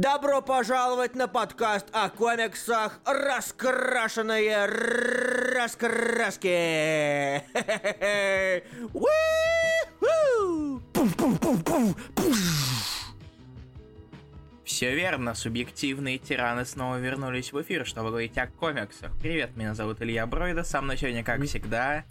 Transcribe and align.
Добро 0.00 0.40
пожаловать 0.40 1.14
на 1.14 1.28
подкаст 1.28 1.88
о 1.92 2.08
комиксах 2.08 3.00
«Раскрашенные 3.04 4.64
раскраски». 5.54 7.42
Все 14.64 14.94
верно, 14.94 15.34
субъективные 15.34 16.16
тираны 16.16 16.64
снова 16.64 16.96
вернулись 16.96 17.52
в 17.52 17.60
эфир, 17.60 17.84
чтобы 17.84 18.08
говорить 18.08 18.38
о 18.38 18.46
комиксах. 18.46 19.12
Привет, 19.20 19.54
меня 19.54 19.74
зовут 19.74 20.00
Илья 20.00 20.26
Бройда, 20.26 20.64
со 20.64 20.80
мной 20.80 20.96
сегодня, 20.96 21.22
как 21.22 21.44
всегда... 21.44 22.04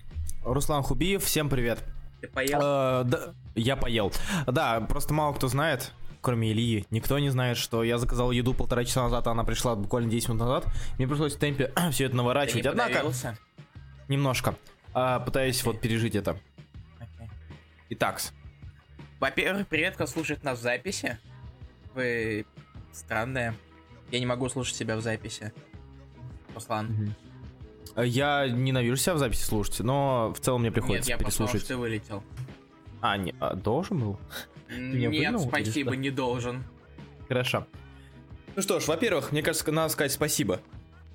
Руслан 0.43 0.83
Хубиев, 0.83 1.23
всем 1.23 1.49
привет. 1.49 1.79
Ты 2.21 2.27
поел? 2.27 2.59
Э, 2.61 3.03
да, 3.05 3.33
я 3.55 3.75
поел. 3.75 4.13
Да, 4.45 4.79
просто 4.81 5.11
мало 5.11 5.33
кто 5.33 5.47
знает, 5.47 5.91
кроме 6.21 6.51
Ильи, 6.51 6.85
никто 6.89 7.17
не 7.19 7.29
знает, 7.29 7.57
что 7.57 7.83
я 7.83 7.97
заказал 7.97 8.31
еду 8.31 8.53
полтора 8.53 8.83
часа 8.85 9.03
назад, 9.03 9.27
а 9.27 9.31
она 9.31 9.43
пришла 9.43 9.75
буквально 9.75 10.09
10 10.09 10.29
минут 10.29 10.41
назад. 10.41 10.65
Мне 10.97 11.07
пришлось 11.07 11.35
в 11.35 11.39
темпе 11.39 11.71
все 11.91 12.05
это 12.05 12.11
Ты 12.11 12.17
наворачивать. 12.17 12.63
не 12.63 12.69
Однако, 12.69 12.89
подавился? 12.93 13.37
немножко. 14.07 14.55
А, 14.93 15.19
пытаюсь 15.19 15.63
вот 15.63 15.79
пережить 15.81 16.15
это. 16.15 16.37
Окей. 16.99 17.29
Итак, 17.89 18.21
Во-первых, 19.19 19.67
привет, 19.67 19.95
кто 19.95 20.07
слушает 20.07 20.43
нас 20.43 20.59
в 20.59 20.61
записи. 20.61 21.17
Вы 21.93 22.45
странные. 22.91 23.53
Я 24.11 24.19
не 24.19 24.25
могу 24.25 24.49
слушать 24.49 24.75
себя 24.75 24.95
в 24.97 25.01
записи. 25.01 25.53
Руслан. 26.55 27.15
я 27.95 28.47
ненавижу 28.47 28.95
себя 28.97 29.13
в 29.13 29.19
записи 29.19 29.43
слушать, 29.43 29.79
но 29.81 30.33
в 30.35 30.39
целом 30.39 30.61
мне 30.61 30.69
Нет, 30.69 30.73
приходится 30.73 31.11
я 31.11 31.17
послушал, 31.17 31.45
переслушать. 31.45 31.65
что 31.65 31.73
ты 31.73 31.77
вылетел. 31.77 32.23
А, 33.01 33.17
не, 33.17 33.33
а, 33.39 33.55
должен 33.55 33.99
был? 33.99 34.19
Нет, 34.69 35.11
выгнал 35.11 35.47
спасибо, 35.47 35.95
не 35.95 36.09
должен. 36.09 36.63
Хорошо. 37.27 37.65
Ну 38.55 38.61
что 38.61 38.79
ж, 38.79 38.87
во-первых, 38.87 39.31
мне 39.31 39.41
кажется, 39.41 39.71
надо 39.71 39.89
сказать 39.89 40.11
спасибо. 40.11 40.61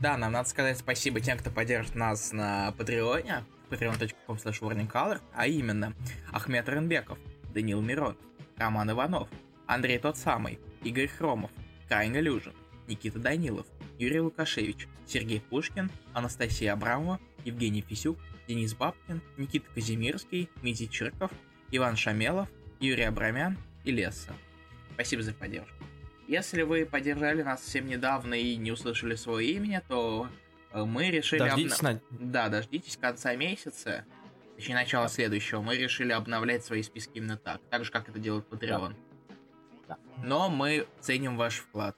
Да, 0.00 0.17
нам 0.17 0.33
надо 0.33 0.48
сказать 0.48 0.78
спасибо 0.78 1.20
тем, 1.20 1.39
кто 1.39 1.50
поддержит 1.50 1.95
нас 1.95 2.33
на 2.33 2.73
Патреоне, 2.73 3.45
patreon.com 3.70 4.36
slash 4.36 5.20
а 5.33 5.47
именно 5.47 5.95
Ахмед 6.33 6.69
Ренбеков, 6.69 7.19
Данил 7.53 7.81
Мирон, 7.81 8.17
Роман 8.56 8.91
Иванов, 8.91 9.28
Андрей 9.67 9.98
тот 9.98 10.17
самый, 10.17 10.58
Игорь 10.83 11.08
Хромов, 11.08 11.51
Крайне 11.89 12.20
Люжин, 12.20 12.53
Никита 12.86 13.19
Данилов, 13.19 13.67
Юрий 13.98 14.20
Лукашевич, 14.20 14.89
Сергей 15.06 15.41
Пушкин, 15.41 15.91
Анастасия 16.12 16.73
Абрамова, 16.73 17.20
Евгений 17.45 17.83
Фисюк, 17.83 18.19
Денис 18.48 18.75
Бабкин, 18.75 19.20
Никита 19.36 19.67
Казимирский, 19.75 20.51
Митя 20.62 20.86
Чирков, 20.86 21.30
Иван 21.77 21.97
Шамелов, 21.97 22.48
Юрий 22.78 23.03
Абрамян 23.03 23.58
и 23.83 23.91
Лесса. 23.91 24.33
Спасибо 24.92 25.22
за 25.22 25.33
поддержку. 25.34 25.75
Если 26.28 26.62
вы 26.62 26.86
поддержали 26.86 27.42
нас 27.42 27.62
совсем 27.62 27.86
недавно 27.86 28.34
и 28.34 28.55
не 28.55 28.70
услышали 28.70 29.17
свое 29.17 29.48
имя, 29.50 29.83
то 29.89 30.28
э, 30.72 30.84
мы 30.84 31.11
решили... 31.11 31.41
Дождитесь 31.41 31.80
обна- 31.80 32.00
на... 32.11 32.19
Да, 32.19 32.48
дождитесь 32.48 32.97
конца 32.97 33.34
месяца, 33.34 34.05
точнее 34.55 34.77
начала 34.77 35.08
следующего. 35.08 35.62
Мы 35.62 35.77
решили 35.77 36.12
обновлять 36.12 36.64
свои 36.64 36.83
списки 36.84 37.11
именно 37.19 37.36
так, 37.36 37.61
так 37.70 37.84
же, 37.84 37.91
как 37.91 38.08
это 38.08 38.20
делает 38.20 38.47
Patreon. 38.48 38.95
Да. 39.89 39.98
Но 40.22 40.48
мы 40.48 40.86
ценим 41.00 41.36
ваш 41.36 41.56
вклад. 41.56 41.97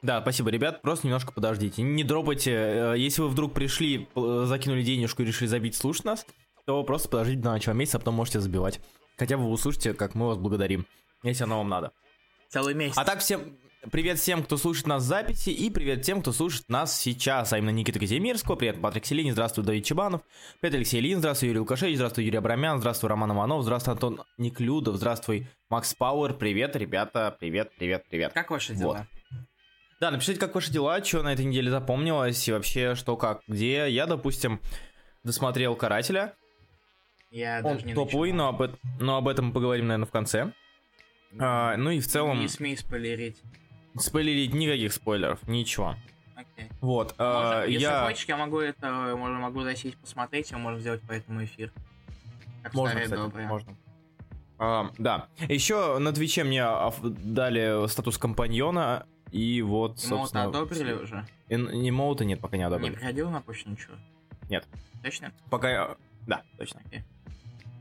Да, 0.00 0.22
спасибо, 0.22 0.48
ребят. 0.50 0.80
Просто 0.80 1.06
немножко 1.06 1.30
подождите. 1.32 1.82
Не 1.82 2.04
дропайте. 2.04 2.52
Э, 2.52 2.94
Если 2.96 3.20
вы 3.20 3.28
вдруг 3.28 3.52
пришли, 3.52 4.08
э, 4.16 4.44
закинули 4.46 4.82
денежку 4.82 5.22
и 5.22 5.26
решили 5.26 5.46
забить 5.46 5.76
слушать 5.76 6.06
нас, 6.06 6.26
то 6.68 6.84
просто 6.84 7.08
подождите 7.08 7.40
до 7.40 7.52
начала 7.52 7.72
месяца, 7.72 7.96
а 7.96 8.00
потом 8.00 8.16
можете 8.16 8.40
забивать. 8.40 8.78
Хотя 9.16 9.38
бы 9.38 9.44
вы 9.44 9.52
услышите, 9.52 9.94
как 9.94 10.14
мы 10.14 10.26
вас 10.26 10.36
благодарим, 10.36 10.84
если 11.22 11.44
оно 11.44 11.56
вам 11.56 11.70
надо. 11.70 11.92
Целый 12.50 12.74
месяц. 12.74 12.98
А 12.98 13.06
так 13.06 13.20
всем 13.20 13.56
привет 13.90 14.18
всем, 14.18 14.42
кто 14.42 14.58
слушает 14.58 14.86
нас 14.86 15.02
в 15.02 15.06
записи, 15.06 15.48
и 15.48 15.70
привет 15.70 16.02
тем, 16.02 16.20
кто 16.20 16.30
слушает 16.30 16.68
нас 16.68 16.94
сейчас, 16.94 17.54
а 17.54 17.58
именно 17.58 17.70
Никита 17.70 17.98
Казимирского, 17.98 18.56
привет 18.56 18.82
Патрик 18.82 19.06
Селини, 19.06 19.30
здравствуй 19.30 19.64
Давид 19.64 19.86
Чебанов, 19.86 20.20
привет 20.60 20.74
Алексей 20.74 21.00
Ильин, 21.00 21.20
здравствуй 21.20 21.48
Юрий 21.48 21.60
Лукашевич, 21.60 21.96
здравствуй 21.96 22.24
Юрий 22.26 22.36
Абрамян, 22.36 22.80
здравствуй 22.80 23.08
Роман 23.08 23.32
Иванов, 23.32 23.62
здравствуй 23.62 23.94
Антон 23.94 24.20
Никлюдов, 24.36 24.96
здравствуй 24.96 25.46
Макс 25.70 25.94
Пауэр, 25.94 26.34
привет, 26.34 26.76
ребята, 26.76 27.34
привет, 27.40 27.72
привет, 27.78 28.04
привет. 28.10 28.34
Как 28.34 28.50
ваши 28.50 28.74
дела? 28.74 29.06
Да, 30.00 30.10
напишите, 30.10 30.38
как 30.38 30.54
ваши 30.54 30.70
дела, 30.70 31.02
что 31.02 31.22
на 31.22 31.32
этой 31.32 31.46
неделе 31.46 31.70
запомнилось, 31.70 32.46
и 32.46 32.52
вообще, 32.52 32.94
что, 32.94 33.16
как, 33.16 33.40
где. 33.48 33.88
Я, 33.88 34.04
допустим, 34.04 34.60
досмотрел 35.24 35.74
«Карателя». 35.74 36.34
Я 37.30 37.58
Он 37.64 37.74
даже 37.74 37.86
не 37.86 37.94
топовый, 37.94 38.32
но 38.32 38.48
об, 38.48 38.62
но 39.00 39.16
об 39.18 39.28
этом 39.28 39.46
мы 39.46 39.52
поговорим, 39.52 39.86
наверное, 39.86 40.06
в 40.06 40.10
конце. 40.10 40.52
А, 41.38 41.76
ну 41.76 41.90
и 41.90 42.00
в 42.00 42.06
целом, 42.06 42.40
Не 42.40 42.48
смей 42.48 42.76
спойлерить. 42.76 43.42
спойлерить 43.98 44.54
никаких 44.54 44.92
спойлеров, 44.92 45.46
ничего. 45.46 45.94
Окей. 46.34 46.68
Вот, 46.80 47.14
а, 47.18 47.58
Можно- 47.60 47.70
Если 47.70 47.82
я... 47.82 48.06
хочешь, 48.06 48.24
я 48.26 48.36
могу 48.36 48.60
это, 48.60 49.14
можно, 49.16 49.38
могу 49.38 49.62
засесть 49.62 49.98
посмотреть, 49.98 50.50
и 50.50 50.54
мы 50.54 50.60
можем 50.60 50.80
сделать 50.80 51.02
по 51.02 51.12
этому 51.12 51.44
эфир. 51.44 51.72
Как 52.62 52.72
Можно, 52.74 53.00
кстати, 53.00 53.18
добрые. 53.20 53.46
можно. 53.46 53.76
А, 54.58 54.90
да. 54.98 55.28
Еще 55.48 55.98
на 55.98 56.12
Твиче 56.12 56.44
мне 56.44 56.64
дали 57.02 57.86
статус 57.88 58.16
компаньона, 58.18 59.06
и 59.30 59.60
вот, 59.62 60.00
собственно... 60.00 60.44
одобрили 60.44 60.92
уже? 60.94 61.26
И- 61.48 61.56
Не 61.56 61.90
моута 61.90 62.24
нет, 62.24 62.40
пока 62.40 62.56
не 62.56 62.60
Не 62.62 62.66
одобрили. 62.66 62.94
приходил 62.94 63.30
на 63.30 63.42
почту 63.42 63.70
ничего? 63.70 63.94
Нет. 64.48 64.66
Точно? 65.04 65.32
Пока... 65.50 65.70
я- 65.70 65.96
Да, 66.26 66.42
точно. 66.56 66.80
Окей. 66.86 67.02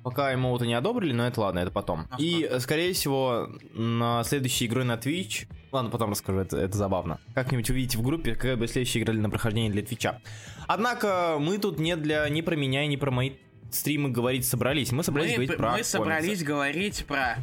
Пока 0.04 0.32
ему 0.32 0.58
не 0.60 0.74
одобрили, 0.74 1.12
но 1.12 1.28
это 1.28 1.42
ладно, 1.42 1.60
это 1.60 1.72
потом. 1.72 2.08
А 2.10 2.16
И, 2.18 2.46
что? 2.46 2.60
скорее 2.62 2.94
всего, 2.94 3.50
на 3.74 4.24
следующей 4.24 4.68
игрой 4.68 4.86
на 4.86 4.94
Twitch... 4.96 5.48
Ладно, 5.72 5.92
потом 5.92 6.12
расскажу, 6.12 6.40
это, 6.40 6.58
это 6.58 6.78
забавно. 6.78 7.20
Как-нибудь 7.36 7.70
увидите 7.70 7.98
в 7.98 8.02
группе, 8.02 8.36
какая 8.36 8.56
бы 8.56 8.68
следующая 8.68 9.02
игра 9.02 9.14
на 9.14 9.30
прохождение 9.30 9.70
для 9.70 9.82
Твича. 9.82 10.22
Однако, 10.68 11.38
мы 11.40 11.58
тут 11.58 11.78
не 11.80 11.96
для... 11.98 12.28
не 12.30 12.42
про 12.42 12.56
меня 12.56 12.84
и 12.84 12.88
не 12.88 12.96
про 12.98 13.12
мои 13.12 13.32
стримы 13.70 14.10
говорить 14.10 14.46
собрались. 14.46 14.92
Мы 14.94 15.04
собрались 15.04 15.32
Мы, 15.32 15.36
говорить 15.36 15.58
про 15.58 15.66
мы 15.66 15.72
комиксы. 15.74 15.92
собрались 15.92 16.44
говорить 16.44 17.06
про... 17.06 17.38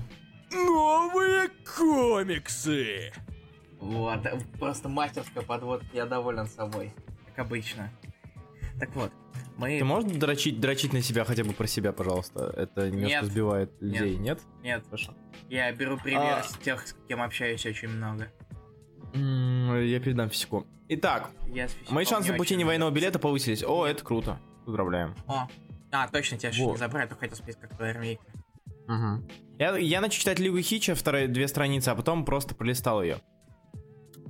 Новые 0.51 1.51
комиксы! 1.77 3.13
Вот, 3.81 4.21
просто 4.59 4.89
мастерская 4.89 5.43
подводка, 5.43 5.87
я 5.93 6.07
доволен 6.07 6.47
собой. 6.47 6.93
Как 7.35 7.47
обычно. 7.47 7.91
Так 8.81 8.95
вот, 8.97 9.11
мы... 9.57 9.79
Ты 9.79 9.85
можешь 9.85 10.11
дрочить, 10.13 10.61
дрочить 10.61 10.93
на 10.93 11.03
себя 11.03 11.25
хотя 11.25 11.45
бы 11.45 11.53
про 11.53 11.67
себя, 11.67 11.93
пожалуйста? 11.93 12.53
Это 12.57 12.91
немножко 12.91 13.21
Нет. 13.21 13.25
сбивает 13.25 13.73
людей, 13.81 14.17
нет? 14.17 14.41
Нет, 14.63 14.85
Хорошо. 14.87 15.15
я 15.49 15.73
беру 15.73 15.99
пример 15.99 16.39
А. 16.39 16.43
с 16.43 16.53
тех, 16.59 16.87
с 16.87 16.97
кем 17.09 17.23
общаюсь 17.23 17.65
очень 17.67 17.89
много. 17.89 18.31
Я 19.15 20.01
передам 20.01 20.31
физику. 20.31 20.67
Итак, 20.89 21.31
Я 21.47 21.69
с 21.69 21.73
физиком 21.73 21.95
мои 21.95 22.05
шансы 22.05 22.35
очень 22.37 22.63
военного 22.65 22.91
билета 22.91 23.19
повысились. 23.19 23.63
О, 23.63 23.87
это 23.87 24.05
круто. 24.05 24.39
Поздравляем. 24.67 25.15
О, 25.27 25.49
а, 25.93 26.09
точно, 26.09 26.37
тебя 26.39 26.51
Вот. 26.59 26.73
не 26.73 26.79
забрали, 26.79 27.07
только 27.07 27.21
хотел 27.21 27.37
спросить, 27.37 27.61
как 27.61 27.77
твоя 27.77 27.93
армейка. 27.93 28.25
Я, 29.59 29.77
я 29.77 30.01
начал 30.01 30.19
читать 30.19 30.39
Лигу 30.41 30.61
Хича, 30.61 30.95
вторые 30.95 31.29
две 31.29 31.47
страницы, 31.49 31.91
а 31.91 31.95
потом 31.95 32.25
просто 32.25 32.55
пролистал 32.55 33.03
ее. 33.03 33.19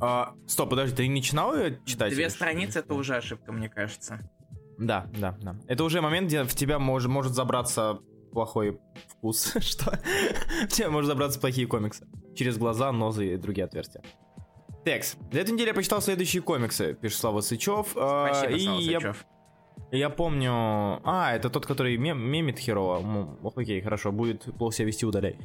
А, 0.01 0.34
стоп, 0.47 0.71
подожди, 0.71 0.97
ты 0.97 1.07
не 1.09 1.15
начинал 1.15 1.57
ее 1.57 1.81
читать? 1.87 2.13
Две 2.13 2.29
страницы 2.29 2.81
это 2.81 2.95
уже 2.95 3.17
ошибка, 3.17 3.53
мне 3.53 3.69
кажется. 3.69 4.21
Да, 4.79 5.07
да, 5.19 5.37
да. 5.41 5.57
Это 5.69 5.85
уже 5.85 6.01
момент, 6.01 6.27
где 6.29 6.43
в 6.45 6.55
тебя 6.55 6.77
мож- 6.77 7.09
может 7.09 7.33
забраться 7.33 7.99
плохой 8.33 8.79
вкус. 9.09 9.55
Что? 9.61 9.99
В 10.65 10.69
тебя 10.69 10.91
может 10.91 11.09
забраться 11.09 11.39
плохие 11.39 11.67
комиксы. 11.67 12.07
Через 12.37 12.59
глаза, 12.59 12.91
нозы 12.93 13.34
и 13.34 13.37
другие 13.37 13.65
отверстия. 13.67 14.03
Текс. 14.84 15.17
За 15.33 15.39
эту 15.41 15.53
неделю 15.55 15.69
я 15.69 15.75
почитал 15.75 16.03
следующие 16.03 16.43
комиксы, 16.43 16.95
пишет 16.95 17.19
Слава 17.19 17.41
Сычев. 17.41 17.93
а, 17.97 18.34
Спасибо, 18.34 18.53
и 18.57 18.65
Слава 18.65 18.81
я, 18.81 19.01
Сычев. 19.01 19.27
я 19.93 20.11
помню... 20.11 20.51
А, 20.53 21.33
это 21.34 21.49
тот, 21.49 21.65
который 21.65 21.97
мем- 21.97 22.19
мемит 22.21 22.59
херово. 22.59 22.99
М, 23.01 23.39
Окей, 23.57 23.81
хорошо, 23.81 24.13
будет 24.13 24.43
плохо 24.59 24.77
себя 24.77 24.89
вести, 24.89 25.07
удаляй. 25.07 25.39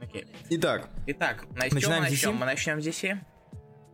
Окей. 0.00 0.26
Итак, 0.50 0.88
Итак, 1.06 1.44
на- 1.54 1.68
с 1.68 1.72
Начинаем 1.72 1.80
чего 1.82 2.00
мы 2.00 2.06
с 2.06 2.08
DC? 2.08 2.10
начнем? 2.12 2.36
Мы 2.36 2.46
начнем 2.46 2.80
с 2.82 2.86
DC? 2.86 3.18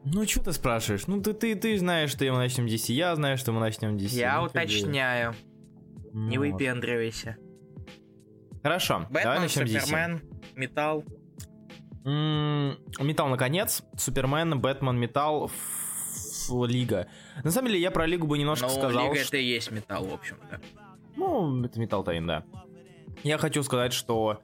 Ну, 0.09 0.25
что 0.27 0.41
ты 0.45 0.53
спрашиваешь? 0.53 1.07
Ну, 1.09 1.21
ты, 1.21 1.33
ты, 1.35 1.57
ты 1.57 1.77
знаешь, 1.79 2.11
что 2.11 2.25
мы 2.27 2.39
начнем 2.39 2.67
DC, 2.67 2.93
я 2.93 3.15
знаю, 3.17 3.37
что 3.37 3.51
мы 3.53 3.61
начнем 3.61 3.97
DC. 3.97 4.15
Я 4.15 4.39
Ну, 4.39 4.45
уточняю. 4.47 5.35
Не 6.13 6.37
ну, 6.39 6.43
выпендривайся. 6.53 7.37
Хорошо, 8.63 9.07
давай 9.11 9.25
Бэтмен, 9.25 9.43
начнем 9.43 9.63
DC. 9.65 9.81
Супермен, 9.81 10.23
Металл. 10.55 11.05
М, 12.05 12.79
Металл, 13.01 13.29
наконец. 13.29 13.83
Супермен, 13.97 14.61
Бэтмен, 14.61 14.97
Металл, 14.97 15.51
Лига. 16.51 17.09
На 17.43 17.51
самом 17.51 17.69
деле, 17.69 17.81
я 17.81 17.91
про 17.91 18.07
Лигу 18.07 18.27
бы 18.29 18.39
немножко 18.39 18.67
Ну, 18.67 18.73
сказал. 18.73 19.13
Лига 19.13 19.17
что- 19.25 19.29
это 19.29 19.37
и 19.39 19.45
есть 19.45 19.71
Металл, 19.73 20.05
в 20.07 20.15
общем-то. 20.15 20.61
Ну, 21.17 21.65
это 21.65 21.81
Металл 21.81 22.05
Тайн, 22.05 22.27
да. 22.27 22.45
Я 23.25 23.39
хочу 23.39 23.63
сказать, 23.65 23.93
что... 23.93 24.41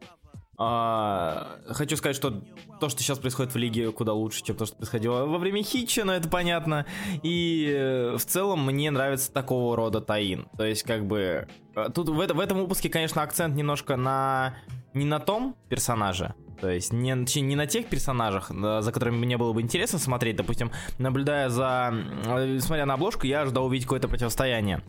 а, 0.58 1.58
хочу 1.68 1.96
сказать, 1.96 2.14
что 2.16 2.42
то, 2.80 2.88
что 2.88 3.02
сейчас 3.02 3.18
происходит 3.18 3.54
в 3.54 3.56
Лиге, 3.56 3.90
куда 3.92 4.12
лучше, 4.12 4.42
чем 4.44 4.56
то, 4.56 4.66
что 4.66 4.76
происходило 4.76 5.24
во 5.26 5.38
время 5.38 5.62
Хитча, 5.62 6.04
но 6.04 6.14
это 6.14 6.28
понятно. 6.28 6.86
И 7.22 7.66
э, 7.74 8.16
в 8.16 8.24
целом 8.24 8.64
мне 8.66 8.90
нравится 8.90 9.32
такого 9.32 9.76
рода 9.76 10.00
таин. 10.00 10.46
То 10.56 10.64
есть, 10.64 10.82
как 10.82 11.06
бы... 11.06 11.48
э, 11.76 11.88
Тут 11.94 12.08
в, 12.10 12.20
это- 12.20 12.34
в 12.34 12.40
этом 12.40 12.58
выпуске, 12.58 12.88
конечно, 12.88 13.22
акцент 13.22 13.54
немножко 13.56 13.96
на... 13.96 14.54
Не 14.94 15.06
на 15.06 15.20
том 15.20 15.56
персонаже, 15.70 16.34
То 16.60 16.68
есть 16.68 16.92
не, 16.92 17.14
не 17.40 17.56
на 17.56 17.66
тех 17.66 17.86
персонажах, 17.86 18.50
за 18.50 18.92
которыми 18.92 19.16
мне 19.16 19.38
было 19.38 19.54
бы 19.54 19.62
интересно 19.62 19.98
смотреть. 19.98 20.36
Допустим, 20.36 20.70
наблюдая 20.98 21.48
за... 21.48 21.94
э, 22.26 22.58
Смотря 22.60 22.84
на 22.84 22.94
обложку, 22.94 23.26
я 23.26 23.40
ожидал 23.42 23.64
увидеть 23.66 23.86
какое-то 23.86 24.08
противостояние. 24.08 24.82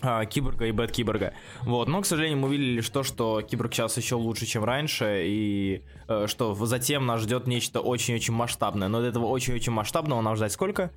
А, 0.00 0.24
Киборга 0.24 0.66
и 0.66 0.72
Бэт 0.72 0.92
Киборга. 0.92 1.34
Вот, 1.62 1.88
но, 1.88 2.00
к 2.00 2.06
сожалению, 2.06 2.38
мы 2.38 2.48
увидели 2.48 2.76
лишь 2.76 2.88
то, 2.88 3.02
что 3.02 3.42
Киборг 3.42 3.74
сейчас 3.74 3.96
еще 3.96 4.14
лучше, 4.14 4.46
чем 4.46 4.64
раньше, 4.64 5.22
и 5.26 5.84
э, 6.08 6.26
что 6.26 6.54
затем 6.54 7.06
нас 7.06 7.20
ждет 7.20 7.46
нечто 7.46 7.80
очень-очень 7.80 8.32
масштабное. 8.32 8.88
Но 8.88 9.00
до 9.00 9.06
этого 9.06 9.26
очень-очень 9.26 9.72
масштабного 9.72 10.20
нам 10.22 10.36
ждать 10.36 10.52
сколько? 10.52 10.90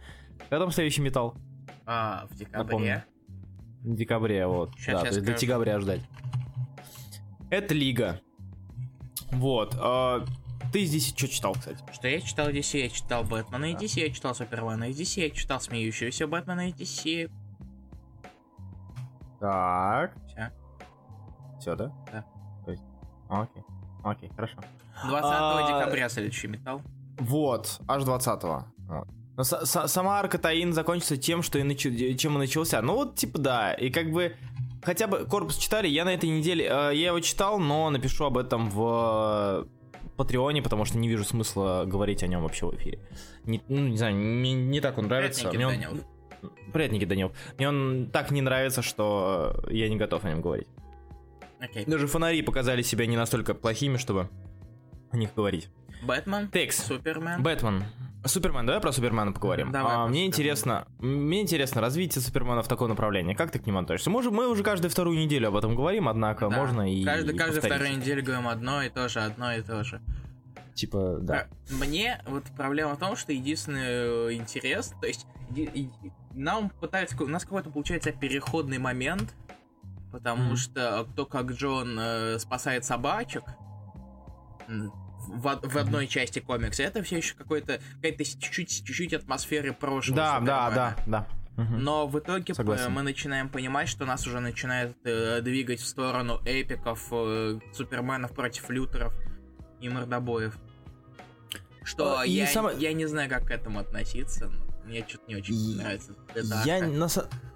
Когда 0.49 0.59
там 0.59 0.71
следующий 0.71 1.01
металл? 1.01 1.35
А, 1.85 2.27
в 2.29 2.35
декабре. 2.35 2.63
Напомню. 2.63 3.03
В 3.83 3.95
декабре, 3.95 4.47
вот. 4.47 4.71
Щас 4.77 4.85
да, 4.85 4.91
я 4.93 4.99
то 4.99 5.15
есть 5.15 5.23
до 5.23 5.33
декабря 5.33 5.79
ждать. 5.79 6.01
Это 7.49 7.73
Лига. 7.73 8.21
Вот. 9.31 9.75
а, 9.79 10.25
ты 10.71 10.83
здесь 10.83 11.13
что 11.15 11.27
читал, 11.27 11.53
кстати? 11.53 11.77
Что 11.93 12.07
я 12.07 12.19
читал 12.21 12.49
DC, 12.49 12.79
я 12.79 12.89
читал 12.89 13.23
Бэтмена 13.23 13.71
и 13.71 13.75
DC, 13.75 14.01
я 14.01 14.09
читал 14.09 14.35
Супермена 14.35 14.89
и 14.89 14.93
DC, 14.93 15.21
я 15.21 15.29
читал 15.29 15.61
Смеющегося 15.61 16.27
Бэтмена 16.27 16.69
и 16.69 16.73
DC. 16.73 17.29
Так. 19.39 20.13
Всё. 20.27 20.49
Все, 21.59 21.75
да? 21.75 21.91
Да. 22.11 22.25
То 22.65 22.71
есть- 22.71 22.83
Окей. 23.29 23.63
Окей, 24.03 24.29
хорошо. 24.35 24.57
20 25.07 25.31
А, 25.31 25.67
декабря 25.79 26.09
следующий 26.09 26.47
металл. 26.47 26.81
Вот, 27.19 27.79
аж 27.87 28.03
20-го. 28.03 28.65
Вот. 28.87 29.07
Но 29.37 29.43
с- 29.43 29.65
с- 29.65 29.87
сама 29.87 30.19
арка 30.19 30.37
Таин 30.37 30.73
закончится 30.73 31.17
тем, 31.17 31.41
что 31.41 31.59
и 31.59 31.63
начи- 31.63 32.15
чем 32.15 32.35
и 32.35 32.37
начался. 32.39 32.81
Ну 32.81 32.95
вот, 32.95 33.15
типа, 33.15 33.37
да. 33.39 33.73
И 33.73 33.89
как 33.89 34.11
бы 34.11 34.35
хотя 34.83 35.07
бы 35.07 35.25
корпус 35.25 35.57
читали. 35.57 35.87
Я 35.87 36.05
на 36.05 36.13
этой 36.13 36.29
неделе, 36.29 36.65
э, 36.65 36.95
я 36.95 37.07
его 37.07 37.19
читал, 37.19 37.59
но 37.59 37.89
напишу 37.89 38.25
об 38.25 38.37
этом 38.37 38.69
в 38.69 39.65
Патреоне, 40.15 40.61
потому 40.61 40.85
что 40.85 40.97
не 40.97 41.09
вижу 41.09 41.25
смысла 41.25 41.83
говорить 41.85 42.23
о 42.23 42.27
нем 42.27 42.43
вообще 42.43 42.67
в 42.67 42.75
эфире. 42.75 42.99
Не, 43.43 43.61
ну, 43.67 43.87
не 43.89 43.97
знаю, 43.97 44.15
не, 44.15 44.53
не 44.53 44.79
так 44.79 44.97
он 44.97 45.05
нравится. 45.05 45.51
Мне 45.51 45.67
он-. 45.67 46.01
Привет, 46.73 46.91
Никита 46.91 47.09
Данилов. 47.09 47.31
Мне 47.57 47.69
он 47.69 48.09
так 48.11 48.31
не 48.31 48.41
нравится, 48.41 48.81
что 48.81 49.63
я 49.69 49.87
не 49.89 49.95
готов 49.97 50.23
о 50.25 50.29
нем 50.29 50.41
говорить. 50.41 50.67
Окей. 51.59 51.85
Даже 51.85 52.07
фонари 52.07 52.41
показали 52.41 52.81
себя 52.81 53.05
не 53.05 53.17
настолько 53.17 53.53
плохими, 53.53 53.97
чтобы 53.97 54.29
о 55.11 55.17
них 55.17 55.33
говорить. 55.35 55.69
Бэтмен, 56.03 56.49
Текс. 56.49 56.85
Супермен. 56.85 57.41
Бэтмен. 57.41 57.83
Супермен, 58.25 58.65
давай 58.65 58.81
про 58.81 58.91
Супермена 58.91 59.31
поговорим. 59.31 59.71
Давай 59.71 59.93
А, 59.95 59.97
мне 60.07 60.07
Супермена. 60.07 60.27
интересно, 60.27 60.87
мне 60.99 61.41
интересно 61.41 61.79
развитие 61.81 62.21
Супермена 62.21 62.61
в 62.63 62.67
такое 62.67 62.89
направление. 62.89 63.35
Как 63.35 63.51
ты 63.51 63.59
к 63.59 63.65
нему 63.67 63.79
относишься? 63.79 64.09
Может, 64.09 64.31
мы 64.33 64.47
уже 64.49 64.63
каждую 64.63 64.91
вторую 64.91 65.17
неделю 65.17 65.47
об 65.49 65.55
этом 65.55 65.75
говорим, 65.75 66.07
однако 66.09 66.49
Да. 66.49 66.57
можно 66.57 66.91
и 66.91 67.03
Каждый, 67.03 67.33
и 67.33 67.37
каждую 67.37 67.61
повторить. 67.61 67.75
вторую 67.81 67.99
неделю 68.01 68.23
говорим 68.23 68.47
одно 68.47 68.81
и 68.83 68.89
то 68.89 69.07
же, 69.09 69.19
одно 69.21 69.53
и 69.53 69.61
то 69.61 69.83
же. 69.83 70.01
Типа, 70.75 71.17
да. 71.21 71.47
Про- 71.69 71.75
Мне 71.77 72.21
вот 72.27 72.43
проблема 72.55 72.95
в 72.95 72.99
том, 72.99 73.15
что 73.15 73.31
единственный 73.31 74.29
э, 74.31 74.33
интерес, 74.33 74.93
то 75.01 75.07
есть 75.07 75.25
нам 76.33 76.69
пытаются, 76.69 77.15
у 77.23 77.27
нас 77.27 77.43
какой-то 77.43 77.69
получается 77.69 78.11
переходный 78.11 78.77
момент, 78.77 79.33
потому 80.11 80.43
Мгм. 80.47 80.57
что 80.57 81.07
кто 81.11 81.25
как 81.25 81.51
Джон 81.51 81.97
э, 81.97 82.39
спасает 82.39 82.83
собачек 82.83 83.43
в, 84.67 85.59
в 85.63 85.77
одной 85.77 86.07
части 86.07 86.39
комикса, 86.39 86.83
это 86.83 87.01
все 87.03 87.17
еще 87.17 87.35
какой-то 87.35 87.79
какая-то 87.95 88.23
чуть-чуть, 88.25 88.83
чуть-чуть 88.85 89.13
атмосферы 89.13 89.73
прошлого. 89.73 90.17
Да, 90.17 90.39
да, 90.39 90.69
да, 90.71 90.95
да. 91.07 91.27
Мгм. 91.55 91.83
Но 91.83 92.05
в 92.07 92.19
итоге 92.19 92.51
э, 92.51 92.55
Согласен. 92.55 92.91
мы 92.91 93.01
начинаем 93.01 93.47
понимать, 93.47 93.87
что 93.87 94.05
нас 94.05 94.27
уже 94.27 94.41
начинает 94.41 94.97
э, 95.05 95.39
двигать 95.41 95.79
в 95.79 95.85
сторону 95.85 96.41
эпиков, 96.45 97.07
э, 97.11 97.59
суперменов 97.73 98.33
против 98.33 98.69
лютеров 98.69 99.13
и 99.79 99.87
мордобоев. 99.87 100.57
Что 101.85 102.19
А, 102.19 102.25
и 102.25 102.31
я, 102.31 102.47
самое- 102.47 102.77
я 102.79 102.91
не 102.93 103.05
знаю, 103.05 103.29
как 103.29 103.45
к 103.45 103.51
этому 103.51 103.79
относиться, 103.79 104.47
но 104.47 104.59
мне 104.85 105.05
что-то 105.07 105.23
не 105.27 105.35
очень 105.35 105.55
И- 105.55 105.75
нравится. 105.75 106.13
Я 106.65 106.75
арка. 106.77 106.87
на, 106.87 107.07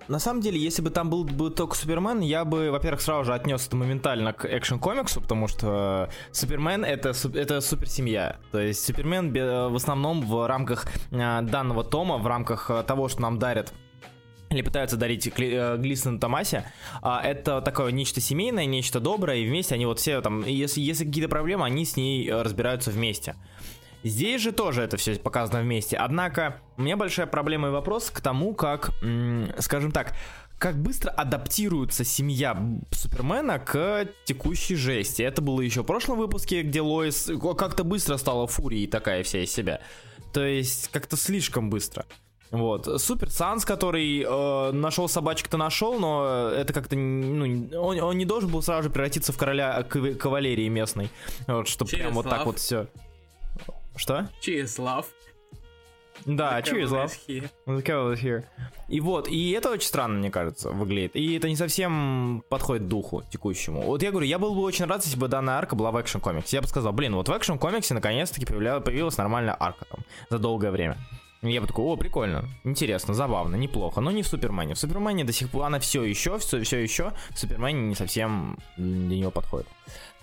на 0.07 0.19
самом 0.19 0.41
деле, 0.41 0.59
если 0.59 0.83
бы 0.83 0.91
там 0.91 1.09
был 1.09 1.23
бы 1.23 1.49
только 1.49 1.75
Супермен, 1.75 2.21
я 2.21 2.45
бы, 2.45 2.69
во-первых, 2.71 3.01
сразу 3.01 3.25
же 3.25 3.33
отнес 3.33 3.67
это 3.67 3.75
моментально 3.75 4.31
к 4.33 4.45
экшн-комиксу, 4.45 5.19
потому 5.21 5.47
что 5.47 6.09
Супермен 6.31 6.85
это, 6.85 7.13
это 7.33 7.59
суперсемья. 7.59 8.39
То 8.51 8.59
есть 8.59 8.85
Супермен 8.85 9.33
в 9.33 9.75
основном 9.75 10.21
в 10.21 10.47
рамках 10.47 10.85
э, 11.11 11.41
данного 11.41 11.83
тома, 11.83 12.17
в 12.17 12.27
рамках 12.27 12.69
э, 12.69 12.83
того, 12.83 13.09
что 13.09 13.21
нам 13.21 13.39
дарят 13.39 13.73
или 14.49 14.63
пытаются 14.63 14.97
дарить 14.97 15.27
э, 15.27 15.77
Глисон 15.77 16.19
Томасе, 16.19 16.65
а, 17.03 17.21
это 17.23 17.61
такое 17.61 17.91
нечто 17.91 18.19
семейное, 18.19 18.65
нечто 18.65 18.99
доброе, 18.99 19.37
и 19.37 19.47
вместе 19.47 19.75
они 19.75 19.85
вот 19.85 19.99
все 19.99 20.21
там, 20.21 20.43
если, 20.43 20.81
если 20.81 21.05
какие-то 21.05 21.29
проблемы, 21.29 21.65
они 21.65 21.85
с 21.85 21.95
ней 21.95 22.27
э, 22.27 22.41
разбираются 22.41 22.89
вместе. 22.89 23.35
Здесь 24.03 24.41
же 24.41 24.51
тоже 24.51 24.81
это 24.81 24.97
все 24.97 25.15
показано 25.15 25.61
вместе. 25.61 25.97
Однако, 25.97 26.61
у 26.77 26.81
меня 26.81 26.95
большая 26.97 27.27
проблема 27.27 27.67
и 27.67 27.71
вопрос 27.71 28.09
к 28.11 28.21
тому, 28.21 28.53
как, 28.53 28.91
скажем 29.59 29.91
так, 29.91 30.13
как 30.57 30.77
быстро 30.77 31.09
адаптируется 31.11 32.03
семья 32.03 32.57
Супермена 32.91 33.59
к 33.59 34.07
текущей 34.25 34.75
жести. 34.75 35.21
Это 35.21 35.41
было 35.41 35.61
еще 35.61 35.83
в 35.83 35.85
прошлом 35.85 36.17
выпуске, 36.17 36.63
где 36.63 36.81
Лоис 36.81 37.31
как-то 37.57 37.83
быстро 37.83 38.17
стала 38.17 38.45
фурией 38.47 38.87
такая 38.87 39.23
вся 39.23 39.39
из 39.39 39.51
себя. 39.51 39.81
То 40.33 40.43
есть, 40.45 40.89
как-то 40.89 41.17
слишком 41.17 41.69
быстро. 41.69 42.05
Вот. 42.51 43.01
Супер 43.01 43.29
Санс, 43.29 43.63
который 43.63 44.21
э, 44.21 44.71
нашел 44.71 45.07
собачек-то 45.07 45.57
нашел, 45.57 45.99
но 45.99 46.49
это 46.49 46.73
как-то, 46.73 46.95
ну, 46.95 47.69
он, 47.79 47.99
он 47.99 48.17
не 48.17 48.25
должен 48.25 48.49
был 48.51 48.61
сразу 48.61 48.83
же 48.83 48.89
превратиться 48.89 49.31
в 49.31 49.37
короля 49.37 49.83
кав- 49.83 50.17
кавалерии 50.17 50.67
местной. 50.67 51.09
Вот, 51.47 51.67
чтобы 51.67 51.91
прям 51.91 52.13
вот 52.13 52.27
так 52.27 52.45
вот 52.45 52.59
все. 52.59 52.87
Что? 53.99 54.29
Числав. 54.39 55.05
Да, 56.25 56.61
here. 57.27 57.49
The 57.65 57.83
Cavalry 57.83 58.13
is 58.13 58.21
here. 58.21 58.43
И 58.87 58.99
вот, 58.99 59.27
и 59.27 59.51
это 59.51 59.71
очень 59.71 59.87
странно, 59.87 60.19
мне 60.19 60.31
кажется, 60.31 60.69
выглядит. 60.69 61.15
И 61.15 61.35
это 61.35 61.49
не 61.49 61.55
совсем 61.55 62.43
подходит 62.49 62.87
духу 62.87 63.23
текущему. 63.29 63.81
Вот 63.81 64.01
я 64.03 64.11
говорю, 64.11 64.25
я 64.25 64.39
был 64.39 64.55
бы 64.55 64.61
очень 64.61 64.85
рад, 64.85 65.03
если 65.03 65.17
бы 65.17 65.27
данная 65.27 65.55
арка 65.55 65.75
была 65.75 65.91
в 65.91 65.97
экшн 65.97 66.19
комиксе. 66.19 66.57
Я 66.57 66.61
бы 66.61 66.67
сказал, 66.67 66.93
блин, 66.93 67.15
вот 67.15 67.27
в 67.27 67.31
экшн 67.31 67.55
комиксе 67.55 67.93
наконец-таки 67.93 68.45
появля- 68.45 68.81
появилась 68.81 69.17
нормальная 69.17 69.55
арка 69.59 69.85
там 69.85 69.99
за 70.29 70.39
долгое 70.39 70.71
время. 70.71 70.97
Я 71.41 71.61
бы 71.61 71.67
такой, 71.67 71.85
о, 71.85 71.95
прикольно, 71.95 72.49
интересно, 72.65 73.13
забавно, 73.13 73.55
неплохо. 73.55 74.01
Но 74.01 74.11
не 74.11 74.23
в 74.23 74.27
Супермене. 74.27 74.73
В 74.73 74.79
Супермене 74.79 75.23
до 75.23 75.31
сих 75.31 75.49
пор 75.49 75.65
она 75.65 75.79
все 75.79 76.03
еще, 76.03 76.37
все, 76.37 76.61
все 76.63 76.79
еще. 76.79 77.13
В 77.29 77.39
Супермене 77.39 77.79
не 77.81 77.95
совсем 77.95 78.57
для 78.75 79.19
него 79.19 79.31
подходит. 79.31 79.67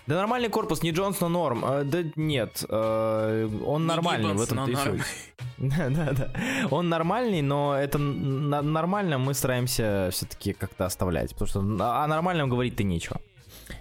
Да 0.07 0.15
нормальный 0.15 0.49
корпус, 0.49 0.83
не 0.83 0.93
Джонс, 0.93 1.21
но 1.21 1.29
норм. 1.29 1.65
Э, 1.65 1.83
да 1.85 2.05
нет, 2.15 2.65
э, 2.69 3.49
он 3.65 3.83
Не 3.83 3.89
нормальный 3.89 4.29
в 4.29 4.33
Гиббонс, 4.33 4.53
этом 4.53 4.57
но 4.57 4.67
норм. 4.67 5.01
Да, 5.59 5.89
да, 5.89 6.13
да. 6.13 6.33
Он 6.71 6.89
нормальный, 6.89 7.41
но 7.43 7.75
это 7.75 7.99
нормально 7.99 9.19
мы 9.19 9.33
стараемся 9.35 10.11
все-таки 10.13 10.53
как-то 10.53 10.85
оставлять. 10.85 11.33
Потому 11.33 11.49
что 11.49 11.61
о 12.03 12.07
нормальном 12.07 12.51
говорить-то 12.51 12.85
нечего. 12.85 13.21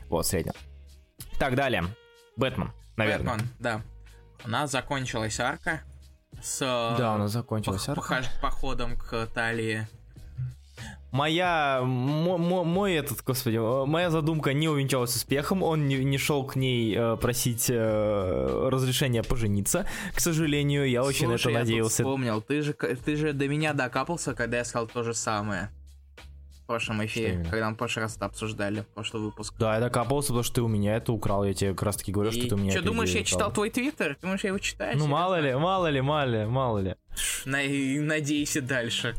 Вот, 0.09 0.25
в 0.25 0.29
среднем. 0.29 0.53
Так, 1.37 1.55
далее. 1.55 1.83
Бэтмен, 2.37 2.71
наверное. 2.95 3.33
Бэтмен, 3.33 3.49
да. 3.59 3.81
У 4.45 4.49
нас 4.49 4.71
закончилась 4.71 5.39
арка 5.39 5.81
с 6.41 6.59
Да, 6.97 7.15
у 7.15 7.17
нас 7.17 7.31
закончилась 7.31 7.87
арка. 7.89 8.23
походом 8.41 8.97
к 8.97 9.27
талии. 9.33 9.87
Моя, 11.11 11.81
мо- 11.83 12.37
мо- 12.37 12.63
мой 12.65 12.93
этот, 12.95 13.23
господи, 13.23 13.57
моя 13.85 14.09
задумка 14.09 14.51
не 14.53 14.67
увенчалась 14.67 15.15
успехом, 15.15 15.63
он 15.63 15.87
не, 15.87 16.03
не 16.03 16.17
шел 16.17 16.43
к 16.45 16.57
ней 16.57 16.93
э, 16.97 17.15
просить 17.15 17.69
э, 17.69 18.67
разрешения 18.69 19.23
пожениться, 19.23 19.85
к 20.13 20.19
сожалению, 20.19 20.89
я 20.89 21.03
очень 21.03 21.27
на 21.27 21.33
это 21.35 21.43
Слушай, 21.43 21.53
я 21.53 21.59
тут 21.59 21.67
надеялся. 21.69 22.03
вспомнил, 22.03 22.41
ты 22.41 22.61
же, 22.61 22.73
ты 22.73 23.15
же 23.15 23.31
до 23.31 23.47
меня 23.47 23.73
докапался, 23.73 24.33
когда 24.33 24.57
я 24.57 24.65
сказал 24.65 24.87
то 24.87 25.03
же 25.03 25.13
самое. 25.13 25.69
В 26.63 26.67
прошлом 26.67 26.95
Что 26.97 27.05
эфире, 27.05 27.45
когда 27.49 27.69
мы 27.69 27.75
в 27.75 27.77
прошлый 27.77 28.03
раз 28.05 28.17
это 28.17 28.25
обсуждали, 28.25 28.83
прошлый 28.95 29.21
выпуск. 29.21 29.53
Да, 29.59 29.75
я 29.75 29.79
докапался, 29.79 30.29
потому 30.29 30.43
что 30.43 30.55
ты 30.55 30.61
у 30.63 30.67
меня 30.67 30.95
это 30.97 31.13
украл, 31.13 31.45
я 31.45 31.53
тебе 31.53 31.69
как 31.71 31.83
раз 31.83 31.95
таки 31.97 32.11
говорю, 32.11 32.31
что 32.31 32.41
И 32.41 32.49
ты 32.49 32.55
у 32.55 32.57
меня 32.57 32.71
что, 32.71 32.81
думаешь, 32.81 33.11
я 33.11 33.23
читал 33.23 33.53
твой 33.53 33.69
твиттер? 33.69 34.17
Думаешь, 34.21 34.43
я 34.43 34.47
его 34.49 34.57
читаю? 34.57 34.97
Ну, 34.97 35.05
мало 35.05 35.39
ли, 35.39 35.53
мало 35.55 35.87
ли, 35.87 36.01
мало 36.01 36.27
ли, 36.27 36.45
мало 36.45 36.79
ли. 36.79 36.95
На- 37.45 37.59
Надейся 38.03 38.61
дальше. 38.61 39.13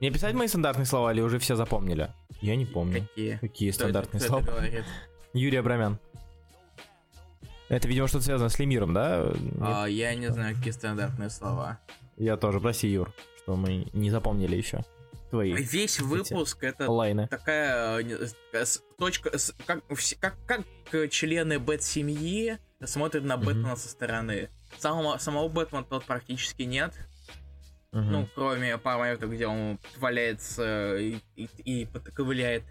Мне 0.00 0.10
писать 0.10 0.34
мои 0.34 0.46
стандартные 0.46 0.86
слова 0.86 1.12
или 1.12 1.20
уже 1.20 1.38
все 1.38 1.56
запомнили? 1.56 2.10
Я 2.40 2.56
не 2.56 2.66
помню. 2.66 3.02
Какие? 3.08 3.36
Какие 3.36 3.70
Кто 3.70 3.80
стандартные 3.80 4.20
это 4.20 4.28
слова? 4.28 4.46
Юрий 5.32 5.56
Абрамян. 5.56 5.98
Это, 7.68 7.88
видимо, 7.88 8.06
что-то 8.06 8.24
связано 8.24 8.48
с 8.48 8.58
Лемиром, 8.58 8.94
да? 8.94 9.32
А, 9.60 9.86
я 9.86 10.14
не 10.14 10.30
знаю, 10.30 10.54
какие 10.54 10.72
стандартные 10.72 11.30
слова. 11.30 11.80
Я 12.16 12.36
тоже, 12.36 12.60
прости, 12.60 12.88
Юр, 12.88 13.12
что 13.38 13.56
мы 13.56 13.88
не 13.92 14.10
запомнили 14.10 14.56
еще 14.56 14.84
твои 15.30 15.52
Весь 15.54 16.00
выпуск 16.00 16.62
это 16.62 16.90
лайны. 16.90 17.26
такая 17.28 17.98
э, 17.98 18.02
не- 18.02 18.14
э, 18.14 18.64
точка, 18.98 19.32
как, 19.66 19.82
как, 20.20 20.36
как 20.46 20.62
э, 20.92 21.08
члены 21.08 21.58
Бэт-семьи 21.58 22.58
смотрят 22.84 23.24
на. 23.24 23.36
Бэтмена 23.36 23.76
со 23.76 23.88
стороны. 23.88 24.50
Самого, 24.78 25.18
самого 25.18 25.48
Бэтмена 25.48 25.84
тут 25.84 26.04
практически 26.04 26.62
нет. 26.62 26.94
Мгм. 27.96 28.12
Ну, 28.12 28.28
кроме 28.34 28.76
пары 28.76 28.98
моментов, 28.98 29.30
где 29.30 29.46
он 29.46 29.78
валяется 29.96 30.96
и, 30.98 31.16
и, 31.36 31.48
и 31.64 31.86
ковыляет. 32.14 32.62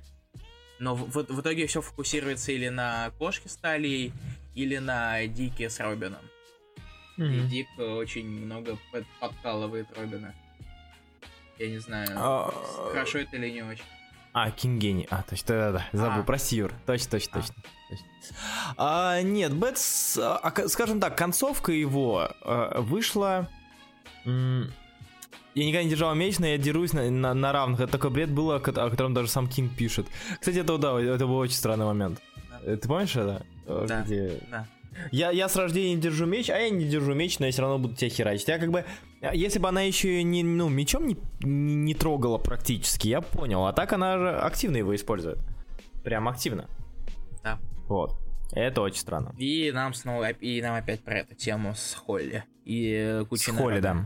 Но 0.78 0.94
в, 0.94 1.10
в- 1.10 1.34
в 1.34 1.42
итоге 1.42 1.66
все 1.66 1.82
фокусируется 1.82 2.52
или 2.52 2.70
на 2.70 3.10
кошке 3.18 3.50
стали, 3.50 4.12
или 4.54 4.78
на 4.78 5.26
Дике 5.26 5.70
с 5.70 5.80
Робином. 5.80 6.22
И 7.18 7.22
Мгм. 7.24 7.48
Дик 7.48 7.68
очень 7.80 8.28
много 8.28 8.78
под- 8.92 9.08
подкалывает 9.20 9.88
Робина. 9.98 10.36
Я 11.58 11.70
не 11.70 11.80
знаю, 11.80 12.10
А, 12.16 12.52
хорошо 12.92 13.20
это 13.20 13.38
или 13.38 13.50
не 13.50 13.64
очень. 13.64 13.84
А, 14.34 14.52
Кинг 14.52 14.80
Гений. 14.82 15.08
А, 15.10 15.24
точно, 15.24 15.48
да-да-да. 15.56 15.88
Забыл, 15.98 16.20
А. 16.22 16.24
прости, 16.24 16.58
Юр. 16.58 16.74
Точно, 16.86 17.10
точно, 17.12 17.32
А. 17.34 17.42
точно. 17.42 17.56
А, 18.78 19.22
нет, 19.22 19.54
Бэтс, 19.54 20.18
а, 20.18 20.38
а, 20.38 20.68
скажем 20.68 21.00
так, 21.00 21.18
концовка 21.18 21.72
его 21.72 22.30
а, 22.42 22.82
вышла... 22.82 23.50
м, 24.26 24.72
Я 25.56 25.66
никогда 25.66 25.84
не 25.84 25.90
держал 25.90 26.14
меч, 26.16 26.38
но 26.40 26.48
я 26.48 26.58
дерусь 26.58 26.94
на, 26.94 27.10
на, 27.10 27.34
на 27.34 27.52
равных. 27.54 27.80
Это 27.80 27.92
такой 27.94 28.10
бред 28.12 28.30
было, 28.30 28.58
о 28.58 28.60
ко- 28.60 28.72
о 28.86 28.90
котором 28.90 29.14
даже 29.14 29.30
сам 29.30 29.48
Кинг 29.48 29.74
пишет. 29.76 30.06
Кстати, 30.40 30.58
это, 30.58 30.78
да, 30.78 31.00
это 31.02 31.26
был 31.26 31.38
очень 31.38 31.56
странный 31.56 31.86
момент. 31.86 32.22
Да. 32.52 32.76
Ты 32.76 32.88
помнишь 32.88 33.16
это? 33.16 33.46
Э, 33.66 33.86
Да. 33.88 34.02
Где- 34.04 34.40
Да. 34.52 34.68
Я, 35.12 35.32
я 35.32 35.50
с 35.50 35.56
рождения 35.58 35.96
держу 36.00 36.26
меч, 36.26 36.50
а 36.50 36.58
я 36.58 36.70
не 36.70 36.86
держу 36.86 37.14
меч, 37.14 37.40
но 37.40 37.46
я 37.48 37.52
все 37.52 37.62
равно 37.62 37.80
буду 37.80 37.96
тебя 37.96 38.10
херачить. 38.10 38.48
Я 38.48 38.60
как 38.60 38.72
бы, 38.72 38.86
если 39.34 39.60
бы 39.60 39.68
она 39.70 39.82
еще 39.82 40.24
не, 40.24 40.42
ну, 40.44 40.70
мечом 40.70 41.06
не, 41.08 41.18
не, 41.42 41.76
не 41.76 41.94
трогала 41.94 42.38
практически, 42.38 43.08
я 43.10 43.20
понял. 43.22 43.66
А 43.66 43.74
так 43.74 43.92
она 43.94 44.18
же 44.18 44.30
активно 44.32 44.78
его 44.78 44.96
использует. 44.96 45.38
Прям 46.04 46.28
активно. 46.30 46.70
Да. 47.44 47.60
Вот. 47.88 48.18
Это 48.54 48.82
очень 48.82 49.00
странно. 49.02 49.34
И 49.38 49.72
нам 49.74 49.94
снова, 49.94 50.30
и 50.30 50.62
нам 50.62 50.76
опять 50.76 51.02
про 51.04 51.20
эту 51.20 51.36
тему 51.36 51.74
с 51.76 51.94
Холли. 51.94 52.44
И 52.64 52.94
э, 52.94 53.24
С 53.24 53.28
куча 53.28 53.52
Холли, 53.52 53.80
народа. 53.80 53.82
да. 53.82 54.06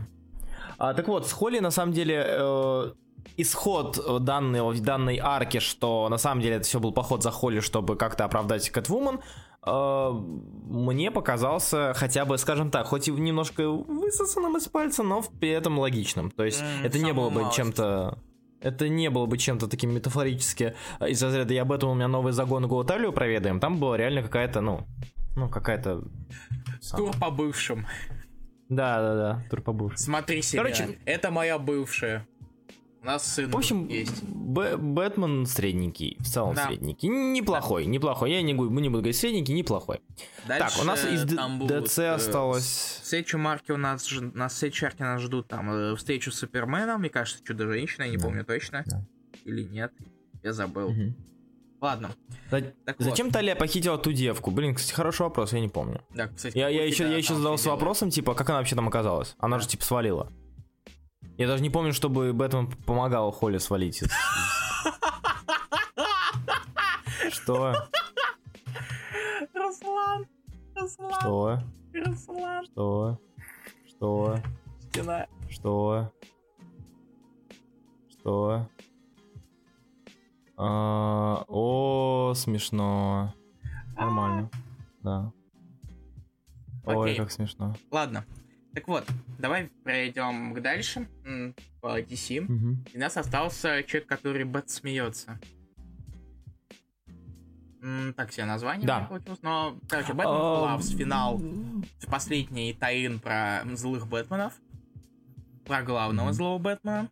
А, 0.80 0.94
так 0.94 1.08
вот, 1.08 1.26
с 1.26 1.32
Холли 1.32 1.58
на 1.58 1.70
самом 1.70 1.92
деле 1.92 2.24
э, 2.26 2.92
исход 3.36 3.98
э, 3.98 4.18
данной, 4.18 4.80
данной 4.80 5.18
арки, 5.18 5.58
что 5.58 6.08
на 6.08 6.16
самом 6.16 6.40
деле 6.40 6.56
это 6.56 6.64
все 6.64 6.80
был 6.80 6.90
поход 6.90 7.22
за 7.22 7.30
Холли, 7.30 7.60
чтобы 7.60 7.96
как-то 7.96 8.24
оправдать 8.24 8.70
Кэтвумен, 8.70 9.20
э, 9.66 10.10
мне 10.10 11.10
показался 11.10 11.92
хотя 11.94 12.24
бы, 12.24 12.38
скажем 12.38 12.70
так, 12.70 12.86
хоть 12.86 13.08
и 13.08 13.12
немножко 13.12 13.68
высосанным 13.68 14.56
из 14.56 14.68
пальца, 14.68 15.02
но 15.02 15.22
при 15.38 15.50
этом 15.50 15.78
логичным. 15.78 16.30
То 16.30 16.44
есть 16.44 16.62
М, 16.62 16.86
это 16.86 16.98
не 16.98 17.12
было 17.12 17.28
бы 17.28 17.44
чем-то... 17.52 18.18
Это 18.62 18.88
не 18.88 19.10
было 19.10 19.26
бы 19.26 19.36
чем-то 19.36 19.68
таким 19.68 19.92
метафорически 19.92 20.74
э, 20.98 21.10
из 21.10 21.22
разряда 21.22 21.52
«я 21.52 21.62
об 21.62 21.72
этом 21.72 21.90
у 21.90 21.94
меня 21.94 22.08
новый 22.08 22.32
загон 22.32 22.66
Го 22.66 22.84
Талию 22.84 23.12
проведаем». 23.12 23.60
Там 23.60 23.76
была 23.76 23.98
реально 23.98 24.22
какая-то, 24.22 24.62
ну, 24.62 24.86
ну, 25.36 25.50
какая-то... 25.50 26.04
Тур 26.96 27.10
по 27.20 27.30
бывшим. 27.30 27.86
Да-да-да, 28.70 29.44
тур 29.50 29.60
по 29.62 29.72
бывшему. 29.72 29.98
Смотри 29.98 30.40
себя. 30.42 30.62
Короче- 30.62 30.98
это 31.04 31.30
моя 31.30 31.58
бывшая. 31.58 32.26
У 33.02 33.06
нас 33.06 33.26
сын 33.34 33.50
В 33.50 33.56
общем, 33.56 33.88
есть. 33.88 34.22
Б- 34.22 34.76
Бэтмен 34.76 35.46
средненький, 35.46 36.16
в 36.20 36.24
целом 36.26 36.54
Да. 36.54 36.66
средненький. 36.66 37.08
Неплохой, 37.08 37.86
неплохой. 37.86 38.30
Я 38.30 38.42
не, 38.42 38.52
гу- 38.52 38.68
не 38.68 38.88
буду 38.90 38.98
говорить 39.02 39.16
средненький, 39.16 39.54
неплохой. 39.54 40.00
Дальше 40.46 40.74
так, 40.76 40.82
у 40.82 40.86
нас 40.86 41.04
из 41.06 41.24
ДЦ 41.24 41.98
э, 42.00 42.08
осталось... 42.12 43.00
В 43.02 43.06
следующей 43.06 43.38
марке 43.38 43.72
у 43.72 43.78
нас, 43.78 44.06
на 44.34 44.48
арке 44.82 45.02
нас 45.04 45.22
ждут 45.22 45.48
там 45.48 45.70
э, 45.72 45.96
встречу 45.96 46.30
с 46.30 46.36
Суперменом, 46.36 47.00
мне 47.00 47.08
кажется, 47.08 47.42
Чудо-женщина, 47.42 48.04
я 48.04 48.10
не 48.10 48.18
Да. 48.18 48.24
помню 48.24 48.44
точно. 48.44 48.82
Да. 48.86 49.02
Или 49.46 49.62
нет, 49.62 49.92
я 50.42 50.52
забыл. 50.52 50.90
Мгм. 50.90 51.16
Ладно, 51.80 52.10
За- 52.50 52.60
так 52.84 52.96
Зачем 52.98 53.30
Талия 53.30 53.54
похитила 53.56 53.96
ту 53.96 54.12
девку? 54.12 54.50
Блин, 54.50 54.74
кстати, 54.74 54.92
хороший 54.94 55.22
вопрос, 55.22 55.52
я 55.54 55.60
не 55.60 55.68
помню. 55.68 56.02
вот. 56.08 56.16
Да, 56.16 56.28
кстати, 56.28 56.56
Я, 56.58 56.68
я 56.68 56.84
еще, 56.84 57.04
я 57.08 57.16
еще 57.16 57.34
задался 57.34 57.70
вопросом, 57.70 58.10
типа, 58.10 58.34
как 58.34 58.50
она 58.50 58.58
вообще 58.58 58.76
там 58.76 58.86
оказалась? 58.88 59.34
Она 59.38 59.56
Да. 59.56 59.62
же, 59.62 59.68
типа, 59.68 59.84
свалила. 59.84 60.30
Я 61.38 61.46
даже 61.46 61.62
не 61.62 61.70
помню, 61.70 61.94
чтобы 61.94 62.32
Бэтмен 62.34 62.66
помогал 62.84 63.30
Холли 63.32 63.56
свалить. 63.58 64.02
Что? 67.30 67.74
Руслан! 69.54 70.26
Руслан! 70.74 71.12
Что? 71.20 71.58
Руслан! 71.94 72.64
Что? 72.66 73.18
Что? 73.88 74.38
Стена. 74.90 75.26
Что? 75.48 76.12
Что? 78.10 78.68
А, 80.62 81.44
о, 81.48 82.34
смешно. 82.36 83.34
Нормально. 83.96 84.50
Да. 85.02 85.32
Ой, 86.84 87.14
как 87.14 87.30
смешно. 87.30 87.74
Ладно. 87.90 88.26
Так 88.74 88.86
вот, 88.86 89.04
давай 89.38 89.70
пройдем 89.84 90.52
к 90.52 90.60
дальше 90.60 91.08
по 91.80 91.98
DC. 92.00 92.42
Мгм. 92.42 92.84
И 92.92 92.96
у 92.98 93.00
нас 93.00 93.16
остался 93.16 93.82
человек, 93.84 94.06
который 94.08 94.44
Бэт 94.44 94.68
смеется. 94.68 95.40
Так 98.14 98.30
себе 98.30 98.44
название 98.44 98.86
Да. 98.86 99.06
получилось, 99.06 99.40
но, 99.40 99.78
короче, 99.88 100.12
Бэтмен 100.12 100.26
А, 100.36 100.76
Loves, 100.76 100.94
финал, 100.94 101.40
последний 102.10 102.74
таин 102.74 103.18
про 103.18 103.62
злых 103.72 104.06
Бэтменов, 104.06 104.52
про 105.64 105.82
главного 105.82 106.34
злого 106.34 106.58
Бэтмена, 106.58 107.08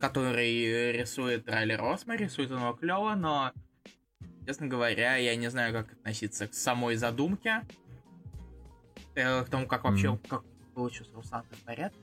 который 0.00 0.92
рисует 0.92 1.48
Райли 1.48 1.72
Росма, 1.74 2.16
рисует 2.16 2.50
он 2.50 2.60
его 2.60 2.72
клево, 2.72 3.14
но, 3.14 3.52
честно 4.46 4.66
говоря, 4.66 5.16
я 5.16 5.34
не 5.36 5.50
знаю, 5.50 5.72
как 5.72 5.92
относиться 5.92 6.46
к 6.48 6.54
самой 6.54 6.96
задумке, 6.96 7.62
э, 9.14 9.44
к 9.44 9.48
тому, 9.48 9.66
как 9.66 9.84
вообще, 9.84 10.10
Мгм. 10.10 10.18
как 10.28 10.44
получился 10.74 11.12
Руслан, 11.14 11.44
ты 11.50 11.56
в 11.56 11.60
порядке? 11.62 11.98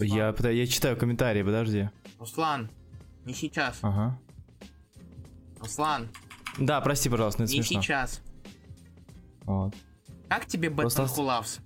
Я, 0.00 0.34
я 0.50 0.66
читаю 0.66 0.96
комментарии, 0.96 1.42
подожди. 1.42 1.88
Руслан, 2.18 2.70
не 3.24 3.34
сейчас. 3.34 3.78
Ага. 3.82 4.18
Руслан, 5.60 6.08
Да, 6.58 6.80
прости, 6.80 7.08
пожалуйста, 7.10 7.44
это 7.44 7.52
не 7.52 7.62
смешно. 7.62 7.82
сейчас. 7.82 8.20
Вот. 9.42 9.74
Как 10.28 10.46
тебе 10.46 10.68
Бэтмен 10.70 10.82
Просто- 10.90 11.06
Who 11.06 11.22
Laughs? 11.22 11.58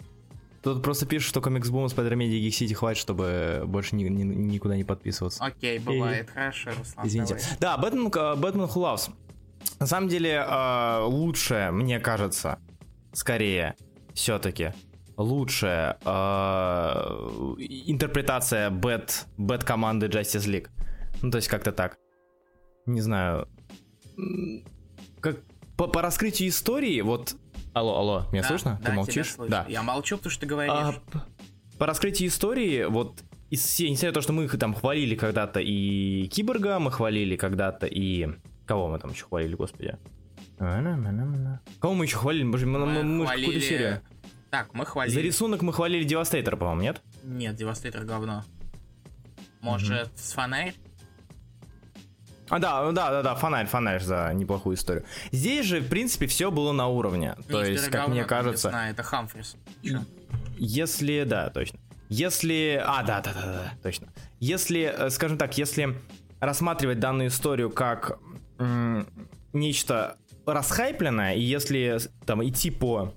Тут 0.62 0.83
просто 0.83 1.07
пишут, 1.07 1.28
что 1.28 1.40
комикс 1.40 1.69
Бум 1.71 1.88
с 1.88 1.95
Media 1.95 2.40
Geek 2.40 2.50
City 2.50 2.75
хватит, 2.75 3.00
чтобы 3.00 3.64
больше 3.66 3.97
ни- 3.97 4.04
ни- 4.04 4.23
никуда 4.23 4.76
не 4.76 4.85
подписываться. 4.85 5.45
Окей, 5.45 5.78
бывает. 5.81 6.31
Хорошо, 6.31 6.71
Руслан. 6.78 7.07
Извините. 7.07 7.35
давай. 7.35 7.59
Да, 7.61 7.76
Бэтмен, 7.78 8.11
Бэтмен 8.40 8.66
Who 8.66 8.76
Laughs. 8.76 9.11
На 9.81 9.87
самом 9.87 10.09
деле, 10.09 10.45
э, 10.49 11.02
лучшее, 11.04 11.73
мне 11.73 11.99
кажется, 11.99 12.59
скорее, 13.12 13.75
все-таки, 14.14 14.73
лучшая 15.16 15.99
э, 16.04 16.11
интерпретация 17.87 18.71
Бэт, 18.71 19.26
Бэт 19.37 19.64
команды 19.64 20.07
Justice 20.07 20.47
League. 20.47 20.69
Ну, 21.23 21.31
то 21.31 21.38
есть 21.38 21.49
как-то 21.49 21.73
так. 21.73 21.97
Не 22.87 23.00
знаю. 23.00 23.49
Как 25.21 25.38
по, 25.76 25.88
по 25.88 26.02
раскрытию 26.02 26.49
истории, 26.49 27.00
вот... 27.00 27.35
Алло, 27.73 27.99
алло, 27.99 28.26
меня 28.33 28.43
Да, 28.43 28.49
слышно? 28.49 28.79
да, 28.83 28.91
Ты 28.91 28.93
молчишь? 28.93 29.35
Да. 29.49 29.64
Я 29.69 29.83
молчу, 29.83 30.17
потому 30.19 30.31
что 30.31 30.41
ты 30.43 30.47
говоришь. 30.47 30.73
А, 30.75 30.95
по 31.79 31.87
раскрытию 31.87 32.29
истории, 32.29 32.85
вот 32.85 33.23
из 33.50 33.79
несмотря 33.81 34.11
на 34.11 34.14
то, 34.14 34.21
что 34.21 34.33
мы 34.33 34.45
их 34.45 34.59
там 34.59 34.75
хвалили 34.75 35.14
когда-то 35.14 35.61
и 35.61 36.26
Киборга, 36.29 36.79
мы 36.79 36.91
хвалили 36.91 37.37
когда-то 37.37 37.87
и... 37.87 38.29
Кого 38.67 38.88
мы 38.88 38.99
там 38.99 39.11
еще 39.12 39.25
хвалили, 39.25 39.55
господи? 39.55 39.97
Кого 40.59 41.95
мы 41.95 42.05
еще 42.05 42.17
хвалили? 42.17 42.45
Боже, 42.45 42.67
мы, 42.67 42.79
мы, 42.87 43.02
мы 43.02 43.26
же 43.26 43.33
какую-то 43.35 43.61
серию. 43.61 44.00
Так, 44.50 44.75
мы 44.75 44.85
хвалили... 44.85 45.14
За 45.14 45.21
рисунок 45.21 45.62
мы 45.62 45.73
хвалили 45.73 46.05
Девастейтора, 46.05 46.57
по-моему, 46.57 46.83
нет? 46.83 47.00
Нет, 47.25 47.57
Девастейтор 47.57 48.05
говно. 48.05 48.45
Может, 49.61 50.11
с 50.19 50.33
фонарь? 50.33 50.75
А, 52.49 52.59
да, 52.59 52.91
да, 52.93 53.11
да, 53.11 53.23
да, 53.23 53.35
фонарь, 53.35 53.67
фонарь 53.67 54.01
за 54.03 54.31
неплохую 54.35 54.77
историю. 54.77 55.05
Здесь 55.31 55.65
же, 55.67 55.81
в 55.81 55.89
принципе, 55.89 56.27
все 56.27 56.51
было 56.51 56.73
на 56.73 56.89
уровне. 56.89 57.35
То 57.49 57.61
Мистер 57.61 57.67
есть, 57.73 57.89
как 57.89 58.09
мне 58.09 58.25
кажется, 58.25 58.69
весна, 58.69 58.91
это 58.91 59.03
Хамфрис. 59.03 59.57
Если, 60.59 61.25
да, 61.25 61.51
точно. 61.51 61.79
Если, 62.09 62.83
а, 62.85 63.03
да, 63.03 63.21
да, 63.21 63.33
да, 63.33 63.41
да, 63.43 63.73
точно. 63.83 64.09
Если, 64.39 64.83
э, 64.83 65.09
скажем 65.11 65.39
так, 65.39 65.57
если 65.57 65.97
рассматривать 66.41 66.99
данную 67.01 67.29
историю 67.29 67.71
как 67.71 68.19
м, 68.59 69.07
нечто 69.53 70.17
расхайпленное, 70.45 71.35
и 71.35 71.41
если 71.41 71.99
там 72.27 72.45
идти 72.45 72.71
по 72.71 73.15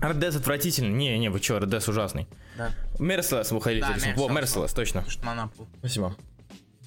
Death 0.00 0.36
отвратительно. 0.36 0.94
Не, 0.94 1.18
не, 1.18 1.30
вы 1.30 1.40
чё, 1.40 1.58
Death 1.58 1.88
ужасный. 1.88 2.28
Да, 2.58 2.70
Merciless 2.98 3.54
вы 3.54 3.60
хотели 3.62 3.80
Да. 3.80 3.94
Merciless, 3.94 4.74
точно. 4.74 5.04
Спасибо. 5.78 6.14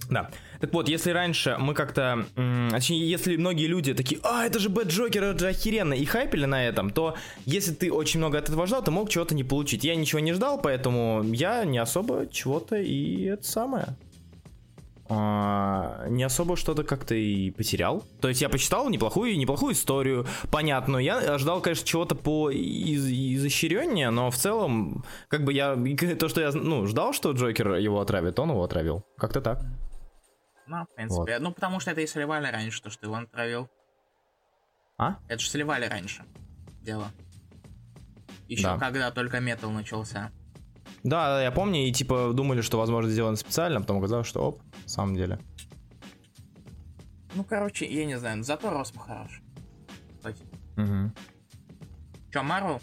Да. 0.10 0.30
Так 0.60 0.74
вот, 0.74 0.90
если 0.90 1.12
раньше 1.12 1.56
мы 1.60 1.74
как-то... 1.74 2.26
Точнее, 2.72 3.10
если 3.10 3.38
многие 3.38 3.68
люди 3.68 3.94
такие, 3.94 4.20
а, 4.24 4.46
это 4.46 4.60
же 4.60 4.70
Бэт 4.70 4.88
Джокер, 4.88 5.24
это 5.24 5.40
же 5.40 5.48
охеренно, 5.48 5.94
и 5.94 6.04
хайпели 6.06 6.46
на 6.46 6.66
этом, 6.68 6.90
то 6.90 7.16
если 7.46 7.74
ты 7.74 7.92
очень 7.92 8.20
много 8.20 8.38
от 8.38 8.50
этого 8.50 8.68
ждал, 8.68 8.84
ты 8.84 8.92
мог 8.92 9.10
чего-то 9.10 9.36
не 9.36 9.44
получить. 9.44 9.84
Я 9.84 9.96
ничего 9.96 10.20
не 10.20 10.34
ждал, 10.34 10.60
поэтому 10.62 11.24
я 11.24 11.64
не 11.64 11.78
особо 11.78 12.28
чего-то 12.28 12.76
и 12.76 13.24
это 13.24 13.44
самое... 13.44 13.96
а, 15.08 16.06
не 16.10 16.24
особо 16.24 16.58
что-то 16.58 16.84
как-то 16.84 17.16
и 17.16 17.52
потерял. 17.52 18.04
То 18.20 18.28
есть 18.28 18.42
я 18.42 18.50
почитал 18.50 18.90
неплохую, 18.90 19.38
неплохую 19.38 19.74
историю, 19.74 20.28
понятную. 20.52 21.04
Я 21.04 21.38
ждал, 21.38 21.62
конечно, 21.62 21.88
чего-то 21.88 22.16
по 22.16 22.52
из, 22.52 23.08
изощреннее, 23.08 24.10
но 24.10 24.30
в 24.30 24.36
целом, 24.36 25.06
как 25.30 25.46
бы 25.46 25.54
я... 25.54 25.76
То, 26.20 26.28
что 26.28 26.42
я, 26.42 26.52
ну, 26.52 26.86
ждал, 26.86 27.14
что 27.14 27.32
Джокер 27.32 27.76
его 27.76 28.02
отравит, 28.02 28.38
он 28.40 28.50
его 28.50 28.64
отравил. 28.64 29.06
Как-то 29.18 29.42
так. 29.42 29.64
Ну, 30.70 30.86
в 30.86 30.96
принципе. 30.96 31.40
Ну, 31.40 31.52
потому 31.52 31.80
что 31.80 31.90
это 31.92 32.02
и 32.02 32.08
сливали 32.08 32.46
раньше, 32.48 32.82
то, 32.84 32.92
что 32.92 33.08
его 33.08 33.16
отравил. 33.16 33.68
А? 35.00 35.18
Это 35.28 35.40
же 35.40 35.50
сливали 35.50 35.86
раньше. 35.86 36.24
Дело. 36.84 37.12
Еще 38.48 38.64
Да. 38.64 38.78
когда 38.78 39.10
только 39.10 39.40
метал 39.40 39.72
начался. 39.72 40.32
Да, 41.04 41.28
да, 41.28 41.44
я 41.44 41.52
помню, 41.52 41.88
и 41.88 41.92
типа 41.92 42.34
думали, 42.34 42.62
что 42.62 42.78
возможно 42.78 43.10
сделано 43.10 43.36
специально, 43.36 43.78
а 43.78 43.82
потом 43.82 43.98
оказалось, 43.98 44.28
что 44.28 44.42
оп, 44.42 44.62
на 44.84 44.90
самом 44.90 45.16
деле. 45.16 45.40
Ну, 47.34 47.44
короче, 47.44 47.86
я 47.86 48.06
не 48.06 48.20
знаю, 48.20 48.44
зато 48.44 48.70
Росмо 48.70 49.02
хорош. 49.02 49.42
Кстати. 50.18 50.44
Мгм. 50.76 51.14
Че, 52.32 52.44
Марвел? 52.44 52.80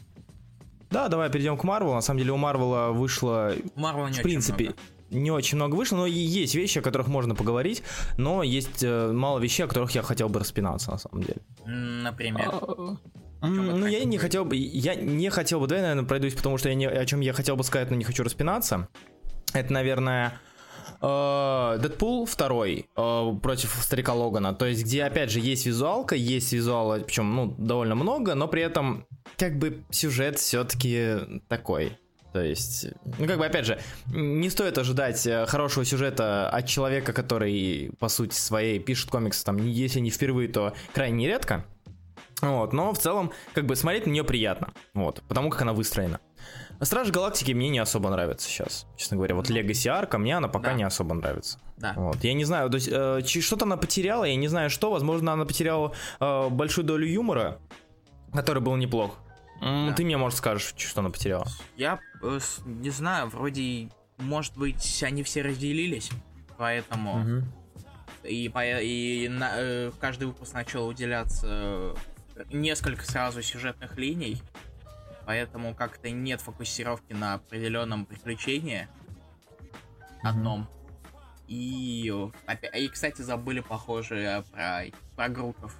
Да, 0.91 1.09
давай 1.09 1.31
перейдем 1.31 1.57
к 1.57 1.63
Марвелу. 1.65 1.95
На 1.95 2.01
самом 2.01 2.19
деле 2.19 2.33
у 2.33 2.37
Марвела 2.37 2.91
вышло 2.91 3.55
У 3.75 3.81
Марвела 3.81 4.09
не 4.09 4.19
в 4.19 4.23
принципе, 4.23 4.65
много. 4.65 4.79
Не 5.11 5.31
очень 5.31 5.57
много 5.57 5.75
вышло, 5.75 5.97
но 5.97 6.07
и 6.07 6.13
есть 6.13 6.55
вещи, 6.55 6.79
о 6.79 6.83
которых 6.83 7.09
можно 7.09 7.35
поговорить, 7.35 7.83
но 8.17 8.43
есть 8.43 8.83
э, 8.83 9.13
мало 9.13 9.39
вещей, 9.39 9.65
о 9.65 9.69
которых 9.69 9.93
я 9.93 10.03
хотел 10.03 10.29
бы 10.29 10.41
распинаться, 10.41 10.91
на 10.91 10.99
самом 10.99 11.23
деле. 11.23 11.41
Например. 11.65 12.53
Вы 12.61 12.99
Ну, 13.43 13.87
я 13.87 14.05
не 14.05 14.19
хотел 14.19 14.45
бы, 14.45 14.57
я 14.57 14.95
не 14.95 15.31
хотел 15.31 15.61
бы, 15.61 15.67
давай, 15.67 15.83
наверное, 15.83 16.05
пройдусь, 16.05 16.35
потому 16.35 16.59
что 16.59 16.69
я 16.69 16.75
не, 16.75 16.87
о 16.87 17.05
чем 17.05 17.21
я 17.21 17.33
хотел 17.33 17.57
бы 17.57 17.65
сказать, 17.65 17.91
но 17.91 17.97
не 17.97 18.05
хочу 18.05 18.23
распинаться. 18.25 18.89
Это, 19.53 19.73
наверное, 19.73 20.41
э, 21.01 21.79
Дэдпул 21.81 22.27
второй 22.27 22.89
э, 22.97 23.33
против 23.43 23.75
старика 23.81 24.15
Логана. 24.15 24.55
То 24.55 24.67
есть, 24.67 24.85
где, 24.85 25.05
опять 25.05 25.31
же, 25.31 25.41
есть 25.41 25.67
визуалка, 25.67 26.17
есть 26.17 26.53
визуала, 26.53 26.99
причем, 26.99 27.35
ну, 27.35 27.55
довольно 27.59 27.95
много, 27.95 28.35
но 28.35 28.49
при 28.49 28.63
этом, 28.63 29.07
как 29.37 29.59
бы, 29.59 29.85
сюжет 29.91 30.39
все-таки 30.39 31.41
такой. 31.49 31.99
То 32.37 32.43
есть, 32.43 32.89
ну, 33.19 33.27
как 33.27 33.39
бы, 33.39 33.47
опять 33.47 33.65
же, 33.65 33.81
не 34.13 34.51
стоит 34.51 34.77
ожидать 34.77 35.27
э, 35.27 35.47
хорошего 35.47 35.87
сюжета 35.87 36.51
от 36.51 36.67
человека, 36.67 37.15
который, 37.15 37.93
по 37.99 38.11
сути 38.11 38.35
своей, 38.35 38.79
пишет 38.79 39.09
комиксы, 39.09 39.43
там, 39.43 39.57
если 39.57 40.01
не 40.01 40.11
впервые, 40.11 40.51
то 40.51 40.75
крайне 40.93 41.27
редко. 41.27 41.65
Вот, 42.43 42.75
но 42.75 42.93
в 42.93 42.99
целом, 42.99 43.33
как 43.55 43.65
бы, 43.65 43.75
смотреть 43.75 44.05
на 44.07 44.11
нее 44.11 44.23
приятно, 44.23 44.75
вот, 44.93 45.23
потому 45.29 45.49
как 45.49 45.63
она 45.63 45.73
выстроена. 45.73 46.21
Стражи 46.83 47.11
Галактики 47.11 47.53
мне 47.53 47.71
не 47.71 47.79
особо 47.79 48.11
нравится 48.11 48.47
сейчас, 48.47 48.87
честно 48.99 49.17
говоря. 49.17 49.35
Вот 49.35 49.49
Legacy 49.49 49.89
Арка 49.89 50.19
мне 50.19 50.37
она 50.37 50.49
пока 50.49 50.73
Да. 50.73 50.75
не 50.75 50.83
особо 50.83 51.15
нравится. 51.15 51.59
Да. 51.79 51.95
Вот, 51.97 52.23
я 52.23 52.35
не 52.35 52.45
знаю, 52.45 52.69
то 52.69 52.75
есть, 52.75 52.91
э, 52.93 53.23
что-то 53.41 53.65
она 53.65 53.79
потеряла, 53.79 54.25
я 54.25 54.37
не 54.37 54.49
знаю 54.49 54.69
что, 54.69 54.91
возможно, 54.91 55.33
она 55.33 55.47
потеряла 55.47 55.95
э, 56.21 56.49
большую 56.51 56.85
долю 56.85 57.07
юмора, 57.07 57.61
который 58.35 58.61
был 58.61 58.77
неплох. 58.77 59.17
Да. 59.61 59.93
Ты 59.95 60.05
мне, 60.05 60.17
может, 60.17 60.39
скажешь, 60.39 60.75
что 60.77 61.01
она 61.01 61.11
потеряла. 61.11 61.47
Я 61.77 61.99
э, 62.23 62.39
не 62.65 62.91
знаю, 62.91 63.29
вроде, 63.29 63.89
может 64.19 64.57
быть, 64.57 65.03
они 65.03 65.23
все 65.23 65.43
разделились, 65.43 66.11
поэтому 66.59 67.43
и, 68.23 68.49
по- 68.49 68.81
и 68.81 69.29
на- 69.29 69.53
э, 69.55 69.93
каждый 70.01 70.25
выпуск 70.29 70.53
начал 70.53 70.87
уделяться 70.87 71.47
э, 71.49 71.95
несколько 72.53 73.05
сразу 73.05 73.41
сюжетных 73.43 73.97
линий, 73.97 74.43
поэтому 75.25 75.75
как-то 75.75 76.11
нет 76.11 76.41
фокусировки 76.41 77.13
на 77.13 77.35
определенном 77.35 78.05
приключении 78.05 78.89
одном. 80.23 80.69
И, 81.49 82.13
э, 82.47 82.79
и, 82.79 82.89
кстати, 82.89 83.23
забыли, 83.23 83.61
похоже, 83.61 84.45
про, 84.53 84.85
про 85.15 85.29
кучку. 85.31 85.71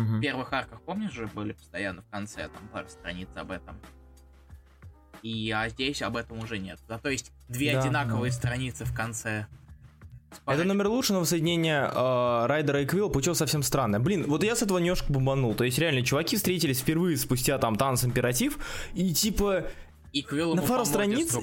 Мгм. 0.00 0.18
В 0.18 0.20
первых 0.20 0.52
арках, 0.52 0.80
помнишь 0.82 1.12
же, 1.12 1.26
были 1.28 1.52
постоянно 1.52 2.02
в 2.02 2.08
конце, 2.08 2.48
там, 2.48 2.68
пару 2.72 2.88
страниц 2.88 3.28
об 3.34 3.50
этом. 3.50 3.76
И 5.22 5.50
а 5.50 5.68
здесь 5.68 6.00
об 6.02 6.16
этом 6.16 6.38
уже 6.38 6.58
нет. 6.58 6.78
Зато 6.88 7.10
есть 7.10 7.30
две 7.48 7.72
Да, 7.74 7.80
одинаковые 7.80 8.30
да. 8.30 8.36
страницы 8.36 8.84
в 8.84 8.94
конце. 8.94 9.46
С 10.30 10.34
Это 10.36 10.42
пара- 10.44 10.64
номер 10.64 10.88
лучше, 10.88 11.12
но 11.12 11.20
воссоединение 11.20 11.90
э, 11.92 12.46
Райдера 12.46 12.80
и 12.82 12.86
Квилл 12.86 13.10
получилось 13.10 13.38
совсем 13.38 13.62
странное. 13.62 13.98
Блин, 14.00 14.24
вот 14.28 14.44
я 14.44 14.54
с 14.56 14.62
этого 14.62 14.78
немножко 14.78 15.12
бомбанул. 15.12 15.54
То 15.54 15.64
есть 15.64 15.78
реально, 15.78 16.02
чуваки 16.02 16.36
встретились 16.36 16.80
впервые 16.80 17.16
спустя 17.16 17.58
там 17.58 17.76
танц 17.76 18.04
императив, 18.04 18.58
и 18.94 19.12
типа 19.12 19.64
И 20.12 20.22
Квилл 20.22 20.54
на 20.54 20.62
пару 20.62 20.84
страниц. 20.86 21.36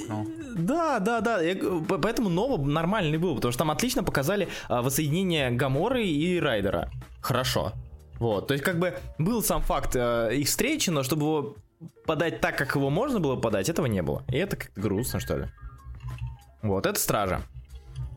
Да, 0.56 1.00
да, 1.00 1.22
да. 1.22 1.42
Я 1.42 1.56
поэтому 2.02 2.30
Нова 2.30 2.58
нормальный 2.66 3.18
был, 3.18 3.36
потому 3.36 3.52
что 3.52 3.60
там 3.60 3.72
отлично 3.72 4.04
показали 4.04 4.48
а, 4.70 4.82
воссоединение 4.82 5.52
Гаморы 5.52 6.06
и 6.08 6.40
Райдера. 6.40 6.90
Хорошо. 7.22 7.74
Вот, 8.20 8.48
то 8.48 8.54
есть 8.54 8.64
как 8.64 8.80
бы 8.80 8.98
был 9.18 9.44
сам 9.44 9.62
факт 9.62 9.96
э, 9.96 10.36
их 10.36 10.48
встречи, 10.48 10.90
но 10.90 11.04
чтобы 11.04 11.26
его 11.26 11.56
подать 12.06 12.42
так, 12.42 12.58
как 12.58 12.76
его 12.76 12.90
можно 12.90 13.20
было 13.20 13.36
подать, 13.36 13.70
этого 13.70 13.86
не 13.86 14.02
было. 14.02 14.24
И 14.30 14.38
это 14.38 14.56
как-то 14.56 14.82
грустно, 14.82 15.20
что 15.20 15.38
ли. 15.38 15.48
Вот, 16.62 16.86
это 16.86 17.00
Стража. 17.00 17.42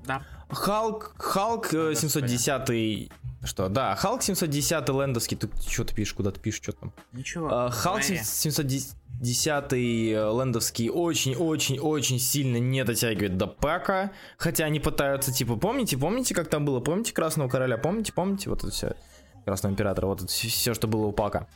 Да. 0.07 0.23
Халк, 0.49 1.15
Халк 1.19 1.73
э, 1.75 1.95
710 1.95 3.11
что, 3.43 3.71
да, 3.71 3.97
Халк 3.97 4.23
710 4.23 4.89
лендовский, 4.89 5.37
тут 5.37 5.51
что 5.67 5.85
ты 5.85 5.95
пишешь, 5.95 6.13
куда 6.15 6.31
ты 6.31 6.41
пишешь, 6.41 6.63
что 6.63 6.73
там? 6.73 6.93
Ничего. 7.13 7.49
А, 7.51 7.71
Халк 7.71 8.03
говори. 8.03 8.21
710 8.23 9.73
лендовский 9.73 10.91
очень-очень-очень 10.91 12.19
сильно 12.19 12.59
не 12.59 12.85
дотягивает 12.85 13.39
до 13.39 13.47
пака, 13.47 14.13
хотя 14.37 14.67
они 14.67 14.79
пытаются, 14.79 15.33
типа, 15.33 15.57
помните, 15.57 15.97
помните, 15.97 16.35
как 16.35 16.49
там 16.49 16.67
было, 16.67 16.81
помните 16.81 17.15
Красного 17.15 17.49
Короля, 17.49 17.79
помните, 17.79 18.13
помните, 18.13 18.51
вот 18.51 18.63
это 18.63 18.73
все, 18.73 18.95
Красного 19.45 19.73
Императора, 19.73 20.07
вот 20.07 20.29
все, 20.31 20.75
что 20.75 20.87
было 20.87 21.07
у 21.07 21.13
пака. 21.13 21.47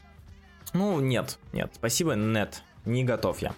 Ну, 0.73 1.01
нет, 1.01 1.39
нет, 1.53 1.71
спасибо, 1.75 2.15
нет, 2.15 2.63
не 2.85 3.05
готов 3.05 3.39
я. 3.41 3.55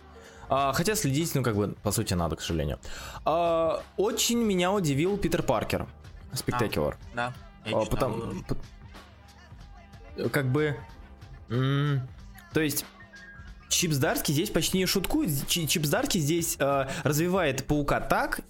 А, 0.49 0.73
хотя 0.73 0.95
следить, 0.95 1.35
ну, 1.35 1.43
как 1.43 1.57
бы, 1.57 1.75
по 1.83 1.91
сути, 1.91 2.15
надо, 2.15 2.37
к 2.37 2.41
сожалению. 2.41 2.79
А, 3.25 3.83
очень 3.97 4.39
меня 4.39 4.73
удивил 4.73 5.17
Питер 5.17 5.43
Паркер, 5.43 5.87
Спектакуляр. 6.33 6.99
Да. 7.15 7.33
я 7.65 7.77
А, 7.79 7.85
потом, 7.87 8.19
уже. 8.31 8.45
п- 8.45 10.29
как 10.29 10.47
бы, 10.53 10.77
м, 11.49 12.07
то 12.53 12.61
есть 12.61 12.85
Чип 13.69 13.93
Здарский 13.93 14.33
здесь 14.35 14.51
почти 14.51 14.79
не 14.79 14.87
шуткует. 14.87 15.31
Чи- 15.49 15.67
Чип 15.67 15.85
Здарский 15.85 16.21
здесь 16.21 16.57
э, 16.61 16.89
развивает 17.03 17.67
паука 17.67 18.01
так, 18.01 18.41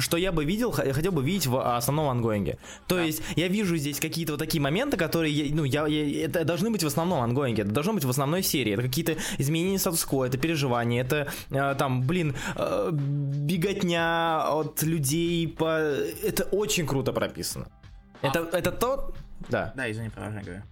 что 0.00 0.16
я 0.16 0.32
бы 0.32 0.44
видел, 0.44 0.70
хотел 0.72 1.12
бы 1.12 1.22
видеть 1.22 1.46
в 1.46 1.76
основном 1.76 2.08
ангоинге. 2.08 2.58
То 2.86 2.98
есть 2.98 3.22
я 3.36 3.48
вижу 3.48 3.76
здесь 3.76 4.00
какие-то 4.00 4.32
вот 4.32 4.38
такие 4.38 4.60
моменты, 4.60 4.96
которые, 4.96 5.52
ну, 5.54 5.64
я, 5.64 5.86
я- 5.86 6.24
это 6.26 6.44
должны 6.44 6.70
быть 6.70 6.82
в 6.82 6.86
основном 6.86 7.22
ангоинге, 7.22 7.62
это 7.62 7.70
должно 7.72 7.92
быть 7.92 8.04
в 8.04 8.10
основной 8.10 8.42
серии. 8.42 8.72
Это 8.72 8.82
какие-то 8.82 9.16
изменения 9.38 9.78
статус-кво, 9.78 10.24
это 10.26 10.38
переживания, 10.38 11.02
это 11.02 11.28
э, 11.50 11.74
там, 11.78 12.02
блин, 12.02 12.34
э, 12.56 12.90
беготня 12.92 14.48
от 14.48 14.82
людей 14.82 15.48
по... 15.48 15.66
Это 16.22 16.44
очень 16.44 16.86
круто 16.86 17.12
прописано. 17.12 17.68
Это, 18.22 18.48
это 18.52 18.72
то... 18.72 19.12
Да. 19.48 19.72
Да, 19.76 19.90
извини, 19.90 20.08
продолжай 20.08 20.42
говорю. 20.42 20.62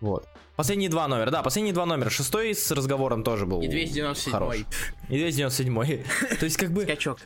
Вот. 0.00 0.26
Последние 0.56 0.90
два 0.90 1.06
номера, 1.06 1.30
да, 1.30 1.42
последние 1.42 1.72
два 1.72 1.86
номера. 1.86 2.10
Шестой 2.10 2.52
с 2.54 2.70
разговором 2.72 3.22
тоже 3.22 3.46
был 3.46 3.60
И 3.62 3.68
297 3.68 4.32
хорош. 4.32 4.56
И 5.08 5.16
297 5.18 6.02
То 6.40 6.44
есть, 6.44 6.56
как 6.56 6.72
бы, 6.72 6.82
Скачок. 6.82 7.18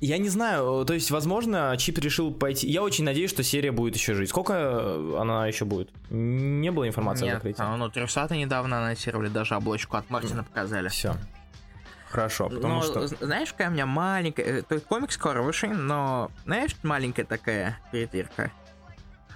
Я 0.00 0.18
не 0.18 0.28
знаю, 0.28 0.84
то 0.84 0.94
есть, 0.94 1.10
возможно, 1.10 1.74
Чип 1.78 1.98
решил 1.98 2.32
пойти... 2.32 2.68
Я 2.68 2.82
очень 2.82 3.04
надеюсь, 3.04 3.30
что 3.30 3.42
серия 3.42 3.72
будет 3.72 3.94
еще 3.96 4.14
жить. 4.14 4.30
Сколько 4.30 4.52
э, 4.54 5.16
она 5.20 5.46
еще 5.46 5.64
будет? 5.64 5.90
Не 6.10 6.70
было 6.70 6.86
информации 6.86 7.24
о 7.24 7.26
Нет, 7.26 7.34
закрытии. 7.36 7.60
а, 7.62 7.76
ну, 7.76 7.88
300 7.88 8.36
недавно 8.36 8.78
анонсировали, 8.78 9.28
даже 9.28 9.54
обложку 9.54 9.96
от 9.96 10.08
Мартина 10.10 10.44
показали. 10.44 10.88
Все. 10.88 11.14
Хорошо, 12.10 12.48
потому 12.48 12.76
но, 12.76 12.82
что... 12.82 13.06
з- 13.06 13.16
знаешь, 13.20 13.50
какая 13.52 13.68
у 13.68 13.72
меня 13.72 13.86
маленькая... 13.86 14.42
э, 14.44 14.62
То 14.62 14.74
есть 14.76 14.86
комикс 14.86 15.14
скоро 15.14 15.42
вышел, 15.42 15.68
но, 15.70 16.30
знаешь, 16.44 16.74
маленькая 16.82 17.24
такая 17.24 17.78
перетырка. 17.92 18.50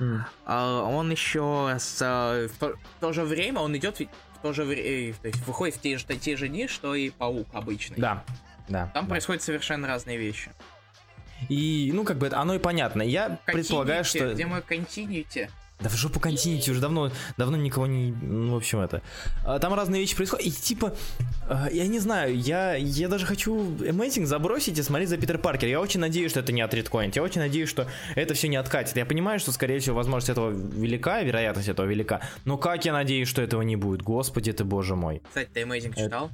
М. 0.01 0.25
А, 0.46 0.83
он 0.83 1.11
еще 1.11 1.77
с, 1.79 1.98
а, 2.01 2.48
в, 2.48 2.59
то, 2.59 2.75
в 2.96 3.01
то 3.01 3.12
же 3.12 3.25
время, 3.25 3.61
он 3.61 3.77
идет 3.77 4.01
в 4.01 4.07
то 4.42 4.53
же 4.55 4.64
время, 4.64 5.12
то 5.20 5.29
есть 5.29 5.46
выходит 5.46 5.77
в 5.77 5.81
те 5.81 5.98
же, 5.98 6.05
те 6.07 6.37
же 6.37 6.48
дни, 6.48 6.66
что 6.66 6.94
и 6.94 7.11
паук 7.11 7.46
обычный. 7.53 7.98
Да, 7.98 8.25
да. 8.73 8.91
Там 8.95 9.05
да. 9.05 9.11
происходят 9.11 9.43
совершенно 9.43 9.87
разные 9.87 10.19
вещи. 10.19 10.51
И, 11.49 11.91
ну, 11.93 12.05
как 12.05 12.19
бы, 12.19 12.27
это- 12.27 12.39
оно 12.39 12.55
и 12.55 12.59
понятно. 12.59 13.03
Я 13.03 13.39
предполагаю, 13.47 14.05
Continuity, 14.05 14.07
что... 14.07 14.35
Где 14.35 14.47
мой 14.47 14.63
континьюти? 14.63 15.49
Да 15.81 15.89
в 15.89 15.97
жопу 15.97 16.21
континьюти 16.21 16.71
уже 16.71 16.81
давно, 16.81 17.11
давно 17.37 17.57
никого 17.57 17.89
не... 17.89 18.13
Ну, 18.13 18.55
в 18.55 18.57
общем, 18.57 18.79
это... 18.79 19.03
А, 19.45 19.59
Там 19.59 19.75
разные 19.75 20.01
вещи 20.01 20.15
происходят, 20.15 20.47
и 20.47 20.51
типа... 20.53 20.95
а, 21.49 21.69
Я 21.73 21.89
не 21.89 21.99
знаю, 21.99 22.39
я, 22.39 22.77
я 22.77 23.09
даже 23.09 23.27
хочу 23.27 23.57
Amazing 23.79 24.27
забросить 24.27 24.79
и 24.79 24.83
смотреть 24.83 25.09
за 25.09 25.17
Питер 25.17 25.39
Паркер. 25.39 25.69
Я 25.69 25.81
очень 25.81 25.99
надеюсь, 25.99 26.31
что 26.31 26.39
это 26.39 26.53
не 26.53 26.61
отредкоинт. 26.63 27.17
Я 27.17 27.25
очень 27.25 27.41
надеюсь, 27.41 27.69
что 27.69 27.89
это 28.15 28.35
все 28.35 28.47
не 28.47 28.57
откатит. 28.57 28.97
Я 28.97 29.05
понимаю, 29.05 29.41
что, 29.41 29.51
скорее 29.51 29.81
всего, 29.81 29.97
возможность 29.97 30.31
этого 30.31 30.51
велика, 30.51 31.21
вероятность 31.23 31.69
этого 31.69 31.85
велика. 31.87 32.21
Но 32.45 32.59
как 32.59 32.85
я 32.85 32.93
надеюсь, 32.93 33.27
что 33.27 33.43
этого 33.43 33.63
не 33.63 33.75
будет? 33.75 34.03
Господи 34.03 34.53
ты, 34.53 34.63
боже 34.63 34.95
мой. 34.95 35.21
Кстати, 35.27 35.51
ты 35.53 35.63
Amazing 35.63 35.97
читал? 36.01 36.31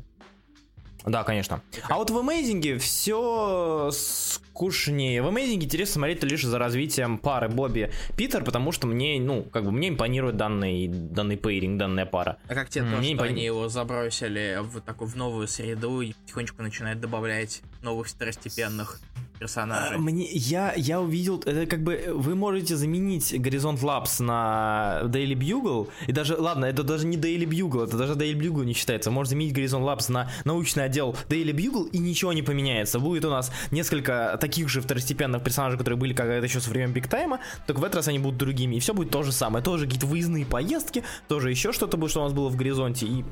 Да, 1.08 1.24
конечно. 1.24 1.62
А 1.88 1.96
вот 1.96 2.10
в 2.10 2.16
Amazing 2.16 2.78
все 2.78 3.90
скучнее. 3.92 5.22
В 5.22 5.26
Amazing 5.26 5.64
интересно 5.64 5.94
смотреть 5.94 6.22
лишь 6.24 6.42
за 6.42 6.58
развитием 6.58 7.18
пары 7.18 7.48
Бобби 7.48 7.90
Питер, 8.16 8.44
потому 8.44 8.72
что 8.72 8.86
мне, 8.86 9.20
ну, 9.20 9.42
как 9.42 9.64
бы 9.64 9.72
мне 9.72 9.88
импонирует 9.88 10.36
данный, 10.36 10.88
данный 10.88 11.36
пейринг, 11.36 11.78
данная 11.78 12.06
пара. 12.06 12.38
А 12.48 12.54
как 12.54 12.68
тебе 12.68 12.84
то, 12.84 12.96
мне 12.96 13.10
не 13.10 13.14
что 13.14 13.24
они 13.24 13.44
его 13.44 13.68
забросили 13.68 14.58
в 14.60 14.80
такую 14.80 15.08
в 15.08 15.16
новую 15.16 15.48
среду 15.48 16.00
и 16.00 16.12
потихонечку 16.12 16.62
начинают 16.62 17.00
добавлять 17.00 17.62
новых 17.82 18.08
второстепенных? 18.08 19.00
Персонажей. 19.38 19.96
А, 19.96 19.98
Мне, 19.98 20.26
я, 20.30 20.72
я 20.76 21.00
увидел, 21.00 21.42
это 21.44 21.66
как 21.66 21.82
бы 21.82 22.12
вы 22.14 22.34
можете 22.34 22.76
заменить 22.76 23.34
Horizon 23.40 23.80
Labs 23.80 24.22
на 24.22 25.00
Daily 25.04 25.34
Bugle, 25.34 25.88
и 26.06 26.12
даже, 26.12 26.36
ладно, 26.36 26.64
это 26.66 26.82
даже 26.82 27.06
не 27.06 27.16
Daily 27.16 27.44
Bugle, 27.46 27.84
это 27.84 27.96
даже 27.96 28.14
Daily 28.14 28.34
Bugle 28.38 28.64
не 28.64 28.72
считается, 28.74 29.10
можно 29.10 29.30
заменить 29.30 29.54
Horizon 29.54 29.84
Labs 29.84 30.10
на 30.10 30.30
научный 30.44 30.84
отдел 30.84 31.16
Daily 31.28 31.52
Bugle, 31.52 31.88
и 31.90 31.98
ничего 31.98 32.32
не 32.32 32.42
поменяется. 32.42 32.98
Будет 32.98 33.24
у 33.24 33.30
нас 33.30 33.52
несколько 33.70 34.38
таких 34.40 34.68
же 34.68 34.80
второстепенных 34.80 35.42
персонажей, 35.42 35.78
которые 35.78 35.98
были 35.98 36.14
когда-то 36.14 36.44
еще 36.44 36.60
со 36.60 36.70
времен 36.70 36.92
Big 36.92 37.08
Time 37.08 37.30
а, 37.30 37.40
только 37.66 37.80
в 37.80 37.84
этот 37.84 37.96
раз 37.96 38.08
они 38.08 38.18
будут 38.18 38.38
другими, 38.38 38.76
и 38.76 38.80
все 38.80 38.94
будет 38.94 39.10
то 39.10 39.22
же 39.22 39.32
самое, 39.32 39.64
тоже 39.64 39.84
какие-то 39.86 40.06
выездные 40.06 40.46
поездки, 40.46 41.04
тоже 41.28 41.50
еще 41.50 41.72
что-то 41.72 41.96
будет, 41.96 42.10
что 42.10 42.20
у 42.20 42.24
нас 42.24 42.32
было 42.32 42.48
в 42.48 42.56
Горизонте, 42.56 43.06
и... 43.06 43.24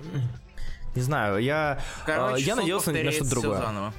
Не 0.95 1.03
знаю, 1.03 1.43
я, 1.43 1.79
Короче, 2.07 2.43
я 2.43 2.57
надеялся 2.57 2.91
на 2.91 3.13
что-то 3.13 3.31
другое. 3.31 3.59
заново. 3.59 3.93